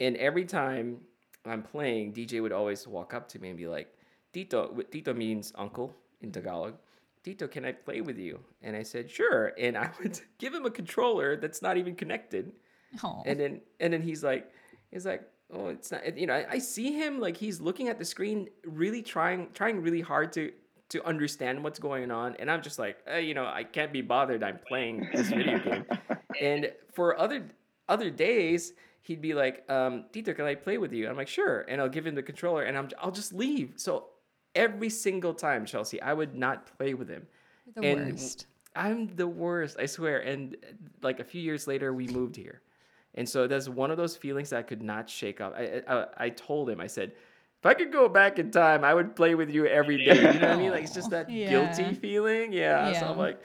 And 0.00 0.16
every 0.16 0.44
time 0.44 0.98
I'm 1.50 1.62
playing, 1.62 2.12
DJ 2.12 2.42
would 2.42 2.52
always 2.52 2.86
walk 2.86 3.14
up 3.14 3.28
to 3.30 3.38
me 3.38 3.48
and 3.48 3.58
be 3.58 3.66
like, 3.66 3.92
Tito, 4.32 4.76
Tito 4.90 5.14
means 5.14 5.52
uncle 5.56 5.94
in 6.20 6.32
Tagalog. 6.32 6.74
Tito, 7.22 7.48
can 7.48 7.64
I 7.64 7.72
play 7.72 8.00
with 8.00 8.18
you? 8.18 8.38
And 8.62 8.76
I 8.76 8.82
said, 8.82 9.10
sure. 9.10 9.52
And 9.58 9.76
I 9.76 9.90
would 10.00 10.20
give 10.38 10.54
him 10.54 10.66
a 10.66 10.70
controller 10.70 11.36
that's 11.36 11.62
not 11.62 11.76
even 11.76 11.94
connected. 11.94 12.52
Oh. 13.02 13.22
And 13.26 13.40
then 13.40 13.60
and 13.80 13.92
then 13.92 14.02
he's 14.02 14.22
like, 14.22 14.50
he's 14.90 15.04
like, 15.04 15.22
oh, 15.52 15.68
it's 15.68 15.90
not. 15.90 16.16
You 16.16 16.26
know, 16.26 16.34
I, 16.34 16.46
I 16.52 16.58
see 16.58 16.92
him 16.92 17.18
like 17.20 17.36
he's 17.36 17.60
looking 17.60 17.88
at 17.88 17.98
the 17.98 18.04
screen, 18.04 18.48
really 18.64 19.02
trying, 19.02 19.48
trying 19.54 19.82
really 19.82 20.00
hard 20.00 20.32
to 20.34 20.52
to 20.88 21.04
understand 21.04 21.62
what's 21.62 21.78
going 21.78 22.10
on. 22.10 22.36
And 22.38 22.50
I'm 22.50 22.62
just 22.62 22.78
like, 22.78 22.98
eh, 23.06 23.18
you 23.18 23.34
know, 23.34 23.46
I 23.46 23.64
can't 23.64 23.92
be 23.92 24.02
bothered. 24.02 24.42
I'm 24.42 24.60
playing 24.68 25.08
this 25.12 25.28
video 25.28 25.58
game. 25.58 25.84
And 26.38 26.70
for 26.92 27.18
other 27.18 27.46
other 27.88 28.10
days, 28.10 28.74
he'd 29.06 29.20
be 29.20 29.34
like, 29.34 29.64
um, 29.70 30.04
Tito, 30.12 30.34
can 30.34 30.44
I 30.44 30.54
play 30.54 30.78
with 30.78 30.92
you? 30.92 31.08
I'm 31.08 31.16
like, 31.16 31.28
sure. 31.28 31.64
And 31.68 31.80
I'll 31.80 31.88
give 31.88 32.06
him 32.06 32.14
the 32.14 32.22
controller, 32.22 32.62
and 32.64 32.76
I'm 32.76 32.88
I'll 33.00 33.10
just 33.12 33.32
leave. 33.32 33.74
So 33.76 34.06
every 34.54 34.90
single 34.90 35.34
time, 35.34 35.64
Chelsea, 35.66 36.00
I 36.02 36.12
would 36.12 36.34
not 36.34 36.76
play 36.78 36.94
with 36.94 37.08
him. 37.08 37.26
the 37.74 37.82
and 37.82 38.12
worst. 38.12 38.46
I'm 38.74 39.14
the 39.16 39.26
worst, 39.26 39.76
I 39.78 39.86
swear. 39.86 40.18
And 40.20 40.56
like 41.02 41.20
a 41.20 41.24
few 41.24 41.40
years 41.40 41.66
later, 41.66 41.92
we 41.92 42.06
moved 42.08 42.36
here, 42.36 42.60
and 43.14 43.28
so 43.28 43.46
that's 43.46 43.68
one 43.68 43.90
of 43.90 43.96
those 43.96 44.16
feelings 44.16 44.50
that 44.50 44.58
I 44.58 44.62
could 44.62 44.82
not 44.82 45.08
shake 45.08 45.40
off. 45.40 45.52
I 45.56 45.82
I, 45.88 46.06
I 46.26 46.28
told 46.30 46.68
him, 46.68 46.80
I 46.80 46.86
said, 46.88 47.12
if 47.60 47.64
I 47.66 47.74
could 47.74 47.92
go 47.92 48.08
back 48.08 48.38
in 48.38 48.50
time, 48.50 48.84
I 48.84 48.92
would 48.92 49.16
play 49.16 49.34
with 49.34 49.50
you 49.50 49.66
every 49.66 50.04
day. 50.04 50.16
You 50.34 50.40
know 50.40 50.48
what 50.48 50.56
I 50.56 50.56
mean? 50.56 50.70
Like 50.72 50.84
it's 50.84 50.94
just 50.94 51.10
that 51.10 51.30
Yeah. 51.42 51.48
guilty 51.48 51.94
feeling. 51.94 52.52
Yeah. 52.52 52.92
So 53.00 53.06
I'm 53.06 53.18
like, 53.18 53.40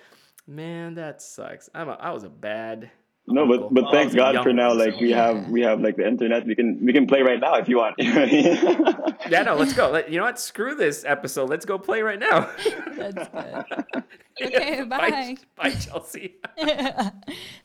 man, 0.47 0.95
that 0.95 1.21
sucks. 1.21 1.69
I'm 1.73 1.87
a, 1.89 1.93
I 1.93 2.11
was 2.11 2.23
a 2.23 2.29
bad. 2.29 2.91
No, 3.31 3.47
but 3.47 3.73
but 3.73 3.83
Well, 3.83 3.91
thank 3.91 4.13
God 4.13 4.43
for 4.43 4.53
now. 4.53 4.73
Like 4.73 4.99
we 4.99 5.11
have 5.11 5.47
we 5.49 5.61
have 5.61 5.81
like 5.81 5.95
the 5.97 6.07
internet. 6.07 6.45
We 6.45 6.55
can 6.55 6.79
we 6.83 6.93
can 6.93 7.07
play 7.07 7.21
right 7.21 7.39
now 7.39 7.55
if 7.55 7.67
you 7.69 7.77
want. 7.77 7.95
Yeah, 9.29 9.43
no, 9.43 9.55
let's 9.55 9.71
go. 9.73 9.89
Let, 9.89 10.11
you 10.11 10.17
know 10.17 10.25
what? 10.25 10.39
Screw 10.39 10.75
this 10.75 11.05
episode. 11.05 11.49
Let's 11.49 11.63
go 11.63 11.77
play 11.77 12.01
right 12.01 12.19
now. 12.19 12.49
That's 12.97 13.29
good. 13.29 14.03
Okay, 14.41 14.83
bye. 14.83 15.37
Bye, 15.55 15.69
Chelsea. 15.71 16.37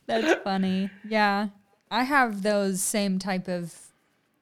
That's 0.07 0.42
funny. 0.42 0.90
Yeah. 1.09 1.48
I 1.90 2.02
have 2.02 2.42
those 2.42 2.83
same 2.83 3.18
type 3.18 3.48
of 3.48 3.74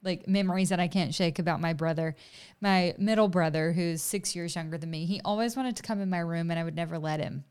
like 0.02 0.26
memories 0.26 0.70
that 0.70 0.80
I 0.80 0.88
can't 0.88 1.14
shake 1.14 1.38
about 1.38 1.60
my 1.60 1.72
brother. 1.74 2.16
My 2.60 2.94
middle 2.98 3.28
brother, 3.28 3.72
who's 3.72 4.02
six 4.02 4.34
years 4.34 4.56
younger 4.56 4.78
than 4.78 4.90
me, 4.90 5.06
he 5.06 5.20
always 5.24 5.54
wanted 5.56 5.76
to 5.76 5.82
come 5.82 6.00
in 6.00 6.10
my 6.10 6.18
room 6.18 6.50
and 6.50 6.58
I 6.58 6.64
would 6.64 6.74
never 6.74 6.98
let 6.98 7.20
him. 7.20 7.44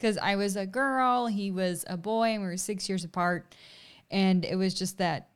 Because 0.00 0.16
I 0.16 0.36
was 0.36 0.56
a 0.56 0.64
girl, 0.66 1.26
he 1.26 1.50
was 1.50 1.84
a 1.86 1.98
boy, 1.98 2.30
and 2.30 2.42
we 2.42 2.48
were 2.48 2.56
six 2.56 2.88
years 2.88 3.04
apart. 3.04 3.54
And 4.10 4.44
it 4.46 4.56
was 4.56 4.72
just 4.72 4.96
that 4.98 5.28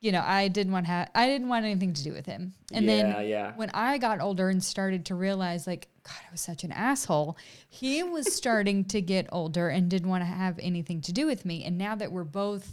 you 0.00 0.12
know, 0.12 0.22
I 0.24 0.48
didn't 0.48 0.72
want 0.72 0.86
have, 0.86 1.10
I 1.14 1.26
didn't 1.26 1.48
want 1.48 1.66
anything 1.66 1.92
to 1.92 2.02
do 2.02 2.12
with 2.12 2.24
him. 2.24 2.54
And 2.72 2.86
Yeah, 2.86 2.96
then 2.96 3.28
yeah. 3.28 3.52
when 3.56 3.70
I 3.74 3.98
got 3.98 4.20
older 4.20 4.48
and 4.48 4.64
started 4.64 5.04
to 5.06 5.14
realize, 5.14 5.66
like, 5.66 5.88
God, 6.04 6.16
I 6.26 6.32
was 6.32 6.40
such 6.40 6.64
an 6.64 6.72
asshole. 6.72 7.36
He 7.68 8.02
was 8.02 8.32
starting 8.34 8.86
to 8.86 9.02
get 9.02 9.26
older 9.30 9.68
and 9.68 9.90
didn't 9.90 10.08
want 10.08 10.22
to 10.22 10.26
have 10.26 10.58
anything 10.62 11.02
to 11.02 11.12
do 11.12 11.26
with 11.26 11.44
me. 11.44 11.64
And 11.64 11.76
now 11.76 11.94
that 11.96 12.10
we're 12.12 12.24
both, 12.24 12.72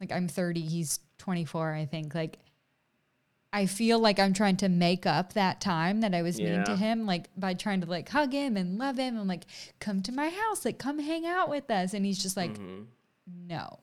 like, 0.00 0.10
I'm 0.10 0.26
30, 0.26 0.60
he's 0.62 0.98
24, 1.18 1.72
I 1.72 1.84
think. 1.84 2.16
Like, 2.16 2.40
I 3.52 3.66
feel 3.66 3.98
like 3.98 4.18
I'm 4.20 4.32
trying 4.32 4.56
to 4.58 4.68
make 4.68 5.06
up 5.06 5.32
that 5.32 5.60
time 5.60 6.02
that 6.02 6.14
I 6.14 6.22
was 6.22 6.38
mean 6.40 6.64
to 6.64 6.76
him, 6.76 7.04
like 7.06 7.28
by 7.36 7.54
trying 7.54 7.80
to 7.80 7.86
like 7.88 8.08
hug 8.08 8.32
him 8.32 8.56
and 8.56 8.78
love 8.78 8.96
him 8.96 9.16
and 9.18 9.26
like 9.28 9.44
come 9.80 10.02
to 10.02 10.12
my 10.12 10.28
house, 10.28 10.64
like 10.64 10.78
come 10.78 10.98
hang 11.00 11.26
out 11.26 11.48
with 11.48 11.68
us. 11.70 11.92
And 11.92 12.06
he's 12.06 12.22
just 12.22 12.36
like, 12.36 12.52
Mm-hmm. 12.52 12.82
no. 13.48 13.80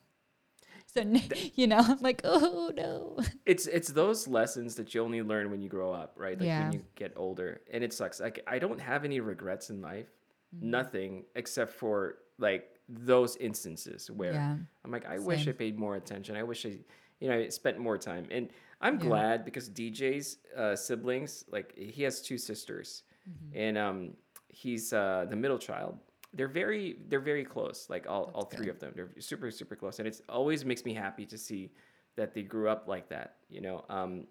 So, 0.94 1.04
you 1.56 1.68
know, 1.68 1.80
I'm 1.80 2.00
like, 2.00 2.22
oh 2.24 2.72
no. 2.76 3.20
it's 3.46 3.68
it's 3.68 3.90
those 3.90 4.26
lessons 4.28 4.76
that 4.76 4.96
you 4.96 5.04
only 5.04 5.22
learn 5.22 5.52
when 5.52 5.62
you 5.62 5.68
grow 5.70 5.92
up, 5.92 6.14
right? 6.16 6.40
Like 6.40 6.48
Yeah. 6.48 6.64
when 6.64 6.72
you 6.72 6.84
get 6.96 7.12
older, 7.18 7.60
and 7.72 7.84
it 7.84 7.92
sucks. 7.94 8.22
Like 8.22 8.40
I 8.48 8.60
don't 8.60 8.80
have 8.80 9.04
any 9.04 9.20
regrets 9.20 9.70
in 9.70 9.82
life, 9.82 10.08
Mm-hmm. 10.56 10.70
nothing 10.72 11.26
except 11.36 11.74
for 11.74 12.20
like 12.40 12.70
those 12.88 13.36
instances 13.36 14.10
where 14.10 14.32
Yeah. 14.32 14.56
I'm 14.86 14.92
like, 14.92 15.06
I 15.06 15.20
wish 15.20 15.46
I 15.46 15.52
paid 15.52 15.78
more 15.78 15.98
attention. 15.98 16.38
I 16.38 16.44
wish 16.44 16.66
I, 16.66 16.78
you 17.20 17.28
know, 17.28 17.36
I 17.38 17.50
spent 17.50 17.78
more 17.80 17.98
time. 17.98 18.28
And 18.32 18.48
I'm 18.82 18.96
Yeah. 18.96 19.08
glad 19.08 19.46
because 19.46 19.70
DJ's 19.70 20.38
uh, 20.56 20.76
siblings, 20.76 21.44
like 21.50 21.76
he 21.78 22.04
has 22.04 22.22
two 22.22 22.38
sisters, 22.38 23.04
Mm-hmm. 23.30 23.58
and 23.60 23.78
um, 23.78 24.14
he's 24.48 24.94
uh, 24.94 25.26
the 25.30 25.36
middle 25.36 25.58
child. 25.60 26.00
They're 26.34 26.48
very, 26.48 26.98
they're 27.10 27.20
very 27.20 27.44
close. 27.44 27.90
Like 27.90 28.08
all, 28.08 28.32
all 28.34 28.46
three 28.46 28.70
of 28.70 28.80
them, 28.80 28.94
they're 28.96 29.10
super, 29.20 29.52
super 29.52 29.76
close, 29.76 30.00
and 30.00 30.08
it 30.08 30.22
always 30.30 30.64
makes 30.64 30.86
me 30.86 30.94
happy 30.94 31.26
to 31.26 31.38
see 31.38 31.72
that 32.16 32.34
they 32.34 32.44
grew 32.44 32.70
up 32.70 32.88
like 32.88 33.10
that. 33.10 33.36
You 33.50 33.62
know, 33.62 33.84
um, 33.90 34.28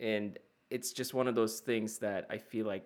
and 0.00 0.38
it's 0.70 0.92
just 0.92 1.12
one 1.14 1.26
of 1.28 1.34
those 1.34 1.60
things 1.60 1.98
that 1.98 2.26
I 2.30 2.38
feel 2.38 2.66
like 2.66 2.84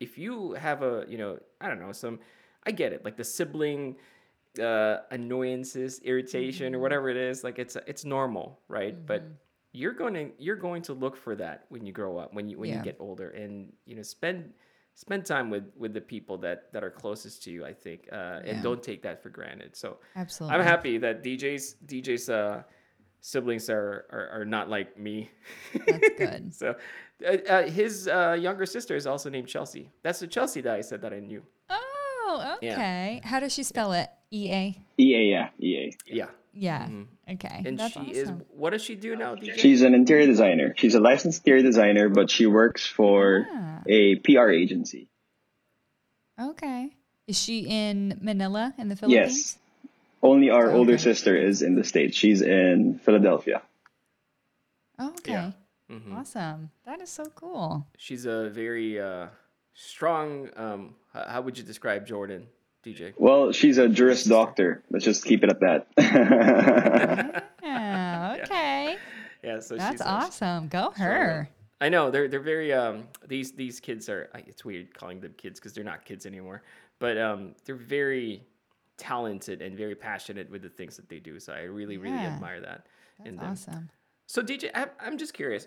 if 0.00 0.18
you 0.18 0.52
have 0.54 0.82
a, 0.82 1.04
you 1.08 1.16
know, 1.18 1.38
I 1.60 1.68
don't 1.68 1.80
know, 1.80 1.92
some, 1.92 2.18
I 2.66 2.70
get 2.72 2.92
it, 2.92 3.04
like 3.04 3.16
the 3.16 3.24
sibling 3.24 3.96
uh, 4.60 4.98
annoyances, 5.10 6.00
irritation, 6.00 6.74
or 6.74 6.78
whatever 6.80 7.08
it 7.08 7.16
is, 7.16 7.44
like 7.44 7.58
it's 7.58 7.76
it's 7.86 8.04
normal, 8.04 8.60
right? 8.68 9.06
But 9.06 9.22
you're 9.72 9.92
going 9.92 10.14
to 10.14 10.30
you're 10.38 10.56
going 10.56 10.82
to 10.82 10.92
look 10.94 11.16
for 11.16 11.34
that 11.36 11.64
when 11.68 11.86
you 11.86 11.92
grow 11.92 12.18
up, 12.18 12.34
when 12.34 12.48
you 12.48 12.58
when 12.58 12.70
you 12.78 12.82
get 12.84 12.96
older, 13.00 13.30
and 13.30 13.72
you 13.86 13.94
know 13.96 14.02
spend 14.02 14.52
spend 14.94 15.24
time 15.24 15.48
with 15.50 15.64
with 15.76 15.94
the 15.94 16.00
people 16.00 16.36
that 16.38 16.72
that 16.72 16.82
are 16.84 16.90
closest 16.90 17.42
to 17.44 17.50
you. 17.50 17.64
I 17.64 17.72
think, 17.72 18.08
uh, 18.12 18.40
and 18.44 18.56
Yeah. 18.58 18.62
don't 18.62 18.82
take 18.82 19.02
that 19.02 19.22
for 19.22 19.30
granted. 19.30 19.76
So 19.76 19.98
Absolutely. 20.16 20.58
I'm 20.58 20.64
happy 20.64 20.98
that 20.98 21.22
DJ's 21.22 21.76
DJ's 21.86 22.28
uh, 22.28 22.62
siblings 23.20 23.70
are, 23.70 24.06
are 24.10 24.40
are 24.40 24.44
not 24.44 24.68
like 24.68 24.98
me. 24.98 25.30
That's 25.86 26.08
good. 26.18 26.54
so 26.62 26.74
uh, 27.26 27.36
uh, 27.48 27.62
his 27.68 28.08
uh, 28.08 28.36
younger 28.40 28.66
sister 28.66 28.96
is 28.96 29.06
also 29.06 29.30
named 29.30 29.48
Chelsea. 29.48 29.90
That's 30.02 30.20
the 30.20 30.26
Chelsea 30.26 30.60
that 30.62 30.74
I 30.74 30.80
said 30.80 31.00
that 31.02 31.12
I 31.12 31.20
knew. 31.20 31.42
Oh, 31.68 32.58
Yeah. 32.62 32.74
okay. 32.74 33.20
How 33.24 33.40
does 33.40 33.52
she 33.52 33.62
spell 33.62 33.92
it? 33.92 34.08
E 34.32 34.50
A. 34.52 34.82
EA, 34.98 35.30
yeah, 35.30 35.48
EA. 35.58 35.92
Yeah, 36.06 36.26
Yeah. 36.52 36.88
Okay. 37.30 37.62
and 37.64 37.78
That's 37.78 37.92
she 37.94 38.00
awesome. 38.00 38.12
is. 38.12 38.32
What 38.50 38.70
does 38.70 38.82
she 38.82 38.94
do 38.96 39.14
now, 39.16 39.34
DJ? 39.36 39.56
She's 39.58 39.82
an 39.82 39.94
interior 39.94 40.26
designer. 40.26 40.74
She's 40.76 40.94
a 40.94 41.00
licensed 41.00 41.40
interior 41.46 41.62
designer, 41.62 42.08
but 42.08 42.28
she 42.30 42.46
works 42.46 42.86
for 42.86 43.46
Ah. 43.50 43.82
a 43.86 44.16
PR 44.16 44.50
agency. 44.50 45.08
Okay. 46.40 46.90
Is 47.26 47.38
she 47.38 47.60
in 47.60 48.18
Manila 48.20 48.74
in 48.78 48.88
the 48.88 48.96
Philippines? 48.96 49.56
Yes. 49.56 49.58
Only 50.22 50.50
our 50.50 50.70
older 50.72 50.98
sister 50.98 51.36
is 51.36 51.62
in 51.62 51.76
the 51.76 51.84
States. 51.84 52.16
She's 52.16 52.42
in 52.42 52.98
Philadelphia. 52.98 53.62
Okay. 55.00 55.32
Yeah. 55.32 55.52
Mm-hmm. 55.90 56.16
Awesome. 56.16 56.70
That 56.84 57.00
is 57.00 57.10
so 57.10 57.24
cool. 57.34 57.86
She's 57.96 58.26
a 58.26 58.50
very 58.50 59.00
uh, 59.00 59.28
strong. 59.74 60.48
Um, 60.56 60.94
how 61.12 61.40
would 61.42 61.56
you 61.58 61.64
describe 61.64 62.06
Jordan, 62.06 62.46
DJ? 62.84 63.12
Well, 63.18 63.52
she's 63.52 63.78
a 63.78 63.88
Juris 63.88 64.24
Doctor. 64.24 64.82
Let's 64.90 65.04
just 65.04 65.24
keep 65.24 65.44
it 65.44 65.50
at 65.50 65.60
that. 65.60 67.44
Yeah. 67.62 68.36
Okay. 68.42 68.96
Yeah, 69.44 69.60
so 69.60 69.76
That's 69.76 69.92
she's 69.92 70.00
awesome. 70.00 70.68
Go 70.68 70.90
her. 70.96 71.48
I 71.80 71.88
know 71.88 72.10
they're 72.10 72.28
they're 72.28 72.40
very 72.40 72.72
um 72.72 73.04
these 73.26 73.52
these 73.52 73.80
kids 73.80 74.08
are 74.08 74.28
it's 74.34 74.64
weird 74.64 74.92
calling 74.94 75.20
them 75.20 75.34
kids 75.36 75.58
because 75.58 75.72
they're 75.72 75.84
not 75.84 76.04
kids 76.04 76.26
anymore, 76.26 76.62
but 76.98 77.16
um 77.16 77.54
they're 77.64 77.74
very 77.76 78.42
talented 78.98 79.62
and 79.62 79.76
very 79.76 79.94
passionate 79.94 80.50
with 80.50 80.62
the 80.62 80.68
things 80.68 80.96
that 80.96 81.08
they 81.08 81.20
do. 81.20 81.40
So 81.40 81.52
I 81.52 81.62
really 81.62 81.96
really 81.96 82.16
Yeah. 82.16 82.34
admire 82.34 82.60
that 82.60 82.86
That's 83.24 83.68
awesome. 83.68 83.88
So 84.26 84.42
DJ, 84.42 84.70
I'm, 84.74 84.90
I'm 85.00 85.18
just 85.18 85.34
curious. 85.34 85.66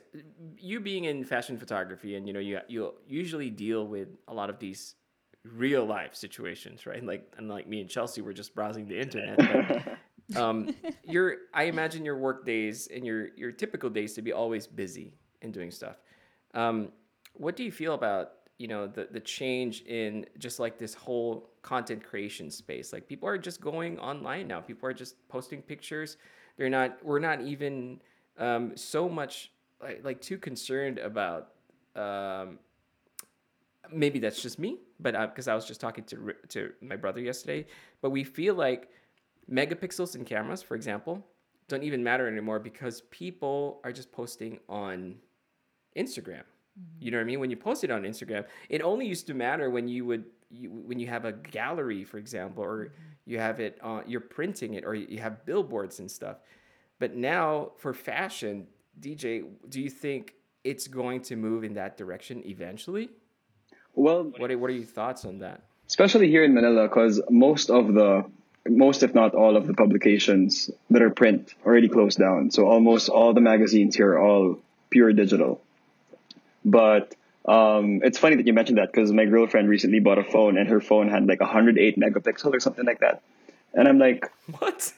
You 0.57 0.79
being 0.79 1.03
in 1.05 1.25
fashion 1.25 1.57
photography, 1.57 2.15
and 2.15 2.27
you 2.27 2.33
know, 2.33 2.39
you 2.39 2.59
you 2.67 2.93
usually 3.07 3.49
deal 3.49 3.85
with 3.87 4.07
a 4.27 4.33
lot 4.33 4.49
of 4.49 4.57
these 4.59 4.95
real 5.43 5.85
life 5.85 6.15
situations, 6.15 6.85
right? 6.85 7.03
Like, 7.03 7.31
unlike 7.37 7.67
me 7.67 7.81
and 7.81 7.89
Chelsea, 7.89 8.21
we're 8.21 8.33
just 8.33 8.55
browsing 8.55 8.87
the 8.87 8.99
internet. 8.99 9.37
But, 9.37 9.97
um, 10.41 10.73
your 11.03 11.37
I 11.53 11.63
imagine 11.63 12.05
your 12.05 12.17
work 12.17 12.45
days 12.45 12.87
and 12.93 13.05
your 13.05 13.29
your 13.35 13.51
typical 13.51 13.89
days 13.89 14.13
to 14.13 14.21
be 14.21 14.31
always 14.31 14.67
busy 14.67 15.13
and 15.41 15.53
doing 15.53 15.71
stuff. 15.71 15.97
Um, 16.53 16.91
what 17.33 17.55
do 17.55 17.63
you 17.63 17.71
feel 17.71 17.93
about 17.93 18.31
you 18.57 18.67
know 18.67 18.87
the 18.87 19.07
the 19.11 19.19
change 19.19 19.81
in 19.81 20.25
just 20.37 20.59
like 20.59 20.77
this 20.77 20.93
whole 20.93 21.49
content 21.61 22.03
creation 22.03 22.49
space? 22.49 22.93
Like 22.93 23.07
people 23.07 23.27
are 23.27 23.37
just 23.37 23.59
going 23.59 23.99
online 23.99 24.47
now. 24.47 24.61
People 24.61 24.87
are 24.87 24.93
just 24.93 25.27
posting 25.27 25.61
pictures. 25.61 26.17
They're 26.57 26.69
not. 26.69 27.03
We're 27.03 27.19
not 27.19 27.41
even 27.41 27.99
um, 28.37 28.77
so 28.77 29.09
much 29.09 29.51
like, 29.81 30.01
like 30.03 30.21
too 30.21 30.37
concerned 30.37 30.99
about. 30.99 31.49
Um, 31.95 32.59
maybe 33.91 34.19
that's 34.19 34.41
just 34.41 34.59
me, 34.59 34.79
but 35.03 35.15
uh, 35.15 35.27
because 35.27 35.47
I 35.47 35.53
was 35.53 35.65
just 35.65 35.81
talking 35.81 36.03
to 36.05 36.33
to 36.49 36.71
my 36.81 36.95
brother 36.95 37.21
yesterday, 37.21 37.67
but 38.01 38.09
we 38.09 38.23
feel 38.23 38.55
like 38.55 38.89
megapixels 39.51 40.15
in 40.15 40.25
cameras, 40.25 40.63
for 40.63 40.75
example, 40.75 41.23
don't 41.67 41.83
even 41.83 42.03
matter 42.03 42.27
anymore 42.27 42.59
because 42.59 43.01
people 43.11 43.81
are 43.83 43.91
just 43.91 44.11
posting 44.11 44.59
on 44.67 45.15
Instagram. 45.95 46.43
You 46.99 47.11
know 47.11 47.17
what 47.17 47.23
I 47.23 47.25
mean? 47.25 47.39
When 47.39 47.51
you 47.51 47.57
post 47.57 47.83
it 47.83 47.91
on 47.91 48.01
Instagram, 48.01 48.45
it 48.69 48.81
only 48.81 49.05
used 49.05 49.27
to 49.27 49.35
matter 49.35 49.69
when 49.69 49.87
you 49.87 50.05
would 50.05 50.25
you, 50.49 50.71
when 50.71 50.99
you 50.99 51.07
have 51.07 51.25
a 51.25 51.31
gallery, 51.31 52.03
for 52.03 52.17
example, 52.17 52.63
or 52.63 52.93
you 53.25 53.37
have 53.37 53.59
it 53.59 53.77
on 53.81 54.03
you're 54.07 54.21
printing 54.21 54.73
it, 54.73 54.83
or 54.85 54.95
you 54.95 55.19
have 55.19 55.45
billboards 55.45 55.99
and 55.99 56.09
stuff. 56.09 56.37
But 56.99 57.15
now 57.15 57.73
for 57.77 57.93
fashion, 57.93 58.67
DJ, 58.99 59.43
do 59.69 59.81
you 59.81 59.89
think 59.89 60.35
it's 60.63 60.87
going 60.87 61.21
to 61.23 61.35
move 61.35 61.63
in 61.63 61.73
that 61.73 61.97
direction 61.97 62.41
eventually? 62.45 63.09
Well, 63.95 64.23
What 64.37 64.51
are, 64.51 64.57
what 64.57 64.69
are 64.69 64.73
your 64.73 64.85
thoughts 64.85 65.25
on 65.25 65.39
that? 65.39 65.61
especially 65.87 66.27
here 66.29 66.43
in 66.43 66.53
Manila, 66.53 66.87
because 66.87 67.21
most 67.29 67.69
of 67.69 67.93
the, 67.93 68.25
most 68.67 69.03
if 69.03 69.13
not 69.13 69.35
all 69.35 69.55
of 69.57 69.67
the 69.67 69.73
publications 69.73 70.69
that 70.89 71.01
are 71.01 71.09
print 71.11 71.53
already 71.65 71.89
closed 71.89 72.17
down. 72.17 72.49
So 72.51 72.65
almost 72.65 73.09
all 73.09 73.33
the 73.33 73.41
magazines 73.41 73.95
here 73.95 74.13
are 74.13 74.19
all 74.19 74.59
pure 74.89 75.13
digital. 75.13 75.61
But 76.65 77.13
um, 77.45 77.99
it's 78.03 78.17
funny 78.17 78.37
that 78.37 78.47
you 78.47 78.53
mentioned 78.53 78.77
that 78.77 78.91
because 78.91 79.11
my 79.11 79.25
girlfriend 79.25 79.69
recently 79.69 79.99
bought 79.99 80.17
a 80.17 80.23
phone 80.23 80.57
and 80.57 80.69
her 80.69 80.79
phone 80.79 81.09
had 81.09 81.27
like 81.27 81.41
108 81.41 81.99
megapixel 81.99 82.53
or 82.53 82.59
something 82.59 82.85
like 82.85 83.01
that. 83.01 83.21
And 83.73 83.87
I'm 83.87 83.97
like, 83.97 84.29
What? 84.59 84.93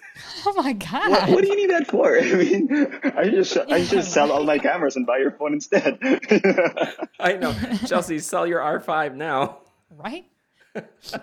Oh 0.46 0.54
my 0.56 0.74
God. 0.74 1.10
what, 1.10 1.30
what 1.30 1.42
do 1.44 1.48
you 1.50 1.56
need 1.56 1.70
that 1.72 1.88
for? 1.88 2.18
I 2.20 2.34
mean, 2.34 2.70
I 3.16 3.30
just 3.30 3.58
I 3.58 3.82
should 3.82 4.00
just 4.00 4.12
sell 4.14 4.32
all 4.32 4.44
my 4.44 4.58
cameras 4.60 4.96
and 4.96 5.06
buy 5.06 5.18
your 5.18 5.32
phone 5.32 5.54
instead. 5.54 5.98
I 7.20 7.34
know. 7.34 7.54
Chelsea, 7.86 8.20
sell 8.20 8.46
your 8.48 8.60
R5 8.60 9.16
now. 9.16 9.60
Right? 9.90 10.26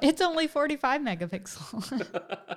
it's 0.00 0.20
only 0.22 0.46
45 0.46 1.00
megapixel. 1.02 2.06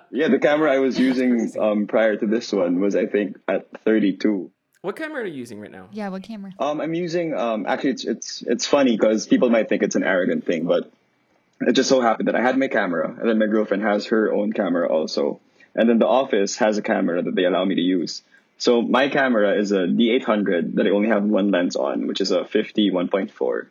yeah, 0.12 0.30
the 0.30 0.40
camera 0.40 0.72
I 0.72 0.80
was 0.80 0.98
using 0.98 1.52
um, 1.60 1.88
prior 1.88 2.16
to 2.16 2.26
this 2.26 2.54
one 2.54 2.80
was 2.80 2.96
I 2.96 3.06
think 3.06 3.38
at 3.48 3.68
32. 3.84 4.50
What 4.82 4.96
camera 4.96 5.24
are 5.24 5.26
you 5.26 5.34
using 5.34 5.60
right 5.60 5.72
now? 5.72 5.88
yeah, 5.92 6.10
what 6.10 6.24
camera? 6.24 6.54
Um, 6.60 6.80
I'm 6.80 6.94
using 6.94 7.34
um, 7.34 7.66
actually 7.66 7.92
it's 7.92 8.06
it's 8.06 8.42
it's 8.44 8.66
funny 8.66 8.96
because 8.96 9.28
people 9.28 9.50
might 9.50 9.68
think 9.68 9.84
it's 9.84 9.96
an 9.96 10.04
arrogant 10.04 10.46
thing, 10.46 10.66
but 10.66 10.92
it 11.68 11.74
just 11.74 11.90
so 11.90 12.02
happened 12.02 12.28
that 12.28 12.36
I 12.36 12.42
had 12.42 12.58
my 12.58 12.68
camera 12.68 13.08
and 13.10 13.28
then 13.30 13.40
my 13.40 13.48
girlfriend 13.48 13.84
has 13.84 14.08
her 14.08 14.32
own 14.32 14.54
camera 14.54 14.88
also, 14.88 15.40
and 15.74 15.90
then 15.90 16.00
the 16.00 16.08
office 16.08 16.58
has 16.58 16.78
a 16.78 16.82
camera 16.82 17.22
that 17.22 17.36
they 17.36 17.46
allow 17.46 17.66
me 17.66 17.76
to 17.76 17.82
use. 17.82 18.22
So 18.58 18.82
my 18.82 19.10
camera 19.10 19.60
is 19.60 19.72
a 19.72 19.80
D800 19.80 20.76
that 20.76 20.88
I 20.88 20.92
only 20.92 21.10
have 21.10 21.24
one 21.24 21.52
lens 21.52 21.76
on, 21.76 22.08
which 22.08 22.22
is 22.22 22.32
a 22.32 22.46
50 22.46 22.92
1.4, 22.92 23.68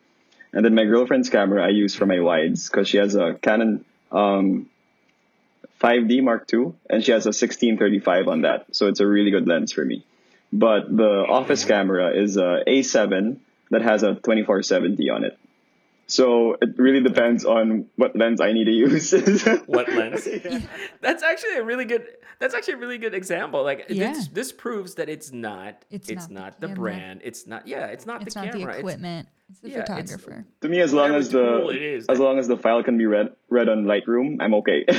and 0.53 0.63
then 0.63 0.75
my 0.75 0.85
girlfriend's 0.85 1.29
camera 1.29 1.63
I 1.63 1.69
use 1.69 1.95
for 1.95 2.05
my 2.05 2.19
wides 2.19 2.69
because 2.69 2.87
she 2.87 2.97
has 2.97 3.15
a 3.15 3.33
Canon 3.33 3.83
um, 4.11 4.69
5D 5.81 6.23
Mark 6.23 6.51
II 6.53 6.73
and 6.89 7.03
she 7.03 7.11
has 7.11 7.25
a 7.25 7.29
1635 7.29 8.27
on 8.27 8.41
that, 8.41 8.65
so 8.71 8.87
it's 8.87 8.99
a 8.99 9.07
really 9.07 9.31
good 9.31 9.47
lens 9.47 9.71
for 9.71 9.83
me. 9.83 10.05
But 10.53 10.95
the 10.95 11.25
office 11.27 11.65
camera 11.65 12.15
is 12.15 12.37
a 12.37 12.63
A7 12.67 13.37
that 13.71 13.81
has 13.81 14.03
a 14.03 14.13
2470 14.13 15.09
on 15.09 15.25
it. 15.25 15.37
So 16.07 16.55
it 16.61 16.77
really 16.77 17.01
depends 17.01 17.45
on 17.45 17.87
what 17.95 18.15
lens 18.15 18.39
I 18.41 18.53
need 18.53 18.65
to 18.65 18.71
use. 18.71 19.11
what 19.65 19.91
lens? 19.91 20.27
That's 21.01 21.23
actually 21.23 21.55
a 21.55 21.63
really 21.63 21.85
good. 21.85 22.05
That's 22.39 22.53
actually 22.53 22.75
a 22.75 22.77
really 22.77 22.97
good 22.97 23.13
example. 23.13 23.63
Like 23.63 23.85
Yeah. 23.89 24.13
this, 24.13 24.27
this 24.27 24.51
proves 24.51 24.95
that 24.95 25.09
it's 25.09 25.31
not. 25.31 25.83
It's 25.89 26.09
It's, 26.09 26.29
not 26.29 26.31
not, 26.31 26.61
the 26.61 26.67
the, 26.67 26.75
brand. 26.75 27.21
It's 27.23 27.47
not. 27.47 27.67
Yeah, 27.67 27.87
it's 27.87 28.05
not 28.05 28.21
It's 28.21 28.33
the 28.35 28.41
not 28.43 28.51
camera. 28.53 28.73
the 28.73 28.79
equipment. 28.79 29.27
It's, 29.49 29.59
the 29.61 29.69
yeah, 29.69 29.77
it's- 29.79 30.11
photographer. 30.11 30.45
to 30.61 30.67
me, 30.69 30.81
as 30.81 30.91
long 30.93 31.11
Whatever 31.13 31.17
as 31.19 31.29
the 31.29 31.43
tool 31.43 32.11
as 32.13 32.19
long 32.19 32.39
as 32.39 32.47
the 32.47 32.57
file 32.57 32.83
can 32.83 32.97
be 32.97 33.05
read 33.05 33.29
read 33.49 33.69
on 33.69 33.85
Lightroom, 33.85 34.37
I'm 34.41 34.53
okay. 34.55 34.85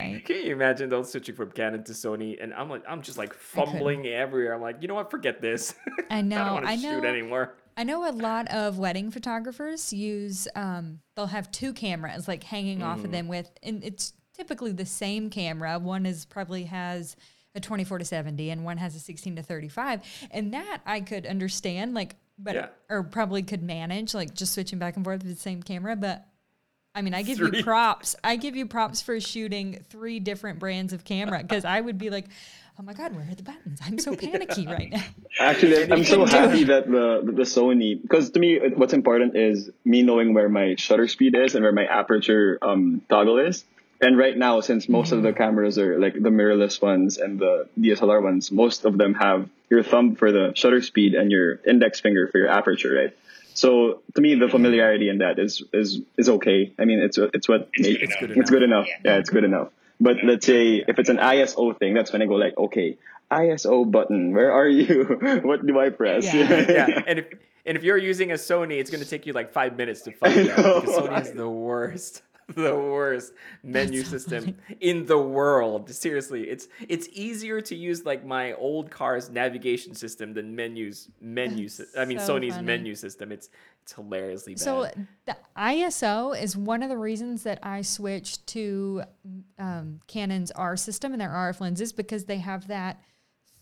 right. 0.00 0.24
Can 0.24 0.36
you 0.46 0.52
imagine 0.52 0.88
those 0.88 1.10
switching 1.10 1.34
from 1.34 1.50
Canon 1.50 1.84
to 1.84 1.92
Sony? 1.92 2.42
And 2.42 2.54
I'm 2.54 2.70
like, 2.70 2.82
I'm 2.88 3.02
just 3.02 3.18
like 3.18 3.34
fumbling 3.34 4.06
everywhere. 4.06 4.54
I'm 4.54 4.60
like, 4.62 4.76
you 4.80 4.88
know 4.88 4.94
what? 4.94 5.10
Forget 5.10 5.42
this. 5.42 5.74
I 6.10 6.22
know. 6.22 6.36
I 6.36 6.44
don't 6.44 6.54
want 6.54 6.66
I 6.66 6.76
to 6.76 6.82
know. 6.82 7.00
shoot 7.00 7.04
anymore. 7.04 7.54
I 7.78 7.84
know 7.84 8.06
a 8.06 8.12
lot 8.12 8.48
of 8.48 8.76
wedding 8.78 9.10
photographers 9.10 9.92
use 9.92 10.48
um 10.56 10.98
they'll 11.16 11.26
have 11.26 11.50
two 11.52 11.72
cameras 11.72 12.26
like 12.28 12.42
hanging 12.42 12.82
off 12.82 12.98
Mm. 12.98 13.04
of 13.04 13.10
them 13.12 13.28
with 13.28 13.50
and 13.62 13.82
it's 13.84 14.12
typically 14.34 14.72
the 14.72 14.84
same 14.86 15.30
camera. 15.30 15.78
One 15.78 16.04
is 16.04 16.24
probably 16.24 16.64
has 16.64 17.16
a 17.54 17.60
24 17.60 17.98
to 17.98 18.04
70 18.04 18.50
and 18.50 18.64
one 18.64 18.76
has 18.78 18.94
a 18.94 18.98
16 19.00 19.36
to 19.36 19.42
35 19.42 20.02
and 20.32 20.52
that 20.54 20.80
I 20.84 21.00
could 21.00 21.24
understand 21.24 21.94
like 21.94 22.16
but 22.38 22.54
Yeah. 22.56 22.66
or 22.90 23.02
probably 23.04 23.42
could 23.42 23.62
manage 23.62 24.12
like 24.12 24.34
just 24.34 24.52
switching 24.54 24.78
back 24.78 24.96
and 24.96 25.04
forth 25.04 25.22
with 25.24 25.32
the 25.34 25.40
same 25.40 25.62
camera 25.62 25.94
but 25.96 26.26
I 26.94 27.02
mean, 27.02 27.14
I 27.14 27.22
give 27.22 27.36
Three. 27.38 27.58
you 27.58 27.62
props. 27.64 28.16
I 28.24 28.34
give 28.34 28.56
you 28.56 28.66
props 28.66 29.02
for 29.02 29.20
shooting 29.20 29.84
three 29.88 30.18
different 30.18 30.58
brands 30.58 30.92
of 30.92 31.04
camera 31.04 31.42
because 31.42 31.64
I 31.64 31.80
would 31.80 31.96
be 31.96 32.10
like, 32.10 32.24
"Oh 32.78 32.82
my 32.82 32.92
god, 32.92 33.14
where 33.14 33.26
are 33.28 33.34
the 33.34 33.42
buttons? 33.42 33.80
I'm 33.84 33.98
so 33.98 34.14
panicky 34.24 34.66
right 34.66 34.90
now." 34.90 35.02
Actually, 35.40 35.90
I'm 35.90 36.04
so 36.16 36.24
happy 36.24 36.64
that 36.64 36.86
the 36.86 37.20
the 37.24 37.42
Sony 37.42 38.00
because 38.00 38.30
to 38.30 38.40
me 38.40 38.58
what's 38.74 38.92
important 38.92 39.36
is 39.36 39.70
me 39.84 40.02
knowing 40.02 40.34
where 40.34 40.48
my 40.48 40.76
shutter 40.76 41.08
speed 41.08 41.34
is 41.36 41.54
and 41.54 41.62
where 41.64 41.72
my 41.72 41.84
aperture 41.86 42.58
um, 42.62 43.02
toggle 43.08 43.38
is. 43.38 43.64
And 44.00 44.16
right 44.16 44.36
now, 44.36 44.60
since 44.60 44.88
most 44.88 45.10
of 45.10 45.22
the 45.24 45.32
cameras 45.32 45.76
are 45.76 45.98
like 45.98 46.14
the 46.14 46.30
mirrorless 46.30 46.80
ones 46.80 47.18
and 47.18 47.40
the 47.40 47.68
DSLR 47.76 48.22
ones, 48.22 48.52
most 48.52 48.84
of 48.84 48.96
them 48.96 49.14
have 49.14 49.48
your 49.70 49.82
thumb 49.82 50.14
for 50.14 50.30
the 50.30 50.52
shutter 50.54 50.80
speed 50.82 51.14
and 51.14 51.32
your 51.32 51.56
index 51.66 51.98
finger 51.98 52.28
for 52.28 52.38
your 52.38 52.48
aperture, 52.48 52.92
right? 52.94 53.16
So 53.54 54.02
to 54.14 54.20
me, 54.20 54.36
the 54.36 54.48
familiarity 54.48 55.08
in 55.08 55.18
that 55.18 55.40
is 55.40 55.64
is 55.72 56.00
is 56.16 56.28
okay. 56.28 56.72
I 56.78 56.84
mean, 56.84 57.00
it's 57.00 57.18
it's 57.18 57.48
what 57.48 57.70
make- 57.76 58.00
It's 58.00 58.14
good 58.14 58.30
it's 58.30 58.50
good 58.50 58.62
enough. 58.62 58.86
Yeah, 59.04 59.18
it's 59.18 59.30
good 59.30 59.42
enough. 59.42 59.72
But 60.00 60.16
let's 60.24 60.46
say 60.46 60.84
if 60.86 60.98
it's 60.98 61.08
an 61.08 61.18
ISO 61.18 61.76
thing, 61.78 61.94
that's 61.94 62.12
when 62.12 62.22
I 62.22 62.26
go 62.26 62.34
like, 62.34 62.56
okay, 62.56 62.98
ISO 63.30 63.90
button, 63.90 64.32
where 64.32 64.52
are 64.52 64.68
you? 64.68 65.04
what 65.42 65.66
do 65.66 65.78
I 65.78 65.90
press? 65.90 66.32
Yeah. 66.32 66.66
yeah, 66.68 67.02
and 67.06 67.18
if 67.18 67.26
and 67.66 67.76
if 67.76 67.84
you're 67.84 67.98
using 67.98 68.30
a 68.30 68.34
Sony, 68.34 68.80
it's 68.80 68.90
going 68.90 69.02
to 69.02 69.08
take 69.08 69.26
you 69.26 69.32
like 69.32 69.52
five 69.52 69.76
minutes 69.76 70.02
to 70.02 70.12
find 70.12 70.50
I 70.50 70.52
out 70.52 70.82
because 70.82 70.96
Sony 70.96 71.20
is 71.20 71.32
the 71.32 71.48
worst, 71.48 72.22
the 72.54 72.74
worst 72.74 73.34
menu 73.62 74.02
system 74.02 74.56
in 74.80 75.04
the 75.06 75.18
world. 75.18 75.90
Seriously, 75.90 76.48
it's 76.48 76.66
it's 76.88 77.06
easier 77.12 77.60
to 77.60 77.76
use 77.76 78.04
like 78.06 78.24
my 78.24 78.54
old 78.54 78.90
car's 78.90 79.28
navigation 79.28 79.94
system 79.94 80.32
than 80.32 80.56
menus 80.56 81.08
menu. 81.20 81.68
sy- 81.68 81.84
I 81.96 82.04
mean 82.06 82.18
so 82.18 82.38
Sony's 82.38 82.54
funny. 82.54 82.66
menu 82.66 82.94
system. 82.94 83.32
It's 83.32 83.50
it's 83.82 83.92
hilariously 83.92 84.54
bad. 84.54 84.60
So 84.60 84.88
the 85.26 85.36
ISO 85.56 86.40
is 86.40 86.56
one 86.56 86.82
of 86.82 86.88
the 86.88 86.96
reasons 86.96 87.42
that 87.42 87.58
I 87.62 87.82
switched 87.82 88.46
to 88.48 89.02
um, 89.58 90.00
Canon's 90.06 90.50
R 90.52 90.76
system 90.76 91.12
and 91.12 91.20
their 91.20 91.28
RF 91.30 91.60
lenses 91.60 91.92
because 91.92 92.24
they 92.24 92.38
have 92.38 92.68
that 92.68 93.00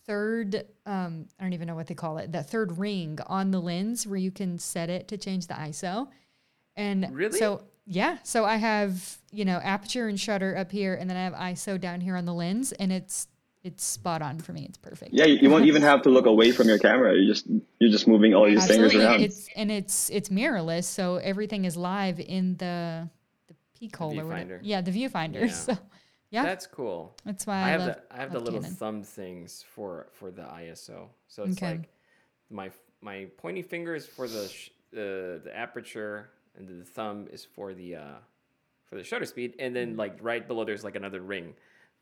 third 0.07 0.65
um, 0.87 1.27
I 1.41 1.43
don't 1.43 1.53
even 1.53 1.67
know 1.67 1.75
what 1.75 1.89
they 1.89 1.95
call 1.95 2.19
it 2.19 2.31
that 2.33 2.49
third 2.51 2.79
ring 2.79 3.19
on 3.27 3.51
the 3.51 3.61
lens 3.61 4.07
where 4.07 4.19
you 4.19 4.31
can 4.31 4.59
set 4.59 4.91
it 4.91 5.09
to 5.09 5.17
change 5.19 5.49
the 5.49 5.55
ISO. 5.55 6.09
And 6.77 7.09
Really? 7.13 7.39
so 7.39 7.63
yeah, 7.87 8.19
so 8.23 8.45
I 8.45 8.57
have 8.57 9.19
you 9.33 9.45
know 9.45 9.59
aperture 9.63 10.09
and 10.09 10.19
shutter 10.19 10.57
up 10.57 10.71
here, 10.73 10.95
and 10.95 11.09
then 11.09 11.17
I 11.17 11.25
have 11.25 11.35
ISO 11.35 11.81
down 11.81 12.01
here 12.01 12.17
on 12.17 12.25
the 12.25 12.35
lens, 12.35 12.73
and 12.73 12.93
it's 12.93 13.29
it's 13.63 13.85
spot 13.85 14.23
on 14.23 14.39
for 14.39 14.53
me. 14.53 14.65
It's 14.69 14.79
perfect. 14.79 15.13
Yeah, 15.13 15.25
you, 15.25 15.37
you 15.43 15.51
won't 15.51 15.65
even 15.67 15.83
have 15.83 16.03
to 16.03 16.09
look 16.11 16.27
away 16.27 16.53
from 16.53 16.69
your 16.69 16.79
camera. 16.79 17.15
You 17.17 17.27
just 17.27 17.47
you're 17.81 17.91
just 17.91 18.07
moving 18.07 18.35
all 18.35 18.49
your 18.49 18.61
fingers 18.61 18.87
Absolutely. 18.95 19.05
around. 19.05 19.23
It's 19.23 19.49
and 19.57 19.71
it's 19.71 20.11
it's 20.11 20.29
mirrorless, 20.29 20.85
so 20.85 21.17
everything 21.17 21.65
is 21.65 21.77
live 21.77 22.21
in 22.21 22.57
the 22.57 23.09
the 23.49 23.55
peak 23.79 23.97
hole 23.97 24.19
or 24.19 24.25
whatever. 24.27 24.59
viewfinder. 24.59 24.61
Yeah, 24.63 24.81
the 24.81 24.91
viewfinder. 24.93 25.47
Yeah. 25.47 25.53
So 25.77 25.79
yeah, 26.31 26.43
that's, 26.43 26.67
cool. 26.67 27.15
That's 27.25 27.47
why 27.47 27.55
I, 27.55 27.63
I 27.63 27.69
have 27.71 27.81
love, 27.83 27.89
the 27.95 28.15
I 28.17 28.19
have 28.19 28.33
the 28.33 28.41
little 28.41 28.61
Canon. 28.61 28.75
thumb 28.75 29.03
things 29.05 29.65
for 29.75 30.09
for 30.13 30.33
the 30.33 30.43
ISO. 30.43 31.07
So 31.29 31.45
it's 31.45 31.57
Okay. 31.57 31.71
like 31.77 31.89
my 32.51 32.71
my 33.01 33.27
pointy 33.37 33.63
finger 33.63 33.95
is 33.95 34.07
for 34.07 34.27
the 34.27 34.49
sh- 34.49 34.71
uh, 34.93 35.39
the 35.45 35.53
aperture, 35.55 36.31
and 36.57 36.67
the 36.69 36.85
thumb 36.85 37.27
is 37.33 37.45
for 37.45 37.75
the 37.75 37.97
uh, 37.97 38.15
for 38.87 38.97
the 38.97 39.05
shutter 39.05 39.25
speed, 39.27 39.55
and 39.59 39.75
then 39.75 39.97
like 39.97 40.19
right 40.21 40.47
below 40.47 40.65
there's 40.65 40.85
like 40.85 40.97
another 40.97 41.21
ring 41.21 41.55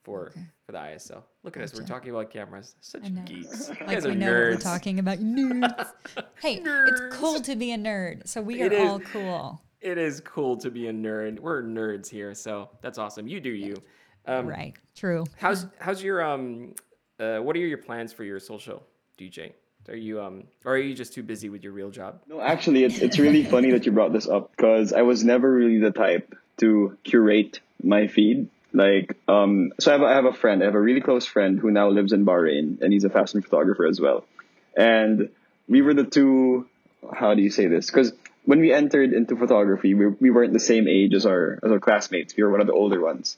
for 0.03 0.27
Mm. 0.27 0.29
Okay. 0.29 0.41
for 0.67 0.73
the 0.73 0.79
ISO. 0.79 1.23
Look 1.45 1.57
at 1.57 1.63
us, 1.63 1.75
we're 1.75 1.87
talking 1.87 2.11
about 2.11 2.31
cameras. 2.31 2.77
Such 2.81 3.03
geeks. 3.25 3.69
You 3.71 3.75
Like 3.81 3.87
guys 3.89 4.05
are 4.07 4.11
we 4.11 4.15
know 4.17 4.27
what 4.27 4.35
we're 4.35 4.57
talking 4.57 4.99
about. 4.99 5.19
Nerds. 5.19 5.87
hey, 6.43 6.61
Nerds. 6.61 6.89
it's 7.09 7.17
cool 7.17 7.41
to 7.41 7.57
be 7.57 7.73
a 7.73 7.79
nerd. 7.79 8.27
So 8.29 8.43
we 8.43 8.61
are 8.63 8.67
It 8.67 8.73
is. 8.75 8.89
all 8.89 9.01
cool. 9.01 9.63
It 9.81 9.97
is 9.99 10.21
cool 10.21 10.57
to 10.59 10.71
be 10.71 10.89
a 10.89 10.93
nerd. 10.93 11.39
We're 11.41 11.63
nerds 11.63 12.09
here, 12.09 12.35
so 12.35 12.69
that's 12.83 12.99
awesome. 12.99 13.27
You 13.29 13.41
do 13.41 13.51
you. 13.51 13.75
Um, 14.27 14.47
right. 14.47 14.75
True. 14.95 15.25
How's 15.37 15.67
how's 15.79 16.03
your 16.03 16.23
um 16.23 16.75
uh 17.19 17.39
what 17.39 17.57
are 17.57 17.61
your 17.61 17.79
plans 17.79 18.13
for 18.13 18.25
your 18.25 18.41
social 18.41 18.83
DJ? 19.19 19.53
Are 19.89 19.97
you 19.97 20.21
um 20.21 20.45
or 20.65 20.75
are 20.75 20.79
you 20.79 20.95
just 20.95 21.13
too 21.13 21.23
busy 21.23 21.49
with 21.49 21.63
your 21.63 21.73
real 21.73 21.91
job? 21.91 22.21
No, 22.29 22.41
actually, 22.41 22.85
it's 22.85 22.99
it's 22.99 23.19
really 23.19 23.45
funny 23.55 23.71
that 23.73 23.87
you 23.87 23.93
brought 23.93 24.13
this 24.13 24.29
up 24.29 24.51
because 24.51 24.93
I 24.93 25.03
was 25.03 25.25
never 25.25 25.53
really 25.53 25.79
the 25.79 25.91
type 25.91 26.35
to 26.59 26.97
curate 27.05 27.61
my 27.83 28.07
feed. 28.07 28.49
Like, 28.73 29.17
um, 29.29 29.73
so 29.79 29.93
I 29.93 29.95
have, 29.95 30.03
a, 30.03 30.05
I 30.07 30.15
have 30.15 30.25
a 30.25 30.33
friend, 30.33 30.61
I 30.61 30.67
have 30.67 30.75
a 30.75 30.81
really 30.81 31.01
close 31.01 31.27
friend 31.27 31.61
who 31.61 31.71
now 31.71 31.91
lives 31.91 32.13
in 32.13 32.27
Bahrain, 32.27 32.83
and 32.83 32.93
he's 32.93 33.05
a 33.05 33.11
fashion 33.11 33.41
photographer 33.41 33.87
as 33.87 34.01
well. 34.01 34.25
And 34.77 35.31
we 35.69 35.81
were 35.81 35.95
the 35.95 36.05
two. 36.05 36.69
How 37.13 37.35
do 37.35 37.43
you 37.43 37.51
say 37.51 37.67
this? 37.67 37.87
Because 37.87 38.13
when 38.45 38.61
we 38.61 38.73
entered 38.73 39.13
into 39.13 39.37
photography, 39.37 39.95
we, 39.95 40.09
we 40.09 40.31
weren't 40.31 40.53
the 40.53 40.61
same 40.61 40.89
age 40.89 41.15
as 41.15 41.25
our 41.25 41.61
as 41.63 41.71
our 41.71 41.79
classmates. 41.79 42.37
We 42.37 42.43
were 42.43 42.51
one 42.51 42.61
of 42.61 42.67
the 42.67 42.73
older 42.73 43.01
ones, 43.01 43.37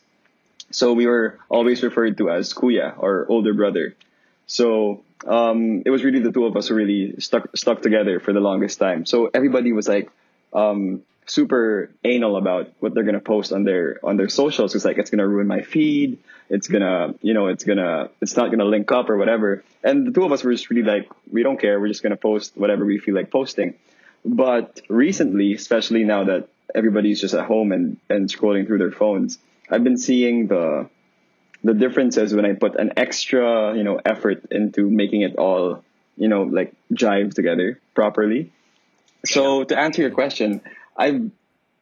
so 0.71 0.95
we 0.95 1.07
were 1.07 1.39
always 1.51 1.83
referred 1.83 2.17
to 2.19 2.31
as 2.31 2.55
kuya 2.55 2.95
or 2.97 3.27
older 3.29 3.53
brother. 3.53 3.95
So 4.47 5.03
um, 5.27 5.83
it 5.85 5.91
was 5.91 6.05
really 6.05 6.21
the 6.21 6.33
two 6.33 6.47
of 6.47 6.57
us 6.57 6.69
who 6.69 6.75
really 6.75 7.21
stuck 7.21 7.57
stuck 7.57 7.83
together 7.83 8.21
for 8.21 8.33
the 8.33 8.41
longest 8.41 8.79
time. 8.79 9.07
So 9.07 9.31
everybody 9.33 9.73
was 9.73 9.89
like 9.89 10.11
um, 10.53 11.03
super 11.27 11.91
anal 12.05 12.37
about 12.37 12.71
what 12.79 12.95
they're 12.95 13.05
gonna 13.05 13.21
post 13.21 13.53
on 13.53 13.65
their 13.65 13.99
on 14.05 14.17
their 14.17 14.29
socials. 14.29 14.75
It's 14.75 14.85
like 14.85 14.99
it's 14.99 15.11
gonna 15.11 15.27
ruin 15.27 15.47
my 15.47 15.63
feed. 15.63 16.19
It's 16.49 16.69
gonna 16.69 17.15
you 17.23 17.35
know 17.35 17.49
it's 17.49 17.65
gonna 17.65 18.11
it's 18.21 18.37
not 18.37 18.51
gonna 18.51 18.65
link 18.65 18.91
up 18.93 19.11
or 19.11 19.17
whatever. 19.17 19.65
And 19.83 20.07
the 20.07 20.13
two 20.13 20.25
of 20.25 20.33
us 20.33 20.45
were 20.45 20.53
just 20.53 20.71
really 20.71 20.83
like 20.83 21.09
we 21.31 21.43
don't 21.43 21.61
care. 21.61 21.81
We're 21.81 21.89
just 21.89 22.03
gonna 22.03 22.17
post 22.17 22.57
whatever 22.57 22.85
we 22.85 22.99
feel 22.99 23.15
like 23.15 23.31
posting. 23.31 23.75
But 24.25 24.81
recently, 24.89 25.55
especially 25.55 26.05
now 26.05 26.25
that 26.25 26.49
everybody's 26.75 27.21
just 27.21 27.35
at 27.35 27.47
home 27.47 27.71
and, 27.73 27.97
and 28.11 28.29
scrolling 28.29 28.67
through 28.67 28.79
their 28.79 28.91
phones, 28.91 29.39
I've 29.71 29.85
been 29.85 29.97
seeing 29.97 30.49
the 30.49 30.89
the 31.65 31.75
difference 31.75 32.17
is 32.17 32.35
when 32.35 32.45
I 32.45 32.55
put 32.55 32.77
an 32.77 32.93
extra, 32.97 33.77
you 33.77 33.85
know, 33.85 34.01
effort 34.05 34.47
into 34.51 34.89
making 34.89 35.23
it 35.23 35.37
all, 35.37 35.83
you 36.17 36.29
know, 36.29 36.43
like 36.43 36.75
jive 36.93 37.35
together 37.35 37.81
properly. 37.95 38.53
So 39.25 39.65
to 39.65 39.79
answer 39.79 40.03
your 40.03 40.13
question, 40.13 40.61
I've 40.97 41.31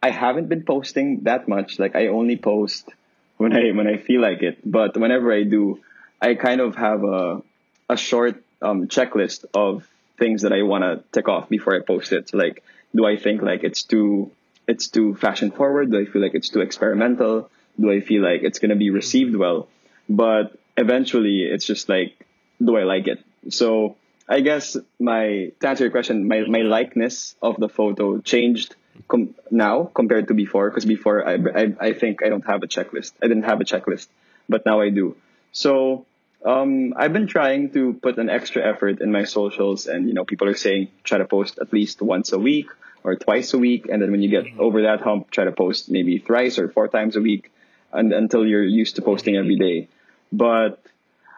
I 0.02 0.10
haven't 0.10 0.48
been 0.48 0.64
posting 0.64 1.24
that 1.24 1.48
much. 1.48 1.78
Like 1.78 1.96
I 1.96 2.08
only 2.08 2.36
post 2.36 2.90
when 3.36 3.56
I 3.56 3.72
when 3.72 3.86
I 3.86 3.96
feel 3.96 4.20
like 4.20 4.42
it. 4.42 4.58
But 4.64 4.96
whenever 4.96 5.32
I 5.32 5.44
do, 5.44 5.80
I 6.20 6.34
kind 6.34 6.60
of 6.60 6.76
have 6.76 7.04
a 7.04 7.42
a 7.88 7.96
short 7.96 8.42
um, 8.62 8.88
checklist 8.88 9.44
of 9.54 9.86
things 10.18 10.42
that 10.42 10.52
I 10.52 10.62
want 10.62 10.84
to 10.84 11.02
tick 11.12 11.28
off 11.28 11.48
before 11.48 11.74
I 11.74 11.80
post 11.80 12.12
it. 12.12 12.30
So 12.30 12.38
like, 12.38 12.62
do 12.94 13.04
I 13.04 13.16
think 13.16 13.42
like 13.42 13.64
it's 13.64 13.82
too 13.82 14.30
it's 14.66 14.88
too 14.88 15.14
fashion 15.14 15.50
forward? 15.50 15.90
Do 15.90 16.00
I 16.00 16.06
feel 16.06 16.22
like 16.22 16.34
it's 16.34 16.48
too 16.48 16.60
experimental? 16.60 17.50
Do 17.80 17.90
I 17.90 18.00
feel 18.00 18.22
like 18.22 18.42
it's 18.42 18.58
gonna 18.58 18.76
be 18.76 18.90
received 18.90 19.34
well? 19.34 19.68
But 20.08 20.56
eventually, 20.76 21.42
it's 21.42 21.66
just 21.66 21.88
like, 21.88 22.26
do 22.62 22.76
I 22.76 22.84
like 22.84 23.06
it? 23.08 23.24
So 23.50 23.96
I 24.28 24.40
guess 24.40 24.76
my 24.98 25.52
to 25.60 25.68
answer 25.68 25.84
your 25.84 25.90
question, 25.90 26.28
my 26.28 26.40
my 26.46 26.60
likeness 26.60 27.36
of 27.42 27.56
the 27.58 27.68
photo 27.68 28.18
changed 28.18 28.76
com- 29.08 29.34
now 29.50 29.84
compared 29.94 30.28
to 30.28 30.34
before. 30.34 30.70
Because 30.70 30.84
before, 30.84 31.26
I, 31.26 31.34
I 31.34 31.74
I 31.88 31.92
think 31.92 32.22
I 32.24 32.28
don't 32.28 32.46
have 32.46 32.62
a 32.62 32.66
checklist. 32.66 33.12
I 33.22 33.28
didn't 33.28 33.44
have 33.44 33.60
a 33.60 33.64
checklist, 33.64 34.08
but 34.48 34.64
now 34.64 34.80
I 34.80 34.90
do. 34.90 35.16
So 35.52 36.06
um, 36.44 36.94
I've 36.96 37.12
been 37.12 37.26
trying 37.26 37.70
to 37.70 37.94
put 37.94 38.18
an 38.18 38.28
extra 38.28 38.62
effort 38.62 39.00
in 39.00 39.10
my 39.10 39.24
socials, 39.24 39.86
and 39.86 40.08
you 40.08 40.14
know, 40.14 40.24
people 40.24 40.48
are 40.48 40.54
saying 40.54 40.88
try 41.02 41.18
to 41.18 41.24
post 41.24 41.58
at 41.58 41.72
least 41.72 42.02
once 42.02 42.32
a 42.32 42.38
week 42.38 42.68
or 43.02 43.16
twice 43.16 43.52
a 43.54 43.58
week, 43.58 43.88
and 43.90 44.00
then 44.00 44.10
when 44.10 44.22
you 44.22 44.30
get 44.30 44.46
over 44.58 44.82
that 44.82 45.00
hump, 45.00 45.30
try 45.30 45.44
to 45.44 45.52
post 45.52 45.90
maybe 45.90 46.18
thrice 46.18 46.58
or 46.58 46.68
four 46.68 46.88
times 46.88 47.16
a 47.16 47.20
week, 47.20 47.50
and 47.94 48.12
until 48.12 48.46
you're 48.46 48.64
used 48.64 48.96
to 48.96 49.02
posting 49.02 49.36
every 49.36 49.56
day. 49.56 49.88
But 50.32 50.82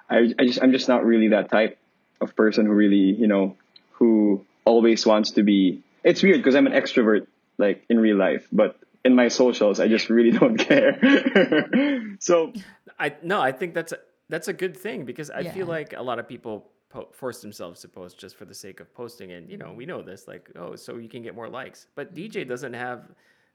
I, 0.09 0.33
I 0.39 0.47
just 0.47 0.63
I'm 0.63 0.73
just 0.73 0.89
not 0.89 1.05
really 1.05 1.29
that 1.29 1.51
type 1.51 1.79
of 2.21 2.35
person 2.35 2.67
who 2.67 2.73
really 2.73 3.13
you 3.15 3.27
know 3.27 3.57
who 3.93 4.45
always 4.65 5.07
wants 5.07 5.33
to 5.33 5.43
be. 5.43 5.83
It's 6.03 6.23
weird 6.23 6.39
because 6.39 6.55
I'm 6.55 6.67
an 6.67 6.73
extrovert 6.73 7.27
like 7.59 7.85
in 7.89 7.99
real 7.99 8.17
life, 8.17 8.47
but 8.53 8.79
in 9.05 9.15
my 9.15 9.29
socials, 9.29 9.81
I 9.81 9.89
just 9.89 10.11
really 10.11 10.31
don't 10.39 10.57
care. 10.57 10.99
so 12.21 12.53
I 12.99 13.15
no, 13.23 13.41
I 13.41 13.53
think 13.53 13.75
that's 13.75 13.93
a, 13.93 13.99
that's 14.29 14.49
a 14.49 14.53
good 14.53 14.77
thing 14.77 15.05
because 15.05 15.31
I 15.31 15.45
feel 15.45 15.67
like 15.67 15.95
a 15.97 16.03
lot 16.03 16.19
of 16.19 16.29
people 16.29 16.71
po- 16.91 17.09
force 17.13 17.41
themselves 17.41 17.81
to 17.83 17.89
post 17.89 18.19
just 18.19 18.37
for 18.37 18.45
the 18.45 18.55
sake 18.55 18.81
of 18.81 18.93
posting, 18.95 19.33
and 19.33 19.51
you 19.51 19.57
know 19.57 19.73
we 19.73 19.87
know 19.87 20.03
this, 20.03 20.27
like 20.27 20.51
oh, 20.57 20.77
so 20.77 20.97
you 20.97 21.09
can 21.09 21.23
get 21.23 21.35
more 21.35 21.49
likes. 21.49 21.87
But 21.95 22.15
DJ 22.15 22.47
doesn't 22.47 22.75
have 22.75 23.11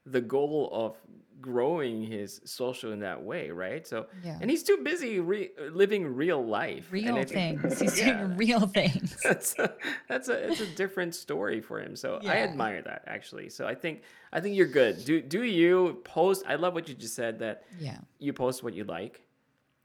the 0.06 0.20
goal 0.20 0.68
of 0.72 0.96
growing 1.40 2.02
his 2.04 2.40
social 2.44 2.92
in 2.92 3.00
that 3.00 3.20
way, 3.20 3.50
right? 3.50 3.84
So 3.86 4.06
Yeah. 4.24 4.38
and 4.40 4.48
he's 4.48 4.62
too 4.62 4.78
busy 4.84 5.18
re- 5.18 5.50
living 5.72 6.06
real 6.06 6.44
life, 6.44 6.84
and 6.84 6.92
Real 6.92 7.14
think- 7.24 7.60
things. 7.60 7.80
He's 7.80 7.98
Yeah. 8.00 8.18
doing 8.18 8.36
real 8.36 8.66
things. 8.78 9.16
that's 9.22 9.58
a, 9.58 9.74
that's 10.08 10.28
a 10.28 10.48
it's 10.50 10.60
a 10.60 10.66
different 10.76 11.14
story 11.16 11.60
for 11.60 11.80
him. 11.80 11.96
So 11.96 12.20
I 12.22 12.38
admire 12.38 12.80
that 12.82 13.02
actually. 13.08 13.48
So 13.48 13.66
I 13.66 13.74
think 13.74 14.02
I 14.32 14.40
think 14.40 14.54
you're 14.56 14.68
good. 14.68 15.04
Do 15.04 15.20
do 15.20 15.42
you 15.42 16.00
post? 16.04 16.44
I 16.46 16.54
love 16.54 16.74
what 16.74 16.88
you 16.88 16.94
just 16.94 17.14
said 17.16 17.40
that 17.40 17.64
Yeah. 17.80 17.98
you 18.20 18.32
post 18.32 18.62
what 18.62 18.74
you 18.74 18.84
like, 18.84 19.22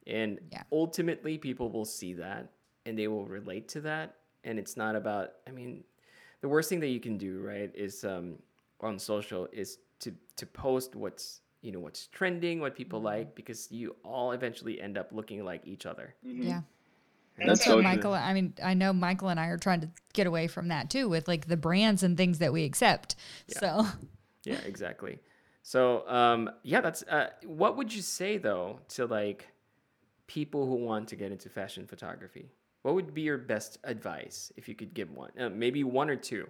and 0.05 0.39
Yeah. 0.51 0.61
ultimately 0.71 1.37
people 1.39 1.71
will 1.71 1.85
see 1.85 2.13
that 2.13 2.51
and 2.85 2.97
they 2.97 3.07
will 3.07 3.25
relate 3.25 3.67
to 3.69 3.81
that. 3.81 4.15
And 4.43 4.59
it's 4.59 4.77
not 4.77 4.95
about. 4.95 5.31
I 5.47 5.51
mean, 5.51 5.83
the 6.41 6.47
worst 6.47 6.69
thing 6.69 6.79
that 6.81 6.89
you 6.89 6.99
can 6.99 7.17
do, 7.17 7.39
right, 7.41 7.71
is 7.73 8.03
um, 8.05 8.37
on 8.79 8.99
social 8.99 9.47
is 9.51 9.79
to 9.99 10.13
to 10.37 10.45
post 10.45 10.95
what's 10.95 11.41
you 11.61 11.71
know 11.71 11.79
what's 11.79 12.07
trending, 12.07 12.59
what 12.59 12.75
people 12.75 12.99
Mm-hmm. 12.99 13.05
like, 13.05 13.35
because 13.35 13.71
you 13.71 13.95
all 14.03 14.31
eventually 14.31 14.79
end 14.79 14.97
up 14.97 15.11
looking 15.11 15.43
like 15.43 15.65
each 15.65 15.85
other. 15.85 16.15
Yeah. 16.23 16.61
That's 17.37 17.59
That's 17.59 17.65
so 17.65 17.75
what 17.75 17.83
true. 17.83 17.95
Michael. 17.95 18.13
I 18.13 18.33
mean, 18.33 18.53
I 18.63 18.73
know 18.73 18.93
Michael 18.93 19.29
and 19.29 19.39
I 19.39 19.47
are 19.47 19.57
trying 19.57 19.81
to 19.81 19.89
get 20.13 20.25
away 20.27 20.47
from 20.47 20.69
that 20.69 20.89
too, 20.89 21.07
with 21.07 21.27
like 21.27 21.47
the 21.47 21.57
brands 21.57 22.03
and 22.03 22.17
things 22.17 22.39
that 22.39 22.51
we 22.53 22.63
accept. 22.63 23.15
So, 23.47 23.85
Yeah, 24.43 24.59
exactly. 24.65 25.19
So, 25.61 26.07
um, 26.07 26.49
yeah, 26.63 26.81
that's. 26.81 27.03
Uh, 27.03 27.29
what 27.45 27.75
would 27.77 27.93
you 27.93 28.01
say 28.01 28.37
though 28.37 28.79
to 28.89 29.05
like 29.05 29.49
people 30.27 30.65
who 30.65 30.75
want 30.75 31.09
to 31.09 31.15
get 31.15 31.31
into 31.31 31.49
fashion 31.49 31.85
photography? 31.87 32.49
What 32.83 32.95
would 32.95 33.13
be 33.13 33.21
your 33.21 33.37
best 33.37 33.77
advice 33.83 34.51
if 34.55 34.67
you 34.69 34.75
could 34.75 34.93
give 34.93 35.11
one? 35.11 35.31
Uh, 35.39 35.49
maybe 35.49 35.83
one 35.83 36.09
or 36.09 36.15
two. 36.15 36.47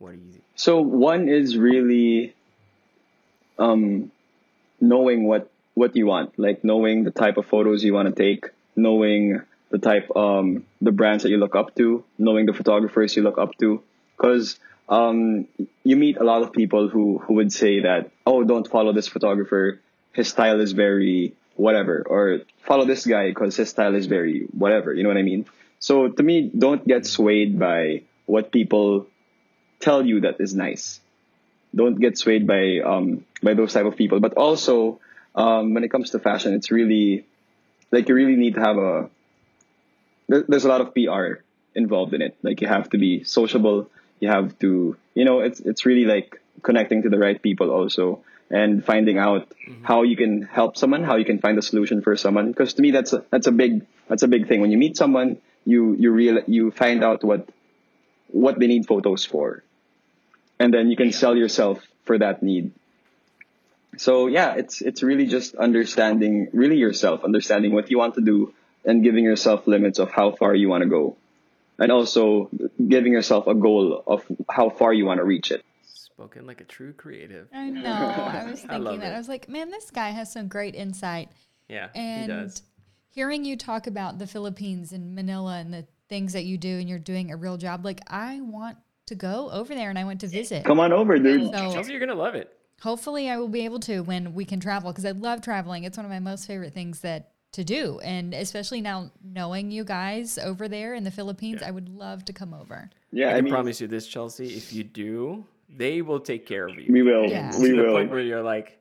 What 0.00 0.12
do 0.12 0.16
you? 0.16 0.32
think? 0.32 0.44
So 0.56 0.80
one 0.80 1.28
is 1.28 1.56
really 1.56 2.34
um, 3.58 4.10
knowing 4.80 5.24
what 5.24 5.50
what 5.74 5.94
you 5.94 6.06
want, 6.06 6.38
like 6.38 6.64
knowing 6.64 7.04
the 7.04 7.10
type 7.10 7.36
of 7.36 7.46
photos 7.46 7.84
you 7.84 7.92
want 7.94 8.08
to 8.08 8.14
take, 8.14 8.46
knowing 8.74 9.42
the 9.70 9.78
type 9.78 10.10
um, 10.16 10.64
the 10.80 10.90
brands 10.90 11.22
that 11.22 11.30
you 11.30 11.36
look 11.36 11.54
up 11.54 11.74
to, 11.76 12.02
knowing 12.18 12.46
the 12.46 12.54
photographers 12.54 13.14
you 13.14 13.22
look 13.22 13.38
up 13.38 13.56
to, 13.58 13.82
because 14.16 14.58
um, 14.88 15.46
you 15.84 15.96
meet 15.96 16.16
a 16.16 16.24
lot 16.24 16.42
of 16.42 16.52
people 16.52 16.88
who 16.88 17.18
who 17.18 17.34
would 17.34 17.52
say 17.52 17.80
that 17.80 18.10
oh 18.26 18.42
don't 18.42 18.66
follow 18.66 18.94
this 18.94 19.06
photographer, 19.06 19.80
his 20.12 20.28
style 20.28 20.60
is 20.60 20.72
very 20.72 21.34
whatever, 21.56 22.02
or 22.08 22.40
follow 22.66 22.86
this 22.86 23.06
guy 23.06 23.28
because 23.28 23.54
his 23.54 23.68
style 23.68 23.94
is 23.94 24.06
very 24.06 24.46
whatever. 24.52 24.94
You 24.94 25.02
know 25.02 25.10
what 25.10 25.18
I 25.18 25.22
mean? 25.22 25.44
So 25.78 26.08
to 26.08 26.22
me, 26.22 26.50
don't 26.56 26.86
get 26.86 27.04
swayed 27.04 27.58
by 27.58 28.04
what 28.24 28.50
people 28.50 29.06
tell 29.80 30.04
you 30.04 30.20
that 30.20 30.40
is 30.40 30.54
nice. 30.54 31.00
Don't 31.74 31.98
get 32.00 32.18
swayed 32.18 32.46
by 32.46 32.80
um 32.80 33.24
by 33.42 33.54
those 33.54 33.72
type 33.72 33.86
of 33.86 33.96
people. 33.96 34.20
But 34.20 34.34
also, 34.34 35.00
um, 35.34 35.74
when 35.74 35.84
it 35.84 35.90
comes 35.90 36.10
to 36.10 36.18
fashion, 36.18 36.54
it's 36.54 36.70
really 36.70 37.26
like 37.90 38.08
you 38.08 38.14
really 38.14 38.36
need 38.36 38.54
to 38.54 38.60
have 38.60 38.76
a. 38.76 39.10
There, 40.28 40.44
there's 40.46 40.64
a 40.64 40.68
lot 40.68 40.80
of 40.80 40.94
PR 40.94 41.42
involved 41.74 42.14
in 42.14 42.22
it. 42.22 42.36
Like 42.42 42.60
you 42.60 42.68
have 42.68 42.90
to 42.90 42.98
be 42.98 43.24
sociable. 43.24 43.90
You 44.20 44.28
have 44.28 44.58
to, 44.58 44.96
you 45.14 45.24
know, 45.24 45.40
it's 45.40 45.60
it's 45.60 45.86
really 45.86 46.04
like 46.04 46.40
connecting 46.62 47.02
to 47.02 47.08
the 47.08 47.18
right 47.18 47.40
people 47.40 47.70
also 47.70 48.22
and 48.50 48.84
finding 48.84 49.16
out 49.16 49.46
how 49.82 50.02
you 50.02 50.16
can 50.16 50.42
help 50.42 50.76
someone, 50.76 51.04
how 51.04 51.16
you 51.16 51.24
can 51.24 51.38
find 51.38 51.56
a 51.56 51.62
solution 51.62 52.02
for 52.02 52.16
someone. 52.16 52.48
Because 52.48 52.74
to 52.74 52.82
me, 52.82 52.90
that's 52.90 53.12
a, 53.12 53.24
that's 53.30 53.46
a 53.46 53.52
big 53.52 53.86
that's 54.08 54.22
a 54.22 54.28
big 54.28 54.48
thing. 54.48 54.60
When 54.60 54.72
you 54.72 54.78
meet 54.78 54.96
someone, 54.96 55.38
you 55.64 55.94
you 55.94 56.10
real 56.10 56.40
you 56.46 56.70
find 56.70 57.04
out 57.04 57.22
what 57.22 57.48
what 58.28 58.58
they 58.58 58.66
need 58.66 58.86
photos 58.86 59.24
for 59.24 59.62
and 60.60 60.72
then 60.72 60.90
you 60.90 60.96
can 60.96 61.10
sell 61.10 61.36
yourself 61.36 61.82
for 62.04 62.16
that 62.18 62.42
need 62.42 62.70
so 63.96 64.26
yeah 64.28 64.54
it's 64.54 64.80
it's 64.82 65.02
really 65.02 65.26
just 65.26 65.54
understanding 65.56 66.48
really 66.52 66.76
yourself 66.76 67.24
understanding 67.24 67.72
what 67.72 67.90
you 67.90 67.98
want 67.98 68.14
to 68.14 68.20
do 68.20 68.54
and 68.84 69.02
giving 69.02 69.24
yourself 69.24 69.66
limits 69.66 69.98
of 69.98 70.10
how 70.12 70.30
far 70.30 70.54
you 70.54 70.68
want 70.68 70.82
to 70.82 70.88
go 70.88 71.16
and 71.78 71.90
also 71.90 72.48
giving 72.88 73.12
yourself 73.12 73.46
a 73.46 73.54
goal 73.54 74.02
of 74.06 74.24
how 74.48 74.70
far 74.70 74.92
you 74.92 75.04
want 75.04 75.18
to 75.18 75.24
reach 75.24 75.50
it 75.50 75.64
Spoken 75.82 76.46
like 76.46 76.60
a 76.60 76.64
true 76.64 76.92
creative. 76.92 77.48
I 77.50 77.70
know. 77.70 77.90
I 77.90 78.44
was 78.50 78.62
I 78.64 78.68
thinking 78.76 79.00
that. 79.00 79.12
it. 79.12 79.14
I 79.14 79.18
was 79.18 79.26
like, 79.28 79.48
man, 79.48 79.70
this 79.70 79.90
guy 79.90 80.10
has 80.10 80.30
some 80.30 80.48
great 80.48 80.74
insight. 80.74 81.30
Yeah, 81.66 81.88
he 81.94 81.98
And 81.98 82.28
does. 82.28 82.62
hearing 83.08 83.46
you 83.46 83.56
talk 83.56 83.86
about 83.86 84.18
the 84.18 84.26
Philippines 84.26 84.92
and 84.92 85.14
Manila 85.14 85.56
and 85.58 85.72
the 85.72 85.86
things 86.10 86.34
that 86.34 86.44
you 86.44 86.58
do 86.58 86.76
and 86.78 86.86
you're 86.90 86.98
doing 86.98 87.30
a 87.32 87.38
real 87.38 87.56
job, 87.56 87.86
like 87.86 88.02
I 88.06 88.40
want 88.42 88.76
to 89.10 89.14
go 89.14 89.50
over 89.52 89.74
there 89.74 89.90
and 89.90 89.98
I 89.98 90.04
went 90.04 90.20
to 90.22 90.28
visit. 90.28 90.64
come 90.64 90.80
on 90.80 90.92
over 90.92 91.18
dude 91.18 91.44
So 91.54 91.72
Chelsea, 91.74 91.92
you're 91.92 92.00
gonna 92.00 92.14
love 92.26 92.34
it. 92.34 92.50
hopefully 92.80 93.28
I 93.30 93.36
will 93.38 93.48
be 93.48 93.64
able 93.64 93.80
to 93.80 94.00
when 94.00 94.34
we 94.34 94.44
can 94.44 94.58
travel 94.60 94.90
because 94.90 95.04
I 95.04 95.10
love 95.12 95.42
traveling. 95.42 95.84
It's 95.84 95.96
one 95.98 96.06
of 96.06 96.10
my 96.10 96.18
most 96.20 96.46
favorite 96.46 96.72
things 96.72 97.00
that 97.00 97.32
to 97.52 97.64
do. 97.64 97.98
And 98.00 98.32
especially 98.32 98.80
now 98.80 99.10
knowing 99.22 99.70
you 99.72 99.82
guys 99.84 100.38
over 100.38 100.68
there 100.68 100.94
in 100.94 101.02
the 101.04 101.10
Philippines, 101.10 101.62
I 101.62 101.70
would 101.70 101.88
love 101.88 102.24
to 102.26 102.32
come 102.32 102.54
over. 102.54 102.88
yeah 103.12 103.30
I 103.34 103.38
i, 103.38 103.40
mean 103.40 103.52
promise 103.52 103.80
you 103.80 103.88
this, 103.88 104.06
Chelsea. 104.06 104.46
If 104.56 104.72
you 104.72 104.84
do, 104.84 105.44
they 105.68 106.00
will 106.02 106.20
take 106.20 106.46
care 106.46 106.66
of 106.68 106.76
you. 106.78 106.86
we 106.92 107.02
will 107.02 107.26
Yeah. 107.28 107.50
we 107.58 107.70
to 107.70 107.76
the 107.76 107.82
will 107.82 107.92
point 107.96 108.10
where 108.10 108.20
you're 108.20 108.42
like, 108.42 108.78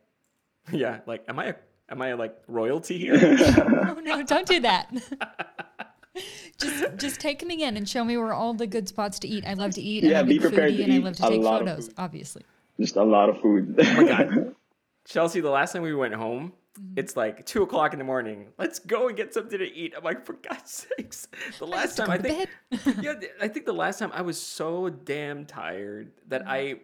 yeah, 0.71 0.99
like, 1.07 1.23
am 1.27 1.39
I 1.39 1.45
a, 1.45 1.55
am 1.89 1.99
I 2.01 2.13
like 2.13 2.35
royalty 2.47 2.97
here? 2.99 3.17
Oh 3.19 3.99
no, 4.03 4.21
don't 4.23 4.47
do 4.47 4.59
that. 4.61 4.85
just 6.59 6.97
just 6.97 7.19
take 7.19 7.45
me 7.45 7.63
in 7.63 7.77
and 7.77 7.87
show 7.87 8.03
me 8.03 8.17
where 8.17 8.33
all 8.33 8.53
the 8.53 8.67
good 8.67 8.87
spots 8.87 9.19
to 9.19 9.27
eat. 9.27 9.45
I 9.47 9.53
love 9.53 9.71
to 9.75 9.81
eat. 9.81 10.03
Yeah, 10.03 10.19
I'm 10.19 10.25
a 10.25 10.29
be 10.29 10.39
prepared 10.39 10.75
to 10.75 10.83
and 10.83 10.91
I 10.93 10.95
eat 10.97 11.03
love 11.03 11.15
to 11.17 11.25
a 11.25 11.29
take 11.29 11.41
lot 11.41 11.59
photos, 11.59 11.89
obviously. 11.97 12.43
just 12.79 12.95
a 12.95 13.03
lot 13.03 13.29
of 13.29 13.39
food 13.41 13.75
Oh 13.79 13.93
my 13.95 14.03
God. 14.07 14.55
Chelsea, 15.07 15.41
the 15.41 15.49
last 15.49 15.73
time 15.73 15.81
we 15.81 15.93
went 15.95 16.13
home, 16.13 16.53
Mm-hmm. 16.79 16.93
it's 16.99 17.17
like 17.17 17.45
two 17.47 17.63
o'clock 17.63 17.93
in 17.93 17.99
the 17.99 18.05
morning. 18.05 18.49
Let's 18.59 18.77
go 18.79 19.07
and 19.07 19.17
get 19.17 19.33
something 19.33 19.57
to 19.57 19.65
eat. 19.65 19.93
I'm 19.97 20.03
like, 20.03 20.23
for 20.23 20.33
God's 20.33 20.87
sakes. 20.97 21.27
The 21.57 21.65
last 21.65 21.95
to 21.95 22.03
time 22.03 22.11
I 22.11 22.17
think, 22.19 22.47
yeah, 23.01 23.15
I 23.41 23.47
think 23.49 23.65
the 23.65 23.73
last 23.73 23.97
time 23.99 24.11
I 24.13 24.21
was 24.21 24.39
so 24.39 24.87
damn 24.87 25.45
tired 25.45 26.11
that 26.27 26.41
Mm-hmm. 26.43 26.51
I 26.51 26.79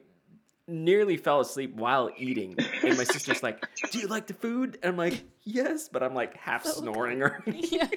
nearly 0.67 1.15
fell 1.17 1.39
asleep 1.39 1.76
while 1.76 2.09
eating. 2.17 2.55
And 2.84 2.97
my 2.97 3.03
sister's 3.03 3.43
like, 3.43 3.63
"Do 3.91 3.99
you 3.99 4.07
like 4.07 4.26
the 4.28 4.34
food?" 4.34 4.80
And 4.82 4.93
I'm 4.93 4.97
like, 4.97 5.23
"Yes," 5.43 5.88
but 5.88 6.01
I'm 6.01 6.15
like 6.15 6.36
half 6.36 6.65
snoring 6.65 7.21
or 7.21 7.41
yeah. 7.45 7.88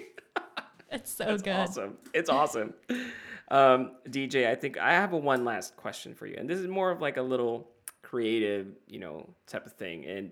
That's 0.90 1.10
so 1.10 1.24
It's 1.34 1.42
good. 1.42 1.54
awesome. 1.54 1.98
It's 2.14 2.30
awesome. 2.30 2.74
Um, 3.50 3.92
DJ, 4.08 4.46
I 4.48 4.54
think 4.54 4.78
I 4.78 4.92
have 4.92 5.12
a 5.12 5.16
one 5.16 5.44
last 5.44 5.76
question 5.76 6.14
for 6.14 6.26
you, 6.26 6.34
and 6.38 6.48
this 6.48 6.58
is 6.58 6.66
more 6.66 6.90
of 6.90 7.00
like 7.00 7.16
a 7.16 7.22
little 7.22 7.68
creative, 8.02 8.66
you 8.86 8.98
know, 8.98 9.28
type 9.46 9.66
of 9.66 9.72
thing. 9.72 10.04
And 10.06 10.30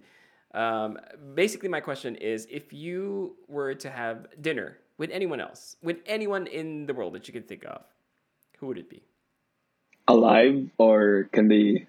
um, 0.54 0.98
basically, 1.34 1.68
my 1.68 1.80
question 1.80 2.16
is: 2.16 2.46
if 2.50 2.72
you 2.72 3.36
were 3.48 3.74
to 3.74 3.90
have 3.90 4.26
dinner 4.40 4.78
with 4.98 5.10
anyone 5.10 5.40
else, 5.40 5.76
with 5.82 5.98
anyone 6.06 6.46
in 6.46 6.86
the 6.86 6.94
world 6.94 7.14
that 7.14 7.26
you 7.28 7.32
could 7.32 7.48
think 7.48 7.64
of, 7.64 7.82
who 8.58 8.66
would 8.68 8.78
it 8.78 8.88
be? 8.90 9.02
alive 10.08 10.70
or 10.78 11.28
can 11.32 11.48
they 11.48 11.84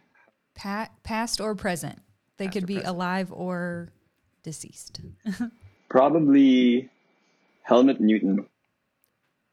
Pa- 0.55 0.89
past 1.03 1.39
or 1.39 1.53
present. 1.53 1.99
They 2.37 2.45
Past 2.45 2.53
could 2.55 2.65
be 2.65 2.75
present. 2.75 2.95
alive 2.95 3.31
or 3.31 3.89
deceased. 4.41 5.01
probably 5.89 6.89
helmut 7.61 7.99
newton 8.01 8.45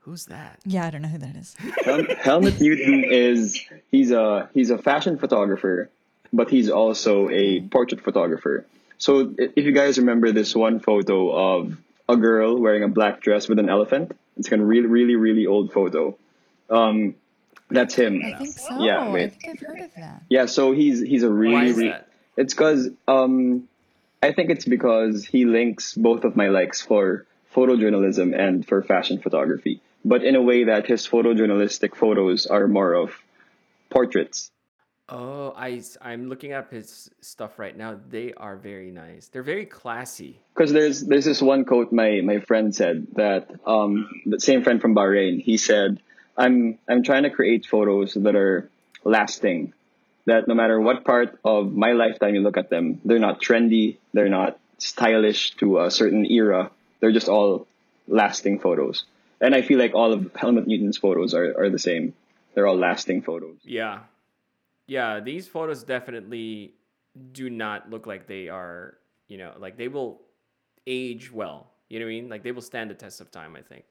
Who's 0.04 0.26
that? 0.26 0.58
Yeah, 0.66 0.86
I 0.86 0.90
don't 0.90 1.02
know 1.02 1.08
who 1.08 1.18
that 1.18 1.34
is. 1.36 1.56
Hel- 1.84 2.16
Helmut 2.18 2.60
Newton 2.60 3.04
is 3.04 3.58
he's 3.90 4.10
a 4.10 4.50
he's 4.52 4.70
a 4.70 4.76
fashion 4.78 5.18
photographer, 5.18 5.88
but 6.32 6.50
he's 6.50 6.68
also 6.68 7.30
a 7.30 7.60
portrait 7.62 8.02
photographer. 8.02 8.66
So 8.98 9.34
if 9.38 9.64
you 9.64 9.72
guys 9.72 9.98
remember 9.98 10.30
this 10.32 10.54
one 10.54 10.80
photo 10.80 11.30
of 11.32 11.78
a 12.08 12.16
girl 12.18 12.58
wearing 12.60 12.82
a 12.82 12.88
black 12.88 13.22
dress 13.22 13.48
with 13.48 13.58
an 13.58 13.68
elephant, 13.70 14.12
it's 14.36 14.52
a 14.52 14.58
really 14.58 14.86
really 14.88 15.16
really 15.16 15.46
old 15.46 15.72
photo. 15.72 16.16
Um, 16.68 17.14
that's 17.70 17.94
him. 17.94 18.20
I 18.24 18.36
think 18.36 18.50
so. 18.58 18.78
Yeah, 18.84 19.00
I 19.08 19.28
think 19.30 19.48
I've 19.62 19.66
heard 19.66 19.80
of 19.80 19.94
that. 19.96 20.22
Yeah, 20.28 20.46
so 20.46 20.72
he's 20.72 21.00
he's 21.00 21.22
a 21.22 21.30
really 21.30 21.54
Why 21.54 21.64
is 21.64 21.76
really- 21.78 21.88
that? 21.90 22.08
it's 22.36 22.52
because 22.52 22.90
um, 23.08 23.68
I 24.22 24.32
think 24.32 24.50
it's 24.50 24.66
because 24.66 25.24
he 25.24 25.46
links 25.46 25.94
both 25.94 26.24
of 26.24 26.36
my 26.36 26.48
likes 26.48 26.82
for 26.82 27.24
photojournalism 27.54 28.38
and 28.38 28.66
for 28.66 28.82
fashion 28.82 29.18
photography, 29.20 29.80
but 30.04 30.22
in 30.22 30.36
a 30.36 30.42
way 30.42 30.64
that 30.64 30.86
his 30.86 31.06
photojournalistic 31.06 31.96
photos 31.96 32.46
are 32.46 32.68
more 32.68 32.94
of 32.94 33.14
portraits. 33.90 34.50
Oh, 35.08 35.52
I 35.56 35.82
I'm 36.00 36.28
looking 36.28 36.52
up 36.52 36.70
his 36.70 37.10
stuff 37.20 37.58
right 37.58 37.76
now. 37.76 38.00
They 38.08 38.32
are 38.34 38.56
very 38.56 38.90
nice. 38.90 39.28
They're 39.28 39.42
very 39.42 39.66
classy. 39.66 40.40
Because 40.54 40.72
there's 40.72 41.02
there's 41.02 41.26
this 41.26 41.42
one 41.42 41.64
quote 41.64 41.92
my 41.92 42.22
my 42.22 42.40
friend 42.40 42.74
said 42.74 43.08
that 43.16 43.50
um 43.66 44.08
the 44.24 44.40
same 44.40 44.64
friend 44.64 44.80
from 44.80 44.94
Bahrain 44.94 45.42
he 45.42 45.58
said 45.58 46.00
I'm 46.36 46.78
I'm 46.88 47.02
trying 47.02 47.24
to 47.24 47.30
create 47.30 47.66
photos 47.66 48.14
that 48.14 48.34
are 48.34 48.70
lasting, 49.04 49.74
that 50.24 50.48
no 50.48 50.54
matter 50.54 50.80
what 50.80 51.04
part 51.04 51.38
of 51.44 51.72
my 51.72 51.92
lifetime 51.92 52.34
you 52.34 52.40
look 52.40 52.56
at 52.56 52.70
them, 52.70 53.00
they're 53.04 53.18
not 53.18 53.42
trendy, 53.42 53.98
they're 54.14 54.30
not 54.30 54.58
stylish 54.78 55.54
to 55.56 55.80
a 55.80 55.90
certain 55.90 56.24
era. 56.26 56.70
They're 57.00 57.12
just 57.12 57.28
all 57.28 57.66
lasting 58.08 58.60
photos. 58.60 59.04
And 59.40 59.54
I 59.54 59.62
feel 59.62 59.78
like 59.78 59.94
all 59.94 60.12
of 60.12 60.30
Helmut 60.34 60.66
Newton's 60.66 60.96
photos 60.96 61.34
are, 61.34 61.58
are 61.58 61.70
the 61.70 61.78
same. 61.78 62.14
They're 62.54 62.66
all 62.66 62.76
lasting 62.76 63.22
photos. 63.22 63.56
Yeah. 63.62 64.00
Yeah, 64.86 65.20
these 65.20 65.48
photos 65.48 65.82
definitely 65.82 66.74
do 67.32 67.50
not 67.50 67.90
look 67.90 68.06
like 68.06 68.26
they 68.26 68.48
are, 68.48 68.98
you 69.28 69.38
know, 69.38 69.52
like 69.58 69.76
they 69.76 69.88
will 69.88 70.20
age 70.86 71.32
well. 71.32 71.70
You 71.88 71.98
know 71.98 72.06
what 72.06 72.10
I 72.10 72.14
mean? 72.14 72.28
Like 72.28 72.42
they 72.42 72.52
will 72.52 72.62
stand 72.62 72.90
the 72.90 72.94
test 72.94 73.20
of 73.20 73.30
time, 73.30 73.56
I 73.56 73.62
think. 73.62 73.84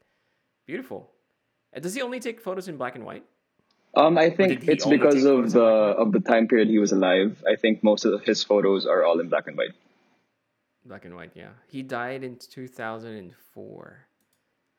Beautiful. 0.65 1.09
Does 1.79 1.93
he 1.93 2.01
only 2.01 2.19
take 2.19 2.39
photos 2.39 2.67
in 2.67 2.77
black 2.77 2.95
and 2.95 3.05
white? 3.05 3.23
Um, 3.95 4.17
I 4.17 4.29
think 4.29 4.67
it's 4.67 4.85
because 4.85 5.23
of 5.23 5.51
the 5.51 5.59
black 5.59 5.65
and 5.65 5.87
white? 5.87 5.95
of 5.97 6.11
the 6.11 6.19
time 6.19 6.47
period 6.47 6.67
he 6.67 6.79
was 6.79 6.91
alive. 6.91 7.43
I 7.47 7.55
think 7.55 7.83
most 7.83 8.05
of 8.05 8.21
his 8.23 8.43
photos 8.43 8.85
are 8.85 9.03
all 9.03 9.19
in 9.19 9.29
black 9.29 9.47
and 9.47 9.57
white. 9.57 9.73
Black 10.85 11.05
and 11.05 11.15
white, 11.15 11.31
yeah. 11.33 11.49
He 11.67 11.81
died 11.81 12.23
in 12.23 12.35
2004. 12.37 14.07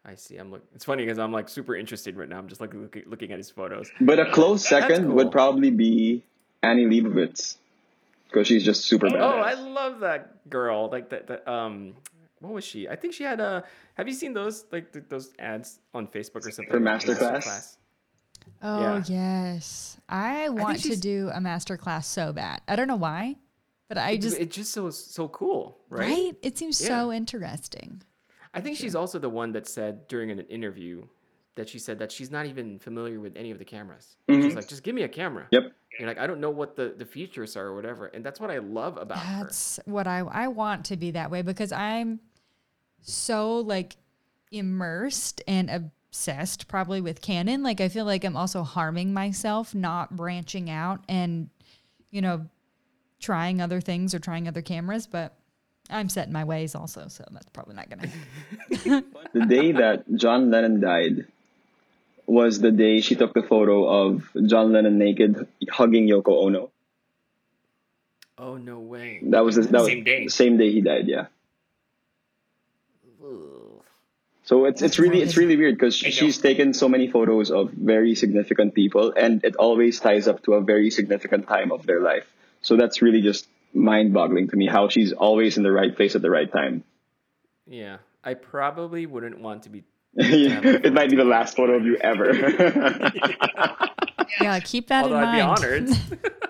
I 0.05 0.15
see. 0.17 0.37
I'm 0.37 0.51
look. 0.51 0.63
It's 0.75 0.85
funny 0.85 1.05
because 1.05 1.19
I'm 1.19 1.33
like 1.33 1.49
super 1.49 1.75
interested 1.75 2.17
right 2.17 2.29
now. 2.29 2.39
I'm 2.39 2.49
just 2.49 2.61
like 2.61 2.75
looking, 2.75 3.05
looking 3.07 3.33
at 3.33 3.39
his 3.39 3.51
photos. 3.51 3.91
But 4.01 4.19
a 4.21 4.31
close 4.31 4.69
That's 4.69 4.87
second 4.87 5.07
cool. 5.07 5.15
would 5.17 5.33
probably 5.33 5.71
be 5.71 6.23
Annie 6.63 6.85
Leibovitz 6.85 7.57
because 8.29 8.47
she's 8.47 8.65
just 8.65 8.85
super 8.85 9.09
badass. 9.09 9.21
Oh, 9.21 9.39
I 9.41 9.55
love 9.55 10.01
that 10.01 10.49
girl. 10.51 10.89
Like 10.91 11.09
that. 11.11 11.27
that 11.29 11.49
um, 11.51 11.95
what 12.41 12.53
was 12.53 12.65
she? 12.65 12.87
I 12.89 12.97
think 12.97 13.15
she 13.15 13.25
had 13.25 13.41
a. 13.41 13.65
Have 13.95 14.07
you 14.07 14.13
seen 14.15 14.35
those 14.35 14.67
like 14.71 14.93
th- 14.93 15.07
those 15.09 15.33
ads 15.39 15.79
on 15.95 16.07
Facebook 16.09 16.47
or 16.47 16.51
something? 16.51 16.71
For 16.71 16.81
like 16.81 17.01
Masterclass? 17.01 17.77
Oh 18.63 18.81
Yeah. 18.81 19.03
yes, 19.07 19.97
I 20.09 20.51
want 20.51 20.81
to 20.83 20.97
do 20.97 21.31
a 21.33 21.41
master 21.41 21.79
class 21.79 22.07
so 22.07 22.33
bad. 22.35 22.61
I 22.69 22.77
don't 22.77 22.89
know 22.89 22.97
why, 22.97 23.37
but 23.89 23.97
I 23.97 24.17
Just 24.17 24.29
just 24.37 24.41
it's 24.41 24.57
just 24.57 24.73
so 24.73 24.91
so 24.91 25.29
cool, 25.29 25.79
right? 25.89 26.09
right. 26.11 26.37
It 26.43 26.59
seems 26.59 26.77
so 26.77 27.11
interesting. 27.11 28.03
I 28.55 28.61
think 28.61 28.77
she's 28.77 28.95
also 28.95 29.19
the 29.19 29.29
one 29.29 29.53
that 29.53 29.67
said 29.67 30.07
during 30.09 30.31
an 30.31 30.41
interview 30.41 31.05
that 31.57 31.69
she 31.69 31.79
said 31.79 31.99
that 31.99 32.11
she's 32.11 32.31
not 32.31 32.47
even 32.47 32.79
familiar 32.79 33.21
with 33.21 33.37
any 33.37 33.51
of 33.51 33.59
the 33.59 33.65
cameras. 33.65 34.17
She's 34.29 34.45
mm-hmm. 34.45 34.57
like, 34.57 34.69
just 34.69 34.83
give 34.83 34.95
me 34.95 35.03
a 35.03 35.09
camera. 35.09 35.47
Yep. 35.51 35.73
You're 35.99 36.09
like, 36.09 36.19
I 36.19 36.27
don't 36.27 36.41
know 36.41 36.51
what 36.51 36.75
the, 36.75 36.95
the 36.97 37.05
features 37.05 37.57
are 37.57 37.67
or 37.67 37.75
whatever. 37.75 38.07
And 38.07 38.25
that's 38.25 38.41
what 38.41 38.51
I 38.51 38.59
love 38.59 38.97
about 38.97 39.19
her. 39.19 39.45
That's 39.45 39.79
what 39.85 40.07
I 40.07 40.21
I 40.21 40.49
want 40.49 40.87
to 40.87 40.97
be 40.97 41.13
that 41.13 41.31
way 41.31 41.43
because 41.43 41.71
I'm 41.71 42.21
so 43.01 43.59
like 43.59 43.97
immersed 44.51 45.43
and 45.47 45.71
obsessed 45.71 46.67
probably 46.67 47.01
with 47.01 47.21
Canon. 47.21 47.63
Like 47.63 47.81
I 47.81 47.89
feel 47.89 48.05
like 48.05 48.25
I'm 48.25 48.37
also 48.37 48.63
harming 48.63 49.13
myself 49.13 49.75
not 49.75 50.17
branching 50.17 50.71
out 50.71 51.05
and 51.09 51.51
you 52.11 52.23
know 52.23 52.47
trying 53.21 53.61
other 53.61 53.81
things 53.81 54.15
or 54.15 54.19
trying 54.19 54.49
other 54.49 54.63
cameras, 54.63 55.07
but 55.07 55.37
I'm 55.91 56.09
set 56.09 56.27
in 56.27 56.33
my 56.33 56.45
ways 56.45 56.75
also, 56.75 57.09
so 57.09 57.25
that's 57.31 57.49
probably 57.51 57.75
not 57.75 57.91
gonna 57.91 58.09
happen. 58.09 59.05
the 59.33 59.47
day 59.47 59.73
that 59.73 60.05
John 60.15 60.51
Lennon 60.51 60.81
died 60.81 61.27
was 62.27 62.59
the 62.59 62.71
day 62.71 63.01
she 63.01 63.17
took 63.17 63.35
the 63.35 63.43
photo 63.43 63.87
of 63.87 64.29
John 64.47 64.73
Lennon 64.73 64.99
naked 64.99 65.47
hugging 65.71 66.09
Yoko 66.09 66.47
Ono. 66.47 66.71
Oh, 68.39 68.57
no 68.57 68.81
way. 68.81 69.21
That 69.23 69.45
was 69.45 69.57
the, 69.57 69.63
that 69.63 69.85
Same 69.85 69.99
was 69.99 70.05
day. 70.05 70.25
the 70.25 70.31
same 70.31 70.57
day 70.57 70.73
he 70.73 70.81
died. 70.81 71.07
Yeah. 71.07 71.27
So 74.47 74.67
it's 74.67 74.83
it's 74.83 74.99
really 74.99 75.23
it's 75.23 75.39
really 75.39 75.57
weird 75.57 75.77
because 75.77 75.97
she's 75.97 76.37
taken 76.37 76.75
so 76.75 76.87
many 76.87 77.09
photos 77.09 77.51
of 77.51 77.71
very 77.71 78.15
significant 78.15 78.75
people, 78.75 79.15
and 79.17 79.43
it 79.43 79.57
always 79.57 80.01
ties 80.01 80.29
up 80.29 80.43
to 80.45 80.55
a 80.55 80.61
very 80.61 80.91
significant 80.91 81.49
time 81.49 81.73
of 81.73 81.87
their 81.87 82.01
life. 82.01 82.31
So 82.61 82.77
that's 82.77 83.01
really 83.01 83.23
just 83.23 83.47
mind-boggling 83.75 84.49
to 84.49 84.57
me 84.57 84.67
how 84.67 84.89
she's 84.89 85.13
always 85.13 85.57
in 85.57 85.63
the 85.63 85.73
right 85.73 85.95
place 85.95 86.15
at 86.15 86.23
the 86.23 86.31
right 86.31 86.51
time. 86.51 86.85
Yeah. 87.67 87.99
I 88.23 88.35
probably 88.35 89.07
wouldn't 89.07 89.41
want 89.41 89.65
to 89.65 89.71
be. 89.71 89.85
it 90.17 90.93
might 90.93 91.11
be 91.11 91.17
the 91.17 91.25
last 91.25 91.57
photo 91.57 91.75
of 91.75 91.85
you 91.85 91.97
ever. 91.97 92.33
yeah, 94.41 94.61
keep 94.61 94.89
that 94.89 95.05
Although 95.05 95.19
in 95.19 95.25
I'd 95.25 95.37
be 95.37 95.43
mind. 95.43 95.59
honored. 95.59 95.89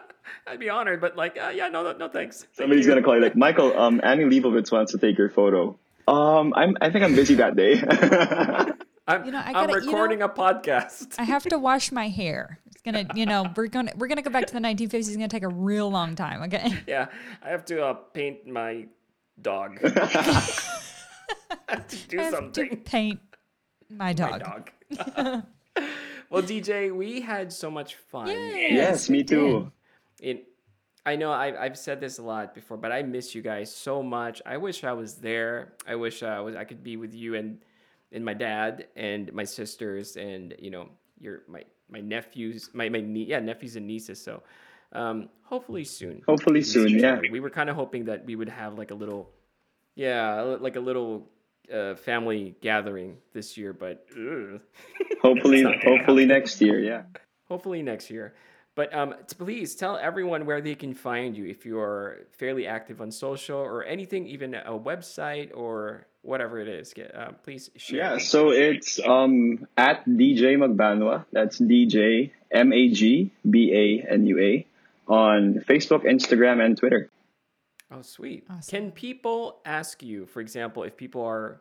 I'd 0.47 0.61
be 0.61 0.68
honored, 0.68 1.01
but 1.01 1.16
like, 1.16 1.39
uh, 1.43 1.51
yeah, 1.55 1.68
no, 1.68 1.83
no, 1.83 1.93
no 1.97 2.09
thanks. 2.09 2.43
Thank 2.43 2.55
Somebody's 2.57 2.85
you. 2.87 2.93
gonna 2.93 3.03
call 3.03 3.16
you 3.16 3.22
like 3.22 3.37
Michael. 3.37 3.77
Um, 3.79 4.01
Annie 4.05 4.25
Leibovitz 4.25 4.70
wants 4.70 4.93
to 4.93 4.99
take 4.99 5.16
your 5.16 5.31
photo. 5.31 5.79
Um, 6.07 6.53
I'm. 6.55 6.77
I 6.81 6.91
think 6.91 7.05
I'm 7.05 7.14
busy 7.14 7.37
that 7.37 7.57
day. 7.57 7.81
I'm, 9.07 9.25
You 9.27 9.33
know, 9.33 9.39
I 9.39 9.49
I'm 9.49 9.53
gotta- 9.53 9.72
you 9.72 9.81
know- 9.87 9.93
recording 9.93 10.22
a 10.22 10.29
podcast. 10.29 11.14
I 11.18 11.25
have 11.25 11.45
to 11.45 11.59
wash 11.59 11.93
my 11.93 12.09
hair. 12.09 12.59
It's 12.85 12.93
gonna, 12.93 13.09
you 13.14 13.26
know, 13.26 13.51
we're 13.57 13.66
gonna 13.68 13.93
we're 13.97 14.09
gonna 14.09 14.22
go 14.22 14.30
back 14.30 14.47
to 14.47 14.53
the 14.53 14.61
1950s. 14.61 14.95
It's 14.95 15.16
gonna 15.16 15.28
take 15.28 15.43
a 15.43 15.49
real 15.49 15.91
long 15.91 16.14
time. 16.14 16.43
Okay. 16.43 16.74
Yeah, 16.87 17.07
I 17.43 17.49
have 17.49 17.64
to 17.66 17.85
uh, 17.85 17.95
paint 17.95 18.47
my 18.47 18.87
dog. 19.41 19.78
I 19.82 19.89
have 21.68 21.87
to 21.89 22.09
do 22.09 22.20
I 22.20 22.22
have 22.24 22.32
to 22.32 22.37
something. 22.37 22.76
paint 22.85 23.20
my 23.89 24.07
My 24.07 24.12
dog. 24.12 24.41
dog. 24.41 24.70
well, 26.30 26.43
DJ, 26.43 26.95
we 26.95 27.20
had 27.20 27.53
so 27.53 27.70
much 27.70 27.95
fun. 27.97 28.28
yes, 28.28 29.09
me 29.09 29.22
too. 29.22 29.70
It, 30.20 30.49
I 31.07 31.16
know 31.16 31.32
I, 31.32 31.64
I've 31.64 31.76
said 31.78 32.01
this 32.01 32.18
a 32.18 32.22
lot 32.22 32.55
before, 32.55 32.76
but 32.76 32.93
I 32.93 33.03
miss 33.03 33.35
you 33.35 33.43
guys 33.43 33.74
so 33.74 34.03
much. 34.03 34.41
I 34.47 34.57
wish 34.57 34.85
I 34.85 34.93
was 34.93 35.16
there. 35.16 35.74
I 35.87 35.95
wish 35.97 36.22
I 36.22 36.41
was. 36.41 36.55
I 36.55 36.64
could 36.64 36.82
be 36.82 36.97
with 36.97 37.14
you 37.14 37.35
and 37.35 37.59
and 38.12 38.24
my 38.24 38.35
dad 38.35 38.89
and 38.95 39.32
my 39.32 39.45
sisters 39.45 40.16
and 40.16 40.55
you 40.59 40.70
know 40.70 40.89
your 41.18 41.43
my 41.49 41.64
my 41.95 42.01
nephews, 42.01 42.70
my 42.74 42.86
my 42.88 43.01
nie- 43.01 43.28
yeah 43.32 43.40
nephews 43.40 43.76
and 43.76 43.86
nieces. 43.86 44.18
So 44.22 44.42
um, 44.92 45.28
hopefully 45.42 45.84
soon. 45.84 46.22
Hopefully 46.26 46.62
soon. 46.62 46.88
Yeah. 46.99 47.20
We 47.30 47.40
were 47.40 47.51
kind 47.51 47.68
of 47.70 47.76
hoping 47.76 48.05
that 48.07 48.24
we 48.24 48.34
would 48.36 48.49
have 48.49 48.72
like 48.78 48.90
a 48.90 48.95
little, 49.03 49.30
yeah, 49.95 50.40
like 50.66 50.76
a 50.76 50.80
little 50.80 51.28
uh, 51.72 51.95
family 51.95 52.55
gathering 52.61 53.16
this 53.32 53.57
year, 53.57 53.72
but. 53.72 54.07
Hopefully, 55.22 55.62
hopefully 55.82 56.26
next 56.26 56.61
year. 56.61 56.78
Yeah. 56.78 57.03
hopefully 57.49 57.80
next 57.80 58.11
year. 58.11 58.34
But 58.77 58.93
um, 58.93 59.14
please 59.39 59.77
tell 59.77 59.97
everyone 59.97 60.47
where 60.47 60.61
they 60.61 60.75
can 60.75 60.95
find 60.95 61.37
you 61.37 61.47
if 61.47 61.64
you 61.64 61.79
are 61.79 62.27
fairly 62.33 62.66
active 62.66 63.01
on 63.01 63.12
social 63.12 63.59
or 63.59 63.85
anything, 63.85 64.27
even 64.27 64.55
a 64.55 64.72
website 64.72 65.57
or 65.57 66.07
whatever 66.22 66.59
it 66.59 66.66
is. 66.66 66.93
Get, 66.93 67.14
uh, 67.14 67.33
please 67.45 67.70
share. 67.77 67.99
Yeah, 67.99 68.18
so 68.18 68.51
it's 68.51 68.99
um 68.99 69.68
at 69.77 70.05
DJ 70.07 70.57
Magbanua. 70.57 71.25
That's 71.31 71.61
DJ 71.61 72.33
M 72.51 72.72
A 72.72 72.89
G 72.89 73.31
B 73.49 73.72
A 73.72 74.12
N 74.12 74.27
U 74.27 74.41
A 74.41 74.66
on 75.07 75.62
Facebook, 75.68 76.05
Instagram, 76.05 76.64
and 76.64 76.77
Twitter. 76.77 77.11
Oh, 77.93 78.03
sweet. 78.03 78.45
Awesome. 78.51 78.70
Can 78.70 78.91
people 78.91 79.61
ask 79.64 80.03
you, 80.03 80.27
for 80.27 80.41
example, 80.41 80.83
if 80.83 80.97
people 80.97 81.22
are 81.22 81.61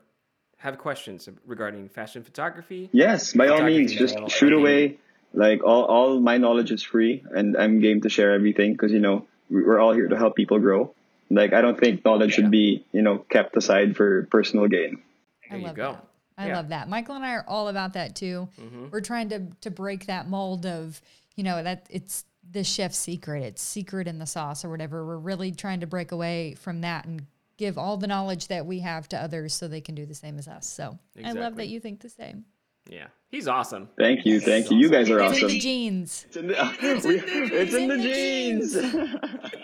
have 0.57 0.77
questions 0.77 1.29
regarding 1.45 1.89
fashion 1.89 2.23
photography? 2.23 2.89
Yes, 2.91 3.33
by 3.33 3.49
all 3.49 3.61
means, 3.61 3.93
just 3.93 4.13
general, 4.15 4.29
shoot 4.29 4.47
anything. 4.47 4.61
away. 4.61 4.97
Like 5.33 5.63
all, 5.63 5.83
all 5.85 6.19
my 6.19 6.37
knowledge 6.37 6.71
is 6.71 6.83
free, 6.83 7.23
and 7.31 7.57
I'm 7.57 7.79
game 7.79 8.01
to 8.01 8.09
share 8.09 8.33
everything 8.33 8.73
because 8.73 8.91
you 8.91 8.99
know 8.99 9.27
we- 9.49 9.63
we're 9.63 9.79
all 9.79 9.93
here 9.93 10.07
to 10.07 10.17
help 10.17 10.35
people 10.35 10.59
grow. 10.59 10.93
Like 11.29 11.53
I 11.53 11.61
don't 11.61 11.79
think 11.79 12.05
knowledge 12.05 12.31
Yeah. 12.31 12.35
should 12.43 12.51
be 12.51 12.85
you 12.91 13.01
know 13.01 13.17
kept 13.19 13.55
aside 13.57 13.95
for 13.95 14.27
personal 14.29 14.67
gain. 14.67 15.01
There 15.49 15.57
I 15.57 15.61
you 15.61 15.67
love 15.67 15.75
go. 15.75 15.91
that. 15.93 16.05
I 16.37 16.47
Yeah. 16.47 16.55
love 16.57 16.69
that. 16.69 16.89
Michael 16.89 17.15
and 17.15 17.25
I 17.25 17.33
are 17.33 17.45
all 17.47 17.67
about 17.67 17.93
that 17.93 18.15
too. 18.15 18.47
Mm-hmm. 18.59 18.87
We're 18.91 19.01
trying 19.01 19.29
to 19.29 19.47
to 19.61 19.71
break 19.71 20.05
that 20.07 20.27
mold 20.29 20.65
of, 20.65 21.01
you 21.35 21.43
know, 21.43 21.61
that 21.63 21.87
it's 21.89 22.25
the 22.51 22.63
chef's 22.63 22.97
secret. 22.97 23.41
It's 23.43 23.61
secret 23.61 24.07
in 24.07 24.19
the 24.19 24.25
sauce 24.27 24.63
or 24.65 24.69
whatever. 24.69 25.05
We're 25.05 25.17
really 25.17 25.51
trying 25.51 25.79
to 25.79 25.87
break 25.87 26.11
away 26.11 26.53
from 26.55 26.81
that 26.81 27.05
and 27.05 27.25
give 27.57 27.77
all 27.77 27.97
the 27.97 28.07
knowledge 28.07 28.47
that 28.49 28.65
we 28.65 28.79
have 28.79 29.07
to 29.09 29.17
others 29.17 29.53
so 29.53 29.67
they 29.67 29.79
can 29.81 29.95
do 29.95 30.05
the 30.05 30.13
same 30.15 30.37
as 30.37 30.47
us. 30.47 30.67
So 30.67 30.99
I 31.23 31.31
love 31.31 31.55
that 31.55 31.67
you 31.69 31.79
think 31.79 32.01
the 32.01 32.09
same. 32.09 32.45
Yeah, 32.89 33.07
he's 33.33 33.47
awesome. 33.47 33.89
Thank 33.97 34.25
you, 34.25 34.39
thank 34.39 34.69
you. 34.71 34.77
You 34.77 34.89
guys 34.89 35.09
are 35.09 35.19
It's 35.19 35.37
in 35.39 35.43
awesome. 35.45 35.47
the 35.49 35.59
genes. 35.59 36.25
It's 36.33 36.37
in 36.37 36.47
the, 36.47 36.53
jeans. 36.53 37.51
it's 37.51 37.73
in 37.73 37.87
the 37.87 37.97
jeans. 37.97 38.75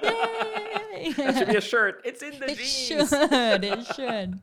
Yay! 0.04 1.14
That 1.14 1.38
should 1.38 1.48
be 1.50 1.56
a 1.56 1.62
shirt. 1.62 2.02
It's 2.04 2.22
in 2.24 2.32
the 2.40 2.48
jeans. 2.48 2.60
It 2.60 2.88
jeans. 2.88 3.10
should. 3.10 3.64
It 3.64 3.86
should. 3.96 4.40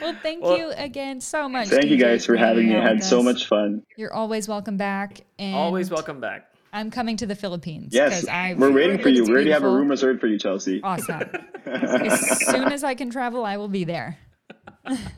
Well, 0.00 0.16
thank 0.22 0.42
Well- 0.42 0.56
you 0.56 0.70
again 0.76 1.20
so 1.20 1.48
much. 1.48 1.68
Thank 1.68 1.86
you 1.86 1.96
guys 1.98 2.24
for 2.24 2.36
having 2.36 2.68
me. 2.68 2.76
I 2.76 2.82
had 2.82 2.94
with 2.96 3.04
so 3.04 3.22
much 3.22 3.46
fun. 3.46 3.82
You're 3.96 4.12
always 4.12 4.48
welcome 4.48 4.76
back. 4.76 5.20
And 5.38 5.54
Always 5.56 5.90
welcome 5.90 6.20
back. 6.20 6.46
I'm 6.72 6.90
coming 6.92 7.16
to 7.16 7.26
the 7.26 7.34
Philippines. 7.34 7.92
Yes, 7.92 8.20
'cause 8.20 8.28
I've 8.28 8.58
we're 8.58 8.70
waiting 8.70 8.98
for 9.00 9.08
you. 9.08 9.24
We 9.24 9.32
already 9.32 9.50
have 9.50 9.64
a 9.64 9.68
room 9.68 9.88
reserved 9.88 10.20
for 10.20 10.28
you, 10.28 10.38
Chelsea. 10.38 10.80
Awesome. 10.84 11.22
as 11.66 12.46
soon 12.46 12.70
as 12.70 12.84
I 12.84 12.94
can 12.94 13.10
travel, 13.10 13.44
I 13.44 13.56
will 13.56 13.68
be 13.68 13.82
there. 13.84 14.18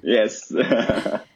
Yes. 0.03 0.51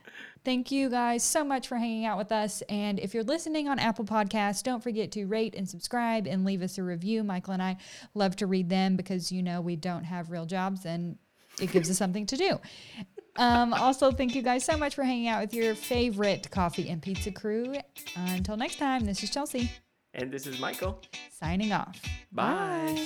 Thank 0.47 0.70
you 0.70 0.88
guys 0.88 1.24
so 1.24 1.42
much 1.42 1.66
for 1.66 1.74
hanging 1.74 2.07
out 2.07 2.18
with 2.18 2.30
us. 2.30 2.62
And 2.68 3.01
if 3.01 3.14
you're 3.14 3.24
listening 3.24 3.68
on 3.68 3.80
Apple 3.80 4.05
Podcasts, 4.05 4.62
don't 4.62 4.80
forget 4.80 5.11
to 5.11 5.26
rate 5.26 5.57
and 5.57 5.68
subscribe 5.68 6.28
and 6.28 6.44
leave 6.44 6.62
us 6.62 6.78
a 6.78 6.84
review. 6.84 7.24
Michael 7.24 7.55
and 7.55 7.62
I 7.62 7.78
love 8.14 8.36
to 8.36 8.47
read 8.47 8.68
them 8.68 8.94
because 8.94 9.32
you 9.32 9.42
know 9.42 9.61
we 9.61 9.74
don't 9.74 10.05
have 10.05 10.30
real 10.30 10.47
jobs 10.47 10.86
and 10.86 11.18
it 11.61 11.72
gives 11.72 11.90
us 11.90 11.99
something 11.99 12.26
to 12.26 12.36
do. 12.36 12.61
Um, 13.38 13.74
also, 13.74 14.12
thank 14.12 14.36
you 14.36 14.42
guys 14.42 14.64
so 14.64 14.76
much 14.76 14.94
for 14.94 15.03
hanging 15.03 15.26
out 15.26 15.40
with 15.40 15.53
your 15.53 15.74
favorite 15.74 16.49
coffee 16.53 16.90
and 16.90 17.03
pizza 17.03 17.32
crew. 17.32 17.74
until 18.14 18.57
next 18.57 18.76
time, 18.76 19.05
this 19.05 19.24
is 19.24 19.30
Chelsea. 19.30 19.72
And 20.14 20.30
this 20.30 20.47
is 20.47 20.61
Michael. 20.61 21.03
Signing 21.32 21.72
off. 21.72 22.01
Bye. 22.30 23.05